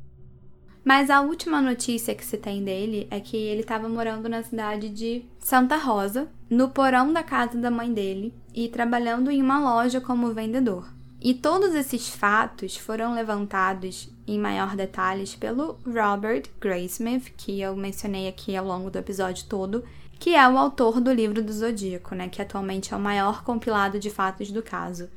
Mas 0.83 1.11
a 1.11 1.21
última 1.21 1.61
notícia 1.61 2.15
que 2.15 2.25
se 2.25 2.39
tem 2.39 2.65
dele 2.65 3.07
é 3.11 3.21
que 3.21 3.37
ele 3.37 3.61
estava 3.61 3.87
morando 3.87 4.31
na 4.31 4.43
cidade 4.43 4.89
de 4.89 5.27
Santa 5.39 5.77
Rosa, 5.77 6.31
no 6.49 6.71
porão 6.71 7.13
da 7.13 7.23
casa 7.23 7.59
da 7.59 7.71
mãe 7.71 7.93
dele 7.93 8.33
e 8.55 8.67
trabalhando 8.67 9.31
em 9.31 9.43
uma 9.43 9.61
loja 9.61 10.01
como 10.01 10.33
vendedor. 10.33 10.91
E 11.23 11.35
todos 11.35 11.75
esses 11.75 12.09
fatos 12.09 12.79
foram 12.79 13.15
levantados 13.15 14.09
em 14.27 14.39
maior 14.39 14.75
detalhes 14.75 15.35
pelo 15.35 15.79
Robert 15.85 16.45
Graysmith, 16.59 17.33
que 17.37 17.61
eu 17.61 17.77
mencionei 17.77 18.27
aqui 18.27 18.57
ao 18.57 18.65
longo 18.65 18.91
do 18.91 18.99
episódio 18.99 19.45
todo, 19.47 19.85
que 20.19 20.35
é 20.35 20.49
o 20.49 20.57
autor 20.57 20.99
do 20.99 21.13
livro 21.13 21.43
do 21.43 21.53
Zodíaco, 21.53 22.15
né, 22.15 22.29
que 22.29 22.41
atualmente 22.41 22.95
é 22.95 22.97
o 22.97 23.01
maior 23.01 23.45
compilado 23.45 23.99
de 23.99 24.09
fatos 24.09 24.51
do 24.51 24.63
caso. 24.63 25.11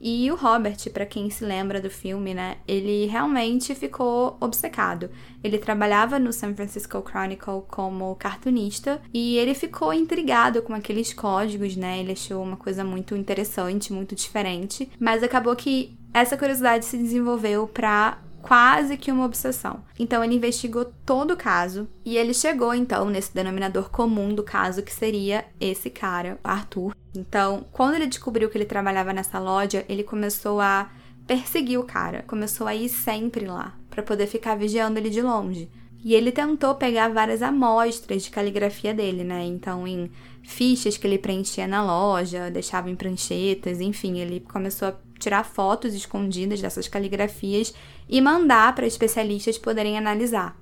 E 0.00 0.30
o 0.30 0.34
Robert, 0.34 0.76
para 0.92 1.06
quem 1.06 1.30
se 1.30 1.44
lembra 1.44 1.80
do 1.80 1.88
filme, 1.88 2.34
né, 2.34 2.56
ele 2.68 3.06
realmente 3.06 3.74
ficou 3.74 4.36
obcecado. 4.40 5.10
Ele 5.42 5.58
trabalhava 5.58 6.18
no 6.18 6.32
San 6.32 6.54
Francisco 6.54 7.02
Chronicle 7.02 7.62
como 7.68 8.14
cartunista 8.16 9.00
e 9.12 9.36
ele 9.38 9.54
ficou 9.54 9.92
intrigado 9.92 10.62
com 10.62 10.74
aqueles 10.74 11.12
códigos, 11.12 11.76
né? 11.76 12.00
Ele 12.00 12.12
achou 12.12 12.42
uma 12.42 12.56
coisa 12.56 12.84
muito 12.84 13.16
interessante, 13.16 13.92
muito 13.92 14.14
diferente, 14.14 14.90
mas 14.98 15.22
acabou 15.22 15.54
que 15.56 15.96
essa 16.12 16.36
curiosidade 16.36 16.84
se 16.84 16.96
desenvolveu 16.96 17.66
para 17.66 18.18
quase 18.44 18.98
que 18.98 19.10
uma 19.10 19.24
obsessão. 19.24 19.82
Então 19.98 20.22
ele 20.22 20.34
investigou 20.34 20.92
todo 21.06 21.32
o 21.32 21.36
caso 21.36 21.88
e 22.04 22.18
ele 22.18 22.34
chegou 22.34 22.74
então 22.74 23.08
nesse 23.08 23.34
denominador 23.34 23.88
comum 23.88 24.34
do 24.34 24.42
caso 24.42 24.82
que 24.82 24.92
seria 24.92 25.46
esse 25.58 25.88
cara, 25.88 26.38
Arthur. 26.44 26.94
Então, 27.16 27.64
quando 27.72 27.94
ele 27.94 28.06
descobriu 28.06 28.50
que 28.50 28.58
ele 28.58 28.66
trabalhava 28.66 29.14
nessa 29.14 29.38
loja, 29.38 29.84
ele 29.88 30.02
começou 30.02 30.60
a 30.60 30.90
perseguir 31.26 31.80
o 31.80 31.84
cara, 31.84 32.22
começou 32.26 32.66
a 32.66 32.74
ir 32.74 32.90
sempre 32.90 33.46
lá 33.46 33.74
para 33.88 34.02
poder 34.02 34.26
ficar 34.26 34.56
vigiando 34.56 34.98
ele 34.98 35.08
de 35.08 35.22
longe. 35.22 35.70
E 36.04 36.14
ele 36.14 36.30
tentou 36.30 36.74
pegar 36.74 37.08
várias 37.08 37.40
amostras 37.40 38.24
de 38.24 38.30
caligrafia 38.30 38.92
dele, 38.92 39.24
né? 39.24 39.42
Então, 39.46 39.88
em 39.88 40.10
fichas 40.42 40.98
que 40.98 41.06
ele 41.06 41.16
preenchia 41.16 41.66
na 41.66 41.82
loja, 41.82 42.50
deixava 42.50 42.90
em 42.90 42.94
pranchetas, 42.94 43.80
enfim, 43.80 44.18
ele 44.18 44.40
começou 44.40 44.88
a 44.88 44.96
tirar 45.24 45.44
fotos 45.44 45.94
escondidas 45.94 46.60
dessas 46.60 46.86
caligrafias 46.86 47.74
e 48.08 48.20
mandar 48.20 48.74
para 48.74 48.86
especialistas 48.86 49.58
poderem 49.58 49.98
analisar. 49.98 50.56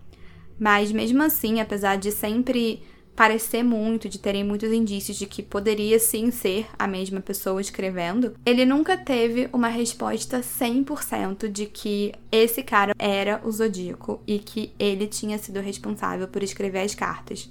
Mas 0.58 0.92
mesmo 0.92 1.22
assim, 1.22 1.60
apesar 1.60 1.96
de 1.96 2.12
sempre 2.12 2.82
parecer 3.14 3.62
muito, 3.62 4.08
de 4.08 4.18
terem 4.18 4.42
muitos 4.42 4.72
indícios 4.72 5.18
de 5.18 5.26
que 5.26 5.42
poderia 5.42 5.98
sim 5.98 6.30
ser 6.30 6.66
a 6.78 6.86
mesma 6.86 7.20
pessoa 7.20 7.60
escrevendo, 7.60 8.34
ele 8.46 8.64
nunca 8.64 8.96
teve 8.96 9.48
uma 9.52 9.68
resposta 9.68 10.40
100% 10.40 11.48
de 11.48 11.66
que 11.66 12.12
esse 12.30 12.62
cara 12.62 12.94
era 12.98 13.40
o 13.44 13.50
Zodíaco 13.50 14.22
e 14.26 14.38
que 14.38 14.72
ele 14.78 15.06
tinha 15.06 15.36
sido 15.36 15.60
responsável 15.60 16.26
por 16.28 16.42
escrever 16.42 16.80
as 16.80 16.94
cartas. 16.94 17.50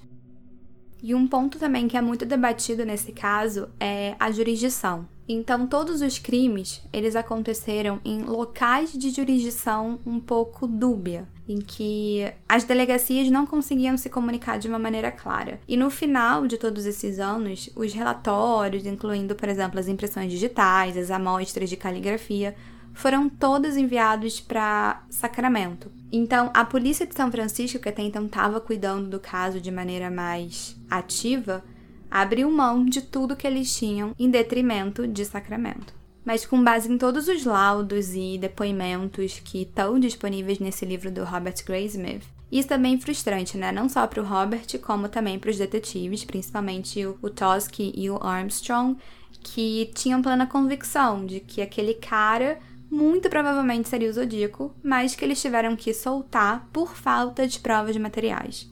E 1.04 1.16
um 1.16 1.28
ponto 1.28 1.58
também 1.58 1.88
que 1.88 1.98
é 1.98 2.02
muito 2.02 2.26
debatido 2.26 2.86
nesse 2.86 3.12
caso 3.12 3.70
é 3.80 4.16
a 4.20 4.32
jurisdição. 4.32 5.08
Então, 5.34 5.66
todos 5.66 6.02
os 6.02 6.20
crimes, 6.20 6.82
eles 6.92 7.16
aconteceram 7.16 8.02
em 8.04 8.22
locais 8.22 8.92
de 8.92 9.10
jurisdição 9.12 9.98
um 10.06 10.20
pouco 10.20 10.68
dúbia. 10.68 11.26
em 11.48 11.60
que 11.60 12.32
as 12.48 12.64
delegacias 12.64 13.30
não 13.30 13.46
conseguiam 13.46 13.98
se 13.98 14.10
comunicar 14.10 14.58
de 14.58 14.70
uma 14.70 14.80
maneira 14.80 15.12
clara. 15.12 15.60
E 15.68 15.76
no 15.76 15.90
final 15.90 16.48
de 16.48 16.58
todos 16.58 16.86
esses 16.86 17.20
anos, 17.20 17.70
os 17.76 17.94
relatórios, 17.94 18.86
incluindo, 18.86 19.36
por 19.36 19.50
exemplo, 19.50 19.80
as 19.80 19.90
impressões 19.90 20.32
digitais, 20.32 20.96
as 20.96 21.12
amostras 21.12 21.70
de 21.70 21.76
caligrafia, 21.76 22.56
foram 22.94 23.28
todos 23.30 23.76
enviados 23.76 24.40
para 24.40 25.04
Sacramento. 25.10 25.92
Então, 26.12 26.52
a 26.54 26.64
polícia 26.64 27.06
de 27.06 27.16
São 27.16 27.32
Francisco, 27.32 27.80
que 27.80 27.90
até 27.90 28.02
então 28.02 28.26
estava 28.26 28.62
cuidando 28.62 29.10
do 29.10 29.20
caso 29.20 29.60
de 29.60 29.72
maneira 29.72 30.10
mais 30.10 30.78
ativa, 30.90 31.64
abriu 32.12 32.52
mão 32.52 32.84
de 32.84 33.02
tudo 33.02 33.36
que 33.36 33.48
eles 33.48 33.74
tinham 33.74 34.14
em 34.20 34.30
detrimento 34.30 35.08
de 35.08 35.24
Sacramento. 35.24 35.94
Mas 36.26 36.46
com 36.46 36.62
base 36.62 36.92
em 36.92 36.98
todos 36.98 37.30
os 37.30 37.46
laudos 37.46 38.14
e 38.14 38.38
depoimentos 38.38 39.40
que 39.40 39.62
estão 39.64 39.98
disponíveis 39.98 40.60
nesse 40.60 40.86
livro 40.86 41.10
do 41.10 41.24
Robert 41.24 41.56
Graysmith, 41.66 42.24
isso 42.52 42.74
é 42.74 42.78
bem 42.78 43.00
frustrante, 43.00 43.58
né? 43.58 43.72
Não 43.72 43.88
só 43.88 44.06
para 44.06 44.22
o 44.22 44.26
Robert, 44.26 44.68
como 44.82 45.08
também 45.08 45.40
para 45.40 45.50
os 45.50 45.58
detetives, 45.58 46.26
principalmente 46.26 47.06
o, 47.06 47.18
o 47.22 47.30
Tosky 47.30 47.94
e 47.96 48.10
o 48.10 48.18
Armstrong, 48.22 48.98
que 49.42 49.90
tinham 49.96 50.22
plena 50.22 50.46
convicção 50.46 51.26
de 51.26 51.40
que 51.40 51.62
aquele 51.62 51.94
cara 51.94 52.60
muito 52.90 53.30
provavelmente 53.30 53.88
seria 53.88 54.10
o 54.10 54.14
Zodíaco, 54.14 54.76
mas 54.84 55.16
que 55.16 55.24
eles 55.24 55.42
tiveram 55.42 55.78
que 55.78 55.94
soltar 55.94 56.68
por 56.74 56.94
falta 56.94 57.48
de 57.48 57.58
provas 57.58 57.96
materiais. 57.96 58.70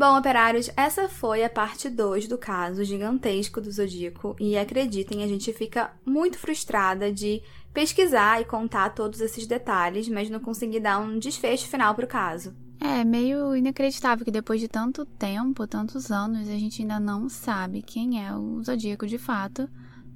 Bom, 0.00 0.16
operários, 0.16 0.70
essa 0.78 1.10
foi 1.10 1.44
a 1.44 1.50
parte 1.50 1.90
2 1.90 2.26
do 2.26 2.38
caso 2.38 2.82
gigantesco 2.82 3.60
do 3.60 3.70
Zodíaco 3.70 4.34
e 4.40 4.56
acreditem, 4.56 5.22
a 5.22 5.26
gente 5.26 5.52
fica 5.52 5.92
muito 6.06 6.38
frustrada 6.38 7.12
de 7.12 7.42
pesquisar 7.70 8.40
e 8.40 8.46
contar 8.46 8.94
todos 8.94 9.20
esses 9.20 9.46
detalhes, 9.46 10.08
mas 10.08 10.30
não 10.30 10.40
conseguir 10.40 10.80
dar 10.80 11.00
um 11.00 11.18
desfecho 11.18 11.68
final 11.68 11.94
pro 11.94 12.06
caso. 12.06 12.56
É 12.80 13.04
meio 13.04 13.54
inacreditável 13.54 14.24
que 14.24 14.30
depois 14.30 14.58
de 14.58 14.68
tanto 14.68 15.04
tempo, 15.04 15.66
tantos 15.66 16.10
anos, 16.10 16.48
a 16.48 16.58
gente 16.58 16.80
ainda 16.80 16.98
não 16.98 17.28
sabe 17.28 17.82
quem 17.82 18.24
é 18.24 18.34
o 18.34 18.62
Zodíaco 18.64 19.06
de 19.06 19.18
fato. 19.18 19.68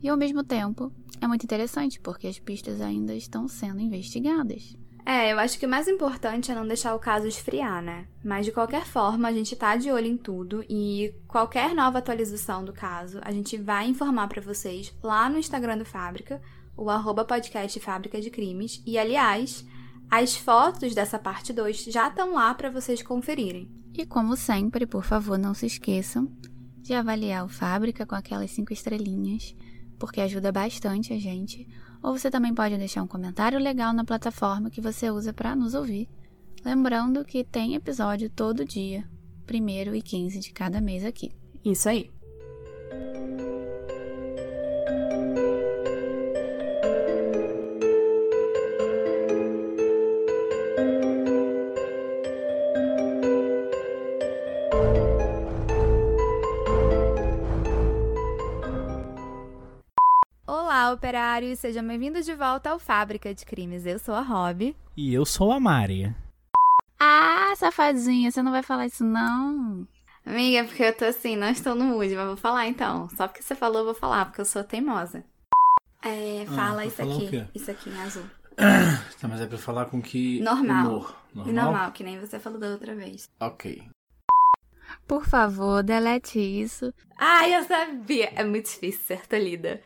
E 0.03 0.09
ao 0.09 0.17
mesmo 0.17 0.43
tempo, 0.43 0.91
é 1.21 1.27
muito 1.27 1.45
interessante 1.45 2.01
porque 2.01 2.27
as 2.27 2.39
pistas 2.39 2.81
ainda 2.81 3.15
estão 3.15 3.47
sendo 3.47 3.81
investigadas. 3.81 4.79
É, 5.07 5.33
eu 5.33 5.39
acho 5.39 5.59
que 5.59 5.67
o 5.67 5.69
mais 5.69 5.87
importante 5.87 6.51
é 6.51 6.55
não 6.55 6.67
deixar 6.67 6.95
o 6.95 6.99
caso 6.99 7.27
esfriar, 7.27 7.83
né? 7.83 8.07
Mas 8.25 8.47
de 8.47 8.53
qualquer 8.53 8.87
forma, 8.87 9.29
a 9.29 9.33
gente 9.33 9.55
tá 9.55 9.77
de 9.77 9.91
olho 9.91 10.07
em 10.07 10.17
tudo 10.17 10.65
e 10.69 11.15
qualquer 11.29 11.75
nova 11.75 11.99
atualização 11.99 12.65
do 12.65 12.73
caso, 12.73 13.21
a 13.23 13.31
gente 13.31 13.59
vai 13.59 13.87
informar 13.87 14.29
para 14.29 14.41
vocês 14.41 14.95
lá 15.03 15.29
no 15.29 15.39
Instagram 15.39 15.77
do 15.77 15.85
Fábrica, 15.85 16.41
o 16.75 16.89
arroba 16.89 17.25
podcast 17.25 17.79
Fábrica 17.81 18.19
de 18.19 18.31
Crimes. 18.31 18.83
E 18.87 18.97
aliás, 18.97 19.67
as 20.11 20.37
fotos 20.37 20.95
dessa 20.95 21.19
parte 21.19 21.53
2 21.53 21.85
já 21.85 22.09
estão 22.09 22.35
lá 22.35 22.55
para 22.55 22.71
vocês 22.71 23.03
conferirem. 23.03 23.71
E 23.93 24.07
como 24.07 24.37
sempre, 24.37 24.87
por 24.87 25.05
favor, 25.05 25.39
não 25.39 25.53
se 25.53 25.67
esqueçam 25.67 26.33
de 26.81 26.95
avaliar 26.95 27.45
o 27.45 27.49
Fábrica 27.49 28.07
com 28.07 28.15
aquelas 28.15 28.51
cinco 28.51 28.73
estrelinhas 28.73 29.55
porque 29.99 30.21
ajuda 30.21 30.53
bastante 30.53 31.13
a 31.13 31.19
gente. 31.19 31.67
Ou 32.05 32.19
você 32.19 32.31
também 32.31 32.55
pode 32.55 32.77
deixar 32.77 33.03
um 33.03 33.07
comentário 33.07 33.59
legal 33.59 33.95
na 33.95 34.05
plataforma 34.05 34.69
que 34.69 34.79
você 34.79 35.11
usa 35.11 35.33
para 35.33 35.57
nos 35.57 35.73
ouvir. 35.73 36.07
Lembrando 36.63 37.25
que 37.25 37.43
tem 37.43 37.75
episódio 37.75 38.29
todo 38.29 38.63
dia, 38.63 39.09
primeiro 39.47 39.95
e 39.95 40.03
15 40.03 40.39
de 40.39 40.53
cada 40.53 40.83
mês 40.83 41.03
aqui. 41.03 41.33
Isso 41.65 41.89
aí. 41.89 42.11
Operários, 61.05 61.59
sejam 61.59 61.87
bem-vindos 61.87 62.25
de 62.25 62.35
volta 62.35 62.71
ao 62.71 62.79
Fábrica 62.79 63.35
de 63.35 63.45
Crimes. 63.45 63.85
Eu 63.85 63.99
sou 63.99 64.15
a 64.15 64.23
Rob. 64.23 64.75
E 64.97 65.13
eu 65.13 65.27
sou 65.27 65.53
a 65.53 65.61
Mari. 65.61 66.17
Ah, 66.99 67.53
safadinha, 67.57 68.31
você 68.31 68.41
não 68.41 68.51
vai 68.51 68.63
falar 68.63 68.87
isso 68.87 69.05
não? 69.05 69.87
Amiga, 70.25 70.65
porque 70.65 70.83
eu 70.83 70.97
tô 70.97 71.05
assim, 71.05 71.37
não 71.37 71.51
estou 71.51 71.75
no 71.75 71.85
mood, 71.85 72.15
mas 72.15 72.27
vou 72.27 72.39
falar 72.39 72.69
então. 72.69 73.07
Só 73.11 73.29
porque 73.29 73.43
você 73.43 73.55
falou, 73.55 73.81
eu 73.81 73.85
vou 73.85 73.95
falar, 73.95 74.25
porque 74.25 74.41
eu 74.41 74.47
sou 74.47 74.65
teimosa. 74.65 75.23
É, 76.03 76.47
ah, 76.49 76.53
fala 76.53 76.81
ah, 76.81 76.87
isso 76.87 77.03
aqui. 77.03 77.47
Isso 77.55 77.71
aqui 77.71 77.91
em 77.91 78.01
azul. 78.01 78.25
tá, 79.21 79.29
mas 79.29 79.43
é 79.43 79.47
pra 79.47 79.59
falar 79.59 79.85
com 79.85 80.01
que. 80.01 80.41
Normal. 80.41 80.87
Humor. 80.87 81.17
Normal? 81.35 81.55
Normal, 81.55 81.93
que 81.93 82.03
nem 82.03 82.19
você 82.19 82.39
falou 82.39 82.59
da 82.59 82.69
outra 82.69 82.95
vez. 82.95 83.29
Ok. 83.41 83.87
Por 85.07 85.27
favor, 85.27 85.83
delete 85.83 86.39
isso. 86.39 86.95
Ai, 87.19 87.55
eu 87.55 87.63
sabia. 87.65 88.33
É 88.35 88.43
muito 88.43 88.71
difícil 88.71 89.03
ser 89.03 89.27
tolhida. 89.27 89.83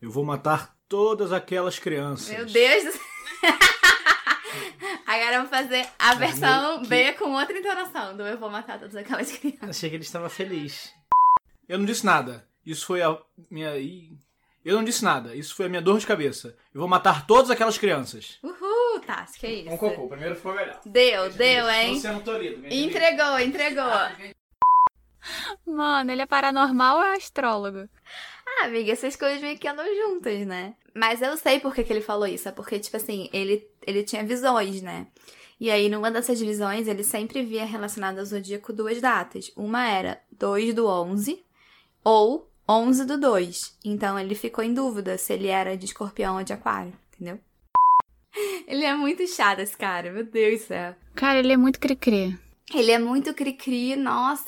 Eu 0.00 0.10
vou 0.10 0.24
matar 0.24 0.74
todas 0.88 1.30
aquelas 1.30 1.78
crianças. 1.78 2.30
Meu 2.30 2.46
Deus 2.46 2.84
do 2.84 2.92
céu. 2.92 3.00
Agora 5.06 5.34
eu 5.34 5.40
vou 5.42 5.50
fazer 5.50 5.86
a 5.98 6.14
versão 6.14 6.80
que... 6.82 6.88
B 6.88 7.12
com 7.12 7.32
outra 7.32 7.58
entonação 7.58 8.16
do 8.16 8.22
Eu 8.22 8.38
vou 8.38 8.48
matar 8.48 8.78
todas 8.78 8.96
aquelas 8.96 9.30
crianças. 9.30 9.68
Achei 9.68 9.90
que 9.90 9.96
ele 9.96 10.02
estava 10.02 10.30
feliz. 10.30 10.94
Eu 11.68 11.78
não 11.78 11.84
disse 11.84 12.06
nada. 12.06 12.48
Isso 12.64 12.86
foi 12.86 13.02
a 13.02 13.18
minha. 13.50 13.72
Eu 14.64 14.76
não 14.76 14.84
disse 14.84 15.04
nada. 15.04 15.34
Isso 15.36 15.54
foi 15.54 15.66
a 15.66 15.68
minha 15.68 15.82
dor 15.82 15.98
de 15.98 16.06
cabeça. 16.06 16.56
Eu 16.72 16.80
vou 16.80 16.88
matar 16.88 17.26
todas 17.26 17.50
aquelas 17.50 17.76
crianças. 17.76 18.38
Uhul, 18.42 19.00
tá, 19.06 19.26
que 19.38 19.46
é 19.46 19.52
isso. 19.52 19.70
Um 19.70 19.76
cocô. 19.76 20.08
Primeiro 20.08 20.36
foi 20.36 20.54
melhor. 20.54 20.80
Deu, 20.86 21.22
Deixa 21.24 21.38
deu, 21.38 21.70
hein? 21.70 21.94
Luciano 21.94 22.22
Toledo. 22.22 22.66
Entregou, 22.66 23.38
entregou. 23.38 23.90
Mano, 25.66 26.10
ele 26.10 26.22
é 26.22 26.26
paranormal 26.26 26.96
ou 26.98 27.04
é 27.04 27.16
astrólogo? 27.16 27.88
Ah, 28.58 28.66
amiga, 28.66 28.92
essas 28.92 29.16
coisas 29.16 29.40
meio 29.40 29.58
que 29.58 29.68
andam 29.68 29.86
juntas, 29.94 30.46
né? 30.46 30.74
Mas 30.94 31.22
eu 31.22 31.36
sei 31.36 31.60
por 31.60 31.74
que, 31.74 31.84
que 31.84 31.92
ele 31.92 32.00
falou 32.00 32.26
isso. 32.26 32.48
É 32.48 32.52
porque, 32.52 32.78
tipo 32.78 32.96
assim, 32.96 33.28
ele, 33.32 33.66
ele 33.86 34.02
tinha 34.02 34.24
visões, 34.24 34.82
né? 34.82 35.06
E 35.60 35.70
aí, 35.70 35.88
numa 35.88 36.10
dessas 36.10 36.40
visões, 36.40 36.88
ele 36.88 37.04
sempre 37.04 37.42
via 37.42 37.64
relacionado 37.64 38.18
ao 38.18 38.24
zodíaco 38.24 38.72
duas 38.72 39.00
datas. 39.00 39.52
Uma 39.54 39.86
era 39.86 40.20
2 40.32 40.74
do 40.74 40.86
11 40.86 41.44
ou 42.02 42.50
11 42.68 43.04
do 43.04 43.18
2. 43.18 43.78
Então, 43.84 44.18
ele 44.18 44.34
ficou 44.34 44.64
em 44.64 44.72
dúvida 44.72 45.18
se 45.18 45.32
ele 45.34 45.48
era 45.48 45.76
de 45.76 45.84
escorpião 45.84 46.36
ou 46.36 46.42
de 46.42 46.52
aquário, 46.52 46.92
entendeu? 47.14 47.38
Ele 48.66 48.84
é 48.84 48.94
muito 48.94 49.26
chato, 49.26 49.58
esse 49.58 49.76
cara. 49.76 50.12
Meu 50.12 50.24
Deus 50.24 50.60
do 50.60 50.66
céu. 50.68 50.94
Cara, 51.16 51.40
ele 51.40 51.52
é 51.52 51.56
muito 51.56 51.80
cri-cri. 51.80 52.38
Ele 52.72 52.92
é 52.92 52.98
muito 52.98 53.34
cri-cri, 53.34 53.96
nossa. 53.96 54.44